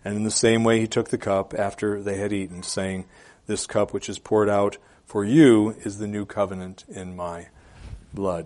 And 0.05 0.15
in 0.15 0.23
the 0.23 0.29
same 0.29 0.63
way, 0.63 0.79
he 0.79 0.85
took 0.85 1.09
the 1.09 1.17
cup 1.17 1.55
after 1.57 1.99
they 1.99 2.17
had 2.19 2.31
eaten, 2.31 2.61
saying, 2.61 3.05
This 3.47 3.65
cup 3.65 3.91
which 3.91 4.07
is 4.07 4.19
poured 4.19 4.49
out 4.49 4.77
for 5.07 5.25
you 5.25 5.71
is 5.83 5.97
the 5.97 6.05
new 6.05 6.27
covenant 6.27 6.85
in 6.87 7.15
my 7.15 7.47
blood. 8.13 8.45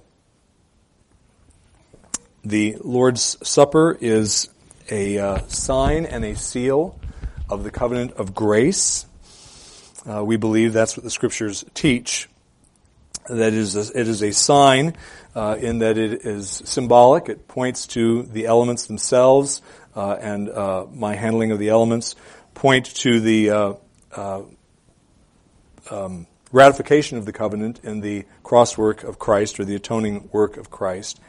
The 2.45 2.77
Lord's 2.79 3.37
Supper 3.45 3.97
is 3.99 4.47
a 4.89 5.17
uh, 5.17 5.39
sign 5.47 6.05
and 6.05 6.23
a 6.23 6.37
seal 6.37 6.97
of 7.49 7.65
the 7.65 7.71
covenant 7.71 8.13
of 8.13 8.33
grace. 8.33 9.05
Uh, 10.09 10.23
we 10.23 10.37
believe 10.37 10.71
that's 10.71 10.95
what 10.95 11.03
the 11.03 11.11
scriptures 11.11 11.65
teach. 11.73 12.29
That 13.29 13.53
is, 13.53 13.75
a, 13.75 13.99
it 13.99 14.07
is 14.07 14.21
a 14.21 14.33
sign 14.33 14.95
uh, 15.33 15.57
in 15.59 15.79
that 15.79 15.97
it 15.97 16.25
is 16.25 16.61
symbolic. 16.65 17.29
It 17.29 17.47
points 17.47 17.87
to 17.87 18.23
the 18.23 18.47
elements 18.47 18.87
themselves, 18.87 19.61
uh, 19.95 20.17
and 20.19 20.49
uh, 20.49 20.85
my 20.91 21.15
handling 21.15 21.51
of 21.51 21.59
the 21.59 21.69
elements 21.69 22.15
point 22.53 22.85
to 22.97 23.19
the 23.19 23.49
uh, 23.49 23.73
uh, 24.15 24.41
um, 25.89 26.27
ratification 26.51 27.17
of 27.17 27.25
the 27.25 27.33
covenant 27.33 27.79
in 27.83 28.01
the 28.01 28.25
cross 28.43 28.77
work 28.77 29.03
of 29.03 29.19
Christ 29.19 29.59
or 29.59 29.65
the 29.65 29.75
atoning 29.75 30.29
work 30.31 30.57
of 30.57 30.69
Christ. 30.69 31.19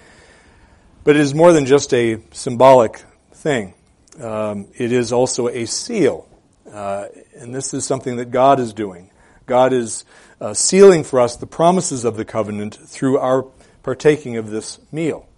But 1.05 1.17
it 1.17 1.21
is 1.21 1.35
more 1.35 1.53
than 1.53 1.67
just 1.67 1.93
a 1.95 2.21
symbolic 2.33 3.03
thing. 3.33 3.75
Um, 4.21 4.69
it 4.77 4.93
is 4.93 5.13
also 5.13 5.49
a 5.49 5.67
seal, 5.67 6.29
uh, 6.71 7.07
and 7.37 7.55
this 7.55 7.75
is 7.75 7.85
something 7.85 8.17
that 8.17 8.31
God 8.31 8.61
is 8.61 8.73
doing. 8.73 9.11
God 9.47 9.73
is 9.73 10.05
uh, 10.41 10.55
sealing 10.55 11.05
for 11.05 11.21
us 11.21 11.37
the 11.37 11.47
promises 11.47 12.05
of 12.05 12.17
the 12.17 12.25
covenant 12.25 12.75
through 12.75 13.19
our 13.19 13.47
partaking 13.83 14.37
of 14.37 14.51
this 14.51 14.79
meal. 14.91 15.29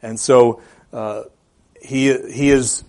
And 0.00 0.18
so 0.18 0.62
uh, 0.92 1.24
he, 1.80 2.16
he 2.30 2.50
is 2.50 2.84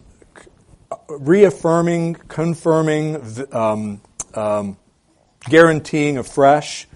reaffirming, 1.10 2.16
confirming, 2.16 3.46
um, 3.52 4.02
um, 4.34 4.78
guaranteeing 5.50 6.18
afresh 6.18 6.88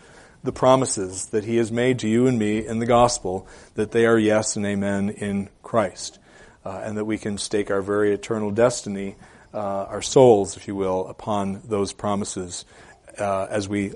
the 0.44 0.52
promises 0.52 1.28
that 1.28 1.44
he 1.44 1.58
has 1.58 1.72
made 1.72 2.00
to 2.00 2.08
you 2.08 2.28
and 2.28 2.40
me 2.40 2.66
in 2.66 2.80
the 2.80 2.86
gospel 2.86 3.48
that 3.76 3.92
they 3.92 4.06
are 4.06 4.18
yes 4.18 4.56
and 4.56 4.66
amen 4.66 5.10
in 5.10 5.50
Christ. 5.64 6.20
Uh, 6.64 6.82
and 6.84 6.98
that 6.98 7.06
we 7.06 7.18
can 7.18 7.38
stake 7.38 7.72
our 7.72 7.82
very 7.82 8.14
eternal 8.14 8.52
destiny, 8.52 9.16
uh, 9.54 9.58
our 9.86 10.02
souls, 10.02 10.58
if 10.58 10.68
you 10.68 10.76
will, 10.76 11.08
upon 11.08 11.62
those 11.66 11.94
promises 11.94 12.66
uh, 13.20 13.48
as 13.50 13.68
we 13.68 13.94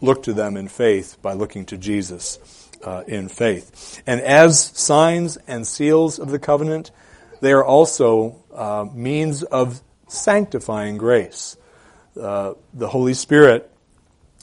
look 0.00 0.24
to 0.24 0.32
them 0.32 0.56
in 0.56 0.68
faith 0.68 1.16
by 1.22 1.32
looking 1.32 1.64
to 1.66 1.78
Jesus 1.78 2.38
uh, 2.82 3.04
in 3.06 3.28
faith. 3.28 4.02
And 4.06 4.20
as 4.20 4.60
signs 4.60 5.36
and 5.46 5.66
seals 5.66 6.18
of 6.18 6.30
the 6.30 6.38
covenant, 6.38 6.90
they 7.40 7.52
are 7.52 7.64
also 7.64 8.42
uh, 8.54 8.86
means 8.92 9.42
of 9.42 9.80
sanctifying 10.08 10.96
grace. 10.98 11.56
uh, 12.20 12.54
the 12.74 12.88
Holy 12.88 13.14
Spirit 13.14 13.70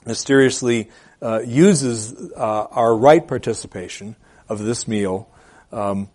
mysteriously 0.05 0.89
uh, 1.21 1.41
uses 1.45 2.31
uh, 2.35 2.67
our 2.71 2.95
right 2.95 3.27
participation 3.27 4.15
of 4.47 4.59
this 4.59 4.87
meal 4.87 5.29
um, 5.71 6.09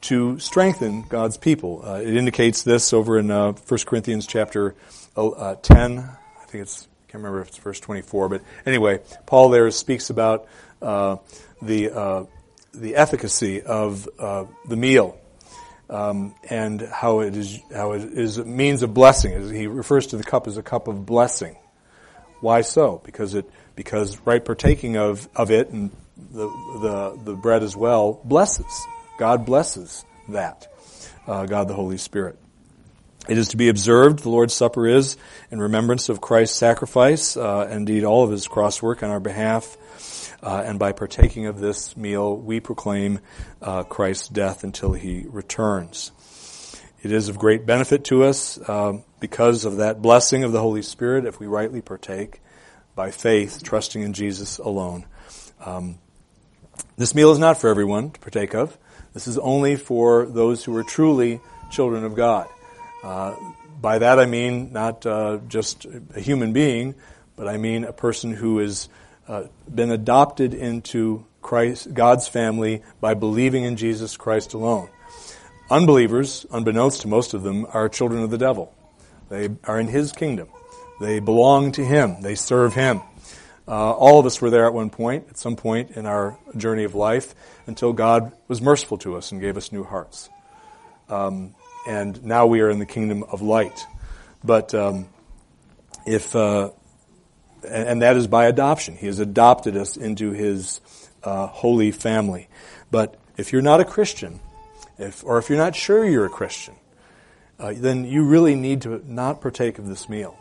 to 0.00 0.38
strengthen 0.38 1.02
God's 1.02 1.36
people. 1.36 1.82
Uh, 1.84 2.00
it 2.00 2.16
indicates 2.16 2.62
this 2.62 2.92
over 2.92 3.18
in 3.18 3.30
uh, 3.30 3.52
1 3.52 3.80
Corinthians 3.86 4.26
chapter 4.26 4.74
uh, 5.16 5.56
10. 5.56 5.98
I 5.98 6.44
think 6.46 6.62
it's, 6.62 6.86
can't 7.16 7.24
remember 7.24 7.40
if 7.40 7.48
it's 7.48 7.56
verse 7.56 7.80
24, 7.80 8.28
but 8.28 8.42
anyway, 8.66 9.00
Paul 9.24 9.48
there 9.48 9.70
speaks 9.70 10.10
about 10.10 10.46
uh, 10.82 11.16
the, 11.62 11.90
uh, 11.90 12.24
the 12.74 12.96
efficacy 12.96 13.62
of 13.62 14.06
uh, 14.18 14.44
the 14.68 14.76
meal. 14.76 15.18
Um, 15.88 16.34
and 16.50 16.82
how 16.82 17.20
it 17.20 17.36
is 17.36 17.60
how 17.72 17.92
it 17.92 18.02
is 18.02 18.38
a 18.38 18.44
means 18.44 18.82
of 18.82 18.92
blessing. 18.92 19.54
He 19.54 19.68
refers 19.68 20.08
to 20.08 20.16
the 20.16 20.24
cup 20.24 20.48
as 20.48 20.56
a 20.56 20.62
cup 20.62 20.88
of 20.88 21.06
blessing. 21.06 21.56
Why 22.40 22.62
so? 22.62 23.00
Because 23.04 23.36
it 23.36 23.48
because 23.76 24.18
right 24.26 24.44
partaking 24.44 24.96
of, 24.96 25.28
of 25.36 25.52
it 25.52 25.70
and 25.70 25.92
the, 26.16 26.48
the 26.80 27.20
the 27.24 27.34
bread 27.36 27.62
as 27.62 27.76
well 27.76 28.20
blesses. 28.24 28.66
God 29.16 29.46
blesses 29.46 30.04
that. 30.30 30.66
Uh, 31.24 31.46
God 31.46 31.68
the 31.68 31.74
Holy 31.74 31.98
Spirit. 31.98 32.36
It 33.28 33.38
is 33.38 33.48
to 33.48 33.56
be 33.56 33.68
observed, 33.68 34.20
the 34.20 34.28
Lord's 34.28 34.54
Supper 34.54 34.86
is, 34.86 35.16
in 35.50 35.60
remembrance 35.60 36.08
of 36.08 36.20
Christ's 36.20 36.56
sacrifice, 36.56 37.36
uh, 37.36 37.68
indeed 37.70 38.04
all 38.04 38.22
of 38.22 38.30
his 38.30 38.46
cross 38.46 38.80
work 38.80 39.02
on 39.02 39.10
our 39.10 39.18
behalf. 39.18 39.76
Uh, 40.42 40.62
and 40.64 40.78
by 40.78 40.92
partaking 40.92 41.46
of 41.46 41.58
this 41.58 41.96
meal, 41.96 42.36
we 42.36 42.60
proclaim 42.60 43.18
uh, 43.60 43.82
Christ's 43.82 44.28
death 44.28 44.62
until 44.62 44.92
he 44.92 45.24
returns. 45.28 46.12
It 47.02 47.10
is 47.10 47.28
of 47.28 47.38
great 47.38 47.66
benefit 47.66 48.04
to 48.04 48.24
us 48.24 48.58
uh, 48.58 49.00
because 49.18 49.64
of 49.64 49.78
that 49.78 50.00
blessing 50.00 50.44
of 50.44 50.52
the 50.52 50.60
Holy 50.60 50.82
Spirit 50.82 51.24
if 51.24 51.40
we 51.40 51.46
rightly 51.46 51.80
partake 51.80 52.40
by 52.94 53.10
faith, 53.10 53.62
trusting 53.62 54.02
in 54.02 54.12
Jesus 54.12 54.58
alone. 54.58 55.04
Um, 55.64 55.98
this 56.96 57.14
meal 57.14 57.32
is 57.32 57.38
not 57.38 57.60
for 57.60 57.68
everyone 57.68 58.10
to 58.10 58.20
partake 58.20 58.54
of. 58.54 58.76
This 59.14 59.26
is 59.26 59.36
only 59.38 59.76
for 59.76 60.26
those 60.26 60.62
who 60.62 60.76
are 60.76 60.84
truly 60.84 61.40
children 61.70 62.04
of 62.04 62.14
God. 62.14 62.46
Uh, 63.06 63.36
by 63.80 63.98
that 64.00 64.18
I 64.18 64.26
mean 64.26 64.72
not 64.72 65.06
uh, 65.06 65.38
just 65.46 65.86
a 66.16 66.20
human 66.20 66.52
being, 66.52 66.96
but 67.36 67.46
I 67.46 67.56
mean 67.56 67.84
a 67.84 67.92
person 67.92 68.32
who 68.32 68.58
has 68.58 68.88
uh, 69.28 69.44
been 69.72 69.92
adopted 69.92 70.54
into 70.54 71.24
Christ, 71.40 71.94
God's 71.94 72.26
family 72.26 72.82
by 73.00 73.14
believing 73.14 73.62
in 73.62 73.76
Jesus 73.76 74.16
Christ 74.16 74.54
alone. 74.54 74.88
Unbelievers, 75.70 76.46
unbeknownst 76.50 77.02
to 77.02 77.08
most 77.08 77.32
of 77.32 77.44
them, 77.44 77.64
are 77.72 77.88
children 77.88 78.24
of 78.24 78.32
the 78.32 78.38
devil. 78.38 78.74
They 79.28 79.50
are 79.62 79.78
in 79.78 79.86
his 79.86 80.10
kingdom. 80.10 80.48
They 81.00 81.20
belong 81.20 81.70
to 81.72 81.84
him. 81.84 82.22
They 82.22 82.34
serve 82.34 82.74
him. 82.74 83.02
Uh, 83.68 83.92
all 83.92 84.18
of 84.18 84.26
us 84.26 84.40
were 84.40 84.50
there 84.50 84.66
at 84.66 84.74
one 84.74 84.90
point, 84.90 85.26
at 85.30 85.38
some 85.38 85.54
point 85.54 85.92
in 85.92 86.06
our 86.06 86.36
journey 86.56 86.82
of 86.82 86.96
life, 86.96 87.36
until 87.68 87.92
God 87.92 88.32
was 88.48 88.60
merciful 88.60 88.98
to 88.98 89.14
us 89.14 89.30
and 89.30 89.40
gave 89.40 89.56
us 89.56 89.70
new 89.70 89.84
hearts. 89.84 90.28
Um, 91.08 91.54
and 91.86 92.22
now 92.24 92.46
we 92.46 92.60
are 92.60 92.70
in 92.70 92.78
the 92.78 92.86
kingdom 92.86 93.22
of 93.24 93.42
light. 93.42 93.86
But 94.44 94.74
um, 94.74 95.08
if 96.06 96.34
uh, 96.34 96.70
and, 97.68 98.02
that 98.02 98.16
is 98.16 98.26
by 98.26 98.46
adoption, 98.46 98.96
He 98.96 99.06
has 99.06 99.18
adopted 99.18 99.76
us 99.76 99.96
into 99.96 100.32
His 100.32 100.80
uh, 101.22 101.46
holy 101.46 101.90
family. 101.90 102.48
But 102.90 103.16
if 103.36 103.52
you're 103.52 103.62
not 103.62 103.80
a 103.80 103.84
Christian, 103.84 104.40
if 104.98 105.24
or 105.24 105.38
if 105.38 105.48
you're 105.48 105.58
not 105.58 105.74
sure 105.74 106.04
you're 106.04 106.26
a 106.26 106.30
Christian, 106.30 106.74
uh, 107.58 107.72
then 107.76 108.04
you 108.04 108.24
really 108.24 108.54
need 108.54 108.82
to 108.82 109.02
not 109.06 109.40
partake 109.40 109.78
of 109.78 109.86
this 109.86 110.08
meal. 110.08 110.36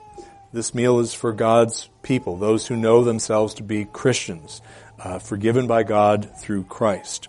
This 0.53 0.73
meal 0.73 0.99
is 0.99 1.13
for 1.13 1.33
God's 1.33 1.89
people, 2.01 2.37
those 2.37 2.67
who 2.67 2.77
know 2.77 3.03
themselves 3.03 3.55
to 3.55 3.63
be 3.63 3.85
Christians, 3.85 4.61
uh, 4.99 5.19
forgiven 5.19 5.67
by 5.67 5.83
God 5.83 6.29
through 6.39 6.63
Christ. 6.63 7.27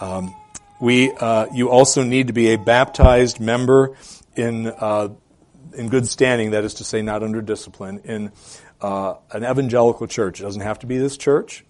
Um, 0.00 0.34
we, 0.82 1.12
uh, 1.12 1.46
you 1.54 1.70
also 1.70 2.02
need 2.02 2.26
to 2.26 2.32
be 2.32 2.48
a 2.54 2.58
baptized 2.58 3.38
member 3.38 3.96
in 4.34 4.66
uh, 4.66 5.10
in 5.74 5.88
good 5.88 6.08
standing. 6.08 6.50
That 6.50 6.64
is 6.64 6.74
to 6.74 6.84
say, 6.84 7.02
not 7.02 7.22
under 7.22 7.40
discipline 7.40 8.00
in 8.02 8.32
uh, 8.80 9.14
an 9.30 9.44
evangelical 9.44 10.08
church. 10.08 10.40
It 10.40 10.42
doesn't 10.42 10.62
have 10.62 10.80
to 10.80 10.88
be 10.88 10.98
this 10.98 11.16
church, 11.16 11.64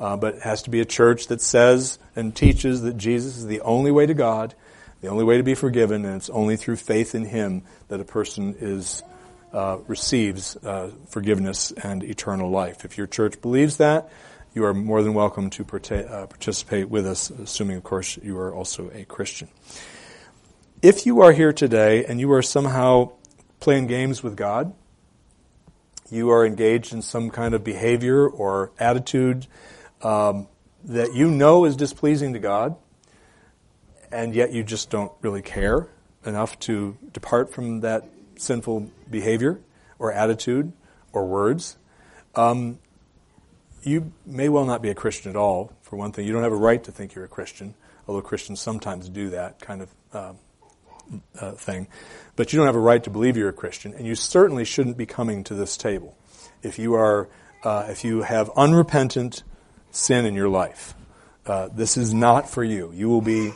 uh, 0.00 0.16
but 0.16 0.36
it 0.36 0.42
has 0.42 0.62
to 0.62 0.70
be 0.70 0.80
a 0.80 0.86
church 0.86 1.26
that 1.26 1.42
says 1.42 1.98
and 2.16 2.34
teaches 2.34 2.80
that 2.80 2.96
Jesus 2.96 3.36
is 3.36 3.46
the 3.46 3.60
only 3.60 3.90
way 3.90 4.06
to 4.06 4.14
God, 4.14 4.54
the 5.02 5.08
only 5.08 5.22
way 5.22 5.36
to 5.36 5.42
be 5.42 5.54
forgiven, 5.54 6.06
and 6.06 6.16
it's 6.16 6.30
only 6.30 6.56
through 6.56 6.76
faith 6.76 7.14
in 7.14 7.26
Him 7.26 7.62
that 7.88 8.00
a 8.00 8.04
person 8.04 8.56
is 8.58 9.02
uh, 9.52 9.80
receives 9.86 10.56
uh, 10.64 10.92
forgiveness 11.10 11.72
and 11.72 12.02
eternal 12.02 12.50
life. 12.50 12.86
If 12.86 12.96
your 12.96 13.06
church 13.06 13.38
believes 13.42 13.76
that, 13.76 14.10
you 14.56 14.64
are 14.64 14.72
more 14.72 15.02
than 15.02 15.12
welcome 15.12 15.50
to 15.50 15.62
uh, 15.62 16.26
participate 16.26 16.88
with 16.88 17.06
us, 17.06 17.28
assuming, 17.28 17.76
of 17.76 17.84
course, 17.84 18.16
you 18.22 18.38
are 18.38 18.54
also 18.54 18.90
a 18.94 19.04
Christian. 19.04 19.48
If 20.80 21.04
you 21.04 21.20
are 21.20 21.32
here 21.32 21.52
today 21.52 22.06
and 22.06 22.18
you 22.18 22.32
are 22.32 22.40
somehow 22.40 23.12
playing 23.60 23.86
games 23.86 24.22
with 24.22 24.34
God, 24.34 24.74
you 26.10 26.30
are 26.30 26.46
engaged 26.46 26.94
in 26.94 27.02
some 27.02 27.28
kind 27.28 27.52
of 27.52 27.64
behavior 27.64 28.26
or 28.26 28.72
attitude 28.78 29.46
um, 30.00 30.48
that 30.84 31.12
you 31.12 31.30
know 31.30 31.66
is 31.66 31.76
displeasing 31.76 32.32
to 32.32 32.38
God, 32.38 32.76
and 34.10 34.34
yet 34.34 34.54
you 34.54 34.64
just 34.64 34.88
don't 34.88 35.12
really 35.20 35.42
care 35.42 35.86
enough 36.24 36.58
to 36.60 36.96
depart 37.12 37.52
from 37.52 37.80
that 37.80 38.08
sinful 38.36 38.90
behavior 39.10 39.60
or 39.98 40.12
attitude 40.12 40.72
or 41.12 41.26
words, 41.26 41.76
um, 42.34 42.78
you 43.86 44.12
may 44.24 44.48
well 44.48 44.64
not 44.64 44.82
be 44.82 44.90
a 44.90 44.94
Christian 44.94 45.30
at 45.30 45.36
all, 45.36 45.72
for 45.82 45.96
one 45.96 46.12
thing. 46.12 46.26
You 46.26 46.32
don't 46.32 46.42
have 46.42 46.52
a 46.52 46.56
right 46.56 46.82
to 46.84 46.92
think 46.92 47.14
you're 47.14 47.24
a 47.24 47.28
Christian, 47.28 47.74
although 48.06 48.20
Christians 48.20 48.60
sometimes 48.60 49.08
do 49.08 49.30
that 49.30 49.60
kind 49.60 49.82
of 49.82 49.94
uh, 50.12 50.32
uh, 51.40 51.52
thing. 51.52 51.86
But 52.34 52.52
you 52.52 52.58
don't 52.58 52.66
have 52.66 52.76
a 52.76 52.80
right 52.80 53.02
to 53.04 53.10
believe 53.10 53.36
you're 53.36 53.48
a 53.48 53.54
Christian, 53.54 53.94
and 53.94 54.06
you 54.06 54.16
certainly 54.16 54.64
shouldn't 54.64 54.96
be 54.96 55.06
coming 55.06 55.44
to 55.44 55.54
this 55.54 55.76
table 55.76 56.16
if 56.62 56.78
you 56.78 56.94
are 56.94 57.28
uh, 57.62 57.86
if 57.88 58.04
you 58.04 58.22
have 58.22 58.50
unrepentant 58.56 59.44
sin 59.90 60.26
in 60.26 60.34
your 60.34 60.48
life. 60.48 60.94
Uh, 61.46 61.68
this 61.72 61.96
is 61.96 62.12
not 62.12 62.50
for 62.50 62.64
you. 62.64 62.92
You 62.92 63.08
will 63.08 63.22
be 63.22 63.52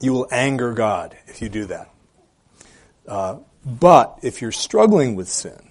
you 0.00 0.12
will 0.14 0.28
anger 0.30 0.72
God 0.72 1.14
if 1.26 1.42
you 1.42 1.50
do 1.50 1.66
that. 1.66 1.90
Uh, 3.06 3.36
but 3.64 4.18
if 4.22 4.40
you're 4.40 4.52
struggling 4.52 5.14
with 5.14 5.28
sin, 5.28 5.70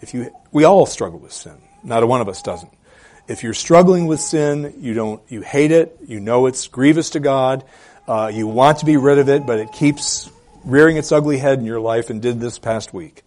if 0.00 0.14
you, 0.14 0.34
we 0.50 0.64
all 0.64 0.84
struggle 0.84 1.20
with 1.20 1.32
sin. 1.32 1.56
Not 1.82 2.02
a 2.02 2.06
one 2.06 2.20
of 2.20 2.28
us 2.28 2.42
doesn't. 2.42 2.72
If 3.28 3.42
you're 3.42 3.54
struggling 3.54 4.06
with 4.06 4.20
sin, 4.20 4.74
you 4.78 4.94
don't, 4.94 5.22
you 5.28 5.42
hate 5.42 5.70
it, 5.70 5.96
you 6.06 6.20
know 6.20 6.46
it's 6.46 6.66
grievous 6.68 7.10
to 7.10 7.20
God, 7.20 7.64
uh, 8.08 8.30
you 8.32 8.46
want 8.46 8.78
to 8.78 8.86
be 8.86 8.96
rid 8.96 9.18
of 9.18 9.28
it, 9.28 9.46
but 9.46 9.58
it 9.58 9.72
keeps 9.72 10.30
rearing 10.64 10.96
its 10.96 11.12
ugly 11.12 11.38
head 11.38 11.58
in 11.58 11.64
your 11.64 11.80
life 11.80 12.10
and 12.10 12.20
did 12.20 12.40
this 12.40 12.58
past 12.58 12.92
week. 12.92 13.22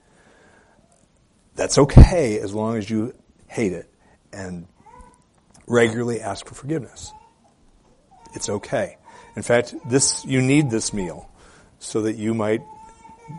That's 1.55 1.77
okay 1.77 2.39
as 2.39 2.53
long 2.53 2.77
as 2.77 2.89
you 2.89 3.13
hate 3.47 3.71
it 3.71 3.89
and 4.33 4.67
regularly 5.67 6.19
ask 6.19 6.45
for 6.45 6.55
forgiveness. 6.55 7.11
It's 8.33 8.49
okay. 8.49 8.97
In 9.35 9.41
fact, 9.41 9.73
this, 9.89 10.25
you 10.25 10.41
need 10.41 10.69
this 10.69 10.93
meal 10.93 11.29
so 11.79 12.01
that 12.01 12.15
you 12.15 12.33
might 12.33 12.61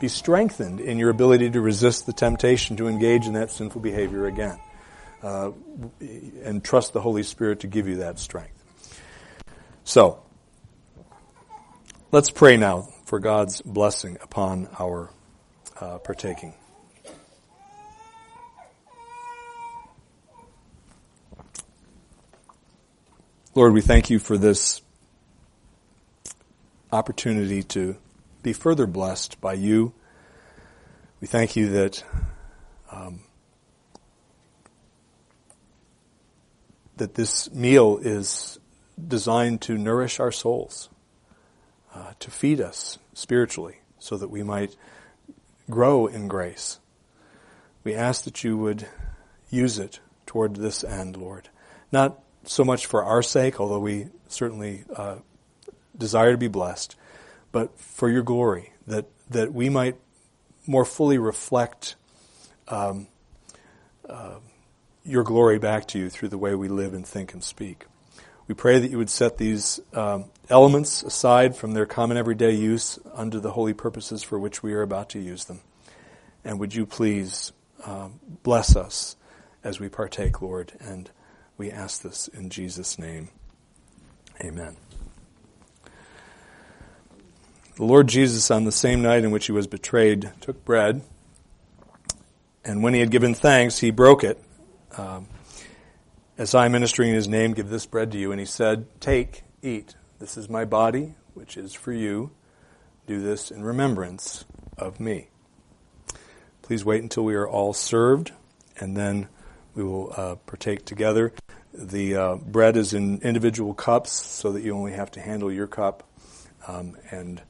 be 0.00 0.08
strengthened 0.08 0.80
in 0.80 0.98
your 0.98 1.10
ability 1.10 1.50
to 1.50 1.60
resist 1.60 2.06
the 2.06 2.12
temptation 2.12 2.76
to 2.76 2.88
engage 2.88 3.26
in 3.26 3.34
that 3.34 3.50
sinful 3.50 3.80
behavior 3.80 4.26
again. 4.26 4.58
Uh, 5.22 5.50
and 6.44 6.62
trust 6.62 6.92
the 6.92 7.00
Holy 7.00 7.22
Spirit 7.22 7.60
to 7.60 7.66
give 7.66 7.88
you 7.88 7.96
that 7.96 8.18
strength. 8.18 8.62
So, 9.84 10.22
let's 12.12 12.30
pray 12.30 12.56
now 12.56 12.88
for 13.06 13.18
God's 13.18 13.60
blessing 13.62 14.18
upon 14.20 14.68
our 14.78 15.10
uh, 15.80 15.98
partaking. 15.98 16.54
Lord, 23.54 23.72
we 23.72 23.80
thank 23.80 24.10
you 24.10 24.18
for 24.18 24.36
this 24.36 24.82
opportunity 26.92 27.62
to 27.62 27.96
be 28.42 28.52
further 28.52 28.86
blessed 28.86 29.40
by 29.40 29.54
you. 29.54 29.94
We 31.20 31.26
thank 31.26 31.56
you 31.56 31.70
that 31.70 32.04
um, 32.92 33.20
that 36.96 37.14
this 37.14 37.50
meal 37.52 37.98
is 38.00 38.58
designed 39.06 39.60
to 39.62 39.76
nourish 39.76 40.18
our 40.20 40.32
souls, 40.32 40.88
uh, 41.94 42.12
to 42.18 42.30
feed 42.30 42.60
us 42.60 42.98
spiritually, 43.14 43.76
so 43.98 44.16
that 44.16 44.28
we 44.28 44.42
might 44.42 44.76
grow 45.70 46.06
in 46.06 46.28
grace. 46.28 46.78
We 47.84 47.94
ask 47.94 48.24
that 48.24 48.42
you 48.42 48.56
would 48.56 48.86
use 49.50 49.78
it 49.78 50.00
toward 50.26 50.56
this 50.56 50.82
end, 50.82 51.16
Lord. 51.16 51.48
Not 51.92 52.18
so 52.44 52.64
much 52.64 52.86
for 52.86 53.04
our 53.04 53.22
sake, 53.22 53.60
although 53.60 53.78
we 53.78 54.08
certainly 54.28 54.84
uh, 54.94 55.16
desire 55.96 56.32
to 56.32 56.38
be 56.38 56.48
blessed, 56.48 56.96
but 57.52 57.78
for 57.78 58.08
your 58.08 58.22
glory, 58.22 58.72
that, 58.86 59.06
that 59.30 59.52
we 59.52 59.68
might 59.68 59.96
more 60.66 60.84
fully 60.84 61.18
reflect 61.18 61.96
um, 62.68 63.06
uh, 64.08 64.36
your 65.06 65.22
glory 65.22 65.58
back 65.58 65.86
to 65.88 65.98
you 65.98 66.10
through 66.10 66.28
the 66.28 66.38
way 66.38 66.54
we 66.54 66.68
live 66.68 66.92
and 66.92 67.06
think 67.06 67.32
and 67.32 67.42
speak. 67.42 67.86
We 68.48 68.54
pray 68.54 68.78
that 68.78 68.90
you 68.90 68.98
would 68.98 69.10
set 69.10 69.38
these 69.38 69.80
um, 69.92 70.26
elements 70.48 71.02
aside 71.02 71.56
from 71.56 71.72
their 71.72 71.86
common 71.86 72.16
everyday 72.16 72.52
use 72.52 72.98
under 73.14 73.40
the 73.40 73.52
holy 73.52 73.72
purposes 73.72 74.22
for 74.22 74.38
which 74.38 74.62
we 74.62 74.72
are 74.74 74.82
about 74.82 75.10
to 75.10 75.18
use 75.18 75.44
them. 75.44 75.60
And 76.44 76.60
would 76.60 76.74
you 76.74 76.86
please 76.86 77.52
um, 77.84 78.20
bless 78.42 78.76
us 78.76 79.16
as 79.64 79.80
we 79.80 79.88
partake, 79.88 80.40
Lord? 80.40 80.72
And 80.78 81.10
we 81.56 81.70
ask 81.70 82.02
this 82.02 82.28
in 82.28 82.50
Jesus' 82.50 82.98
name. 82.98 83.30
Amen. 84.40 84.76
The 87.76 87.84
Lord 87.84 88.06
Jesus, 88.06 88.50
on 88.50 88.64
the 88.64 88.72
same 88.72 89.02
night 89.02 89.24
in 89.24 89.30
which 89.30 89.46
he 89.46 89.52
was 89.52 89.66
betrayed, 89.66 90.30
took 90.40 90.64
bread, 90.64 91.02
and 92.64 92.82
when 92.82 92.94
he 92.94 93.00
had 93.00 93.10
given 93.10 93.34
thanks, 93.34 93.78
he 93.78 93.90
broke 93.90 94.24
it. 94.24 94.42
Um, 94.96 95.26
as 96.38 96.54
I, 96.54 96.66
am 96.66 96.72
ministering 96.72 97.10
in 97.10 97.14
his 97.14 97.28
name, 97.28 97.52
give 97.54 97.68
this 97.68 97.86
bread 97.86 98.12
to 98.12 98.18
you. 98.18 98.30
And 98.30 98.40
he 98.40 98.46
said, 98.46 98.86
Take, 99.00 99.42
eat. 99.62 99.94
This 100.18 100.36
is 100.36 100.48
my 100.48 100.64
body, 100.64 101.14
which 101.34 101.56
is 101.56 101.72
for 101.72 101.92
you. 101.92 102.30
Do 103.06 103.20
this 103.20 103.50
in 103.50 103.62
remembrance 103.62 104.44
of 104.76 105.00
me. 105.00 105.28
Please 106.62 106.84
wait 106.84 107.02
until 107.02 107.24
we 107.24 107.34
are 107.34 107.48
all 107.48 107.72
served, 107.72 108.32
and 108.78 108.96
then 108.96 109.28
we 109.74 109.84
will 109.84 110.12
uh, 110.16 110.34
partake 110.46 110.84
together. 110.84 111.32
The 111.72 112.16
uh, 112.16 112.34
bread 112.36 112.76
is 112.76 112.92
in 112.92 113.20
individual 113.20 113.74
cups 113.74 114.10
so 114.10 114.52
that 114.52 114.62
you 114.62 114.74
only 114.74 114.92
have 114.92 115.10
to 115.12 115.20
handle 115.20 115.52
your 115.52 115.68
cup, 115.68 116.02
um, 116.66 116.96
and 117.10 117.40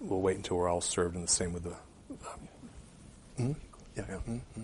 we'll 0.00 0.22
wait 0.22 0.36
until 0.36 0.56
we're 0.56 0.68
all 0.68 0.80
served, 0.80 1.14
and 1.14 1.24
the 1.24 1.28
same 1.28 1.52
with 1.52 1.64
the. 1.64 1.76
Mm-hmm. 3.38 3.52
yeah, 3.96 4.04
yeah. 4.08 4.14
Mm-hmm. 4.16 4.62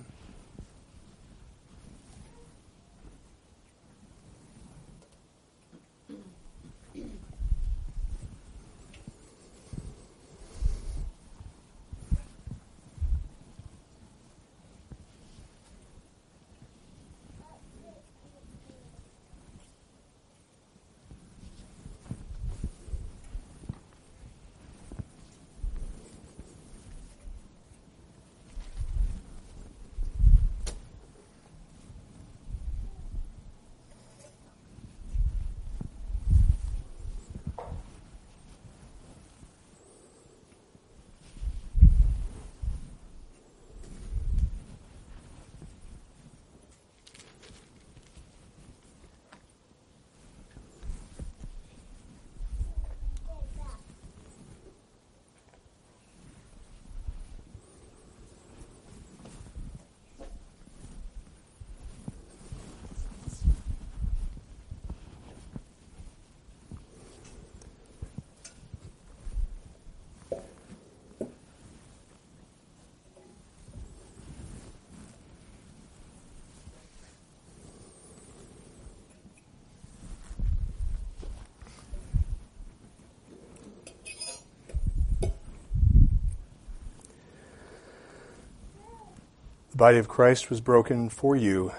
Body 89.79 89.97
of 89.97 90.09
Christ 90.09 90.51
was 90.51 90.61
broken 90.61 91.09
for 91.09 91.37
you. 91.37 91.73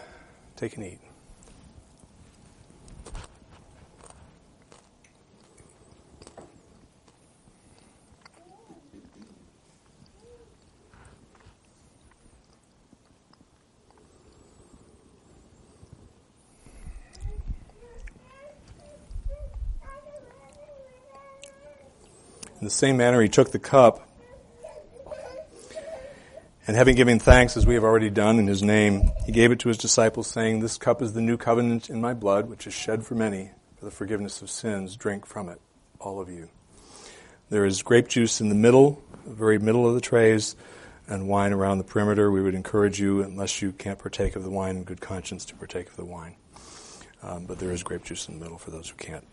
Take 0.55 0.77
and 0.77 0.85
eat. 0.85 0.99
In 22.59 22.65
the 22.65 22.69
same 22.69 22.95
manner, 22.95 23.21
he 23.21 23.27
took 23.27 23.51
the 23.51 23.59
cup 23.59 24.08
and 26.69 26.77
having 26.77 26.95
given 26.95 27.17
thanks, 27.17 27.57
as 27.57 27.65
we 27.65 27.73
have 27.73 27.83
already 27.83 28.11
done 28.11 28.37
in 28.37 28.45
his 28.45 28.61
name, 28.61 29.09
he 29.25 29.31
gave 29.31 29.51
it 29.51 29.57
to 29.57 29.69
his 29.69 29.77
disciples, 29.79 30.27
saying, 30.27 30.59
This 30.59 30.77
cup 30.77 31.01
is 31.01 31.13
the 31.13 31.19
new 31.19 31.35
covenant 31.35 31.89
in 31.89 31.99
my 31.99 32.13
blood, 32.13 32.47
which 32.47 32.67
is 32.67 32.75
shed 32.75 33.03
for 33.03 33.15
many 33.15 33.49
for 33.79 33.85
the 33.85 33.91
forgiveness 33.91 34.43
of 34.43 34.51
sins. 34.51 34.95
Drink 34.95 35.25
from 35.25 35.49
it, 35.49 35.59
all 35.99 36.21
of 36.21 36.29
you. 36.29 36.47
There 37.49 37.65
is 37.65 37.81
grape 37.81 38.07
juice 38.07 38.39
in 38.39 38.49
the 38.49 38.55
middle, 38.55 39.01
the 39.25 39.33
very 39.33 39.57
middle 39.57 39.87
of 39.87 39.95
the 39.95 39.99
trays, 39.99 40.55
and 41.07 41.27
wine 41.27 41.53
around 41.53 41.79
the 41.79 41.85
perimeter. 41.85 42.29
We 42.29 42.43
would 42.43 42.53
encourage 42.53 42.99
you, 42.99 43.23
unless 43.23 43.63
you 43.63 43.71
can't 43.71 43.97
partake 43.97 44.35
of 44.35 44.43
the 44.43 44.51
wine 44.51 44.77
in 44.77 44.83
good 44.83 45.01
conscience, 45.01 45.45
to 45.45 45.55
partake 45.55 45.89
of 45.89 45.95
the 45.95 46.05
wine. 46.05 46.35
Um, 47.23 47.47
but 47.47 47.57
there 47.57 47.71
is 47.71 47.81
grape 47.81 48.03
juice 48.03 48.27
in 48.27 48.37
the 48.37 48.43
middle 48.43 48.59
for 48.59 48.69
those 48.69 48.89
who 48.89 48.95
can't. 48.95 49.25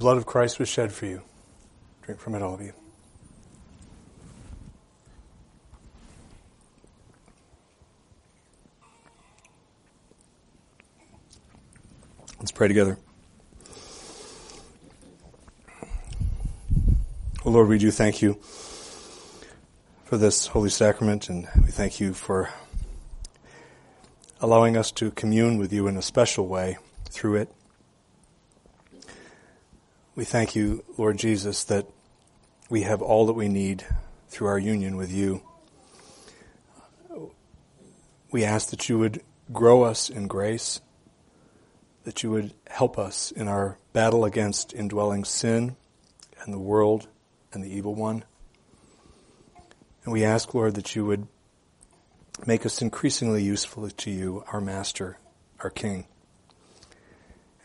Blood 0.00 0.16
of 0.16 0.24
Christ 0.24 0.58
was 0.58 0.66
shed 0.66 0.92
for 0.92 1.04
you. 1.04 1.20
Drink 2.00 2.18
from 2.18 2.34
it, 2.34 2.40
all 2.40 2.54
of 2.54 2.62
you. 2.62 2.72
Let's 12.38 12.50
pray 12.50 12.66
together. 12.66 12.96
Oh 17.44 17.50
Lord, 17.50 17.68
we 17.68 17.76
do 17.76 17.90
thank 17.90 18.22
you 18.22 18.38
for 20.04 20.16
this 20.16 20.46
holy 20.46 20.70
sacrament, 20.70 21.28
and 21.28 21.46
we 21.62 21.70
thank 21.70 22.00
you 22.00 22.14
for 22.14 22.48
allowing 24.40 24.78
us 24.78 24.90
to 24.92 25.10
commune 25.10 25.58
with 25.58 25.74
you 25.74 25.86
in 25.88 25.98
a 25.98 26.02
special 26.02 26.46
way 26.46 26.78
through 27.10 27.36
it. 27.36 27.52
We 30.20 30.26
thank 30.26 30.54
you, 30.54 30.84
Lord 30.98 31.16
Jesus, 31.16 31.64
that 31.64 31.86
we 32.68 32.82
have 32.82 33.00
all 33.00 33.24
that 33.24 33.32
we 33.32 33.48
need 33.48 33.86
through 34.28 34.48
our 34.48 34.58
union 34.58 34.98
with 34.98 35.10
you. 35.10 35.40
We 38.30 38.44
ask 38.44 38.68
that 38.68 38.86
you 38.86 38.98
would 38.98 39.22
grow 39.50 39.82
us 39.82 40.10
in 40.10 40.26
grace 40.26 40.82
that 42.04 42.22
you 42.22 42.30
would 42.32 42.52
help 42.66 42.98
us 42.98 43.30
in 43.30 43.48
our 43.48 43.78
battle 43.94 44.26
against 44.26 44.74
indwelling 44.74 45.24
sin 45.24 45.76
and 46.42 46.52
the 46.52 46.58
world 46.58 47.08
and 47.54 47.64
the 47.64 47.74
evil 47.74 47.94
one. 47.94 48.22
And 50.04 50.12
we 50.12 50.22
ask, 50.22 50.52
Lord, 50.52 50.74
that 50.74 50.94
you 50.94 51.06
would 51.06 51.28
make 52.46 52.66
us 52.66 52.82
increasingly 52.82 53.42
useful 53.42 53.88
to 53.88 54.10
you, 54.10 54.44
our 54.52 54.60
Master, 54.60 55.16
our 55.60 55.70
King. 55.70 56.04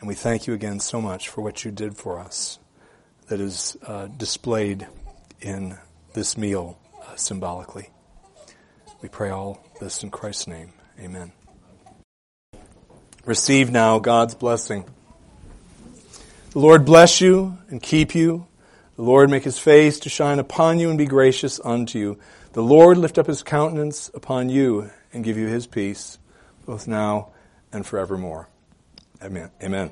And 0.00 0.08
we 0.08 0.14
thank 0.14 0.46
you 0.46 0.54
again 0.54 0.80
so 0.80 1.00
much 1.00 1.28
for 1.28 1.40
what 1.42 1.64
you 1.64 1.70
did 1.70 1.96
for 1.96 2.18
us 2.18 2.58
that 3.28 3.40
is 3.40 3.76
uh, 3.82 4.06
displayed 4.06 4.86
in 5.40 5.78
this 6.12 6.36
meal 6.36 6.78
uh, 7.02 7.16
symbolically. 7.16 7.90
We 9.00 9.08
pray 9.08 9.30
all 9.30 9.64
this 9.80 10.02
in 10.02 10.10
Christ's 10.10 10.46
name. 10.46 10.72
Amen. 11.00 11.32
Receive 13.24 13.70
now 13.70 13.98
God's 13.98 14.34
blessing. 14.34 14.84
The 16.50 16.58
Lord 16.58 16.84
bless 16.84 17.20
you 17.20 17.58
and 17.68 17.82
keep 17.82 18.14
you. 18.14 18.46
The 18.96 19.02
Lord 19.02 19.28
make 19.28 19.44
his 19.44 19.58
face 19.58 20.00
to 20.00 20.08
shine 20.08 20.38
upon 20.38 20.78
you 20.78 20.88
and 20.88 20.96
be 20.96 21.06
gracious 21.06 21.60
unto 21.62 21.98
you. 21.98 22.18
The 22.52 22.62
Lord 22.62 22.96
lift 22.96 23.18
up 23.18 23.26
his 23.26 23.42
countenance 23.42 24.10
upon 24.14 24.48
you 24.48 24.90
and 25.12 25.22
give 25.22 25.36
you 25.36 25.48
his 25.48 25.66
peace, 25.66 26.18
both 26.64 26.88
now 26.88 27.32
and 27.72 27.84
forevermore. 27.84 28.48
Amen. 29.22 29.50
Amen. 29.62 29.90